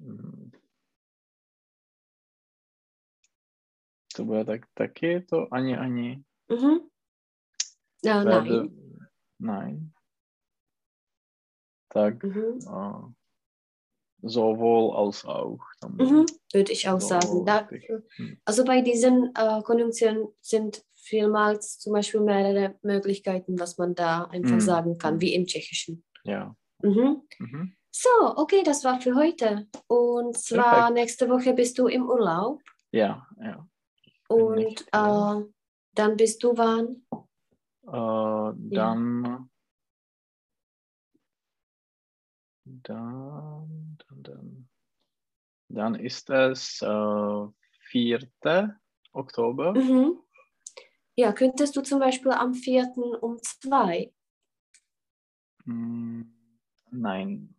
Mm. 0.00 0.52
To 4.14 4.24
bude 4.24 4.44
tak, 4.46 4.68
taky 4.76 5.26
to 5.26 5.48
ani 5.50 5.74
ani. 5.74 6.24
Mhm. 6.48 6.90
Werde, 8.02 8.30
nein. 8.30 9.10
nein. 9.38 9.94
Tak 11.90 12.22
Mhm. 12.22 12.58
uh, 12.66 13.12
sowohl 14.22 14.96
als 14.96 15.24
auch. 15.24 15.60
Mhm. 15.96 16.26
Würde 16.52 16.72
ich 16.72 16.88
auch 16.88 17.00
sagen. 17.00 17.44
Da. 17.46 17.68
Hm. 18.16 18.38
also 18.44 18.64
bei 18.64 18.80
diesen 18.82 19.32
äh, 19.34 19.62
Konjunktionen 19.62 20.28
sind 20.40 20.84
vielmals 20.96 21.78
zum 21.78 21.92
Beispiel 21.94 22.20
mehrere 22.20 22.74
Möglichkeiten, 22.82 23.58
was 23.58 23.78
man 23.78 23.94
da 23.94 24.24
einfach 24.24 24.56
Mhm. 24.56 24.60
sagen 24.60 24.98
kann, 24.98 25.14
Mhm. 25.16 25.20
wie 25.20 25.34
im 25.34 25.46
Tschechischen. 25.46 26.04
Ja. 26.24 26.54
Mhm. 26.82 27.22
Mhm. 27.38 27.74
So, 27.90 28.08
okay, 28.36 28.62
das 28.64 28.84
war 28.84 29.00
für 29.00 29.14
heute. 29.14 29.66
Und 29.86 30.36
zwar 30.36 30.70
Perfekt. 30.70 30.94
nächste 30.94 31.28
Woche 31.30 31.52
bist 31.54 31.78
du 31.78 31.86
im 31.86 32.06
Urlaub 32.08 32.60
Ja, 32.92 33.26
ja. 33.40 33.66
und 34.28 34.86
äh, 34.92 35.44
dann 35.94 36.16
bist 36.16 36.42
du 36.42 36.56
wann? 36.56 37.04
Äh, 37.86 38.52
dann, 38.76 39.48
dann, 42.88 43.98
dann, 44.08 44.22
dann, 44.22 44.68
dann 45.68 45.94
ist 45.94 46.30
es 46.30 46.80
äh, 46.82 47.46
4. 47.90 48.78
Oktober. 49.12 49.74
Mhm. 49.74 50.18
Ja, 51.16 51.32
könntest 51.32 51.76
du 51.76 51.82
zum 51.82 51.98
Beispiel 51.98 52.32
am 52.32 52.54
4. 52.54 52.92
um 53.20 53.38
2? 53.42 54.12
Hm, 55.64 56.32
nein, 56.90 57.54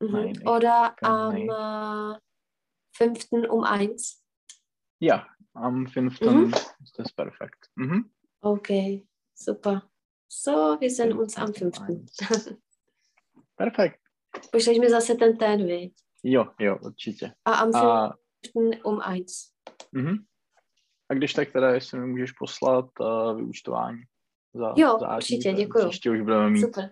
Mhm. 0.00 0.10
Nein, 0.10 0.48
Oder 0.48 0.96
am 1.00 1.48
äh, 1.48 2.18
5. 2.92 3.48
um 3.48 3.62
1? 3.62 4.24
ja, 4.98 5.28
am 5.52 5.86
5. 5.86 6.20
Mhm. 6.20 6.52
ist 6.82 6.98
das 6.98 7.12
perfekt. 7.12 7.70
Mhm. 7.76 8.10
Okay, 8.40 9.06
super. 9.34 9.88
So, 10.26 10.76
wir 10.80 10.90
sehen 10.90 11.12
uns 11.12 11.36
am 11.36 11.54
5. 11.54 11.76
5. 11.86 12.58
Perfekt. 13.56 14.01
Pošleš 14.52 14.78
mi 14.78 14.90
zase 14.90 15.14
ten 15.14 15.36
ten, 15.36 15.66
viď? 15.66 15.92
Jo, 16.24 16.44
jo, 16.60 16.78
určitě. 16.82 17.32
A 17.44 17.52
am 17.52 17.72
5. 17.72 17.80
A, 17.82 18.12
um 18.84 19.00
1. 19.12 19.24
mhm. 19.92 20.16
A 21.10 21.14
když 21.14 21.32
tak 21.32 21.52
teda, 21.52 21.70
jestli 21.74 21.98
mi 22.00 22.06
můžeš 22.06 22.32
poslat 22.32 22.84
uh, 23.00 23.36
vyúčtování 23.36 24.00
za 24.54 24.74
Jo, 24.76 24.98
září, 25.00 25.16
určitě, 25.16 25.52
děkuju. 25.52 25.88
Příště 25.88 26.10
už 26.10 26.20
budeme 26.20 26.50
mít. 26.50 26.60
Super. 26.60 26.90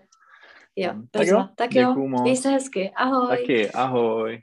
Jo, 0.77 0.93
Tak 0.93 1.05
tak 1.11 1.27
jo, 1.27 1.49
tak 1.57 1.75
jo. 1.75 1.89
děkuju 1.89 2.09
moc. 2.09 2.23
Měj 2.23 2.37
se 2.37 2.49
hezky. 2.49 2.91
Ahoj. 2.97 3.29
Taky, 3.39 3.71
ahoj. 3.71 4.43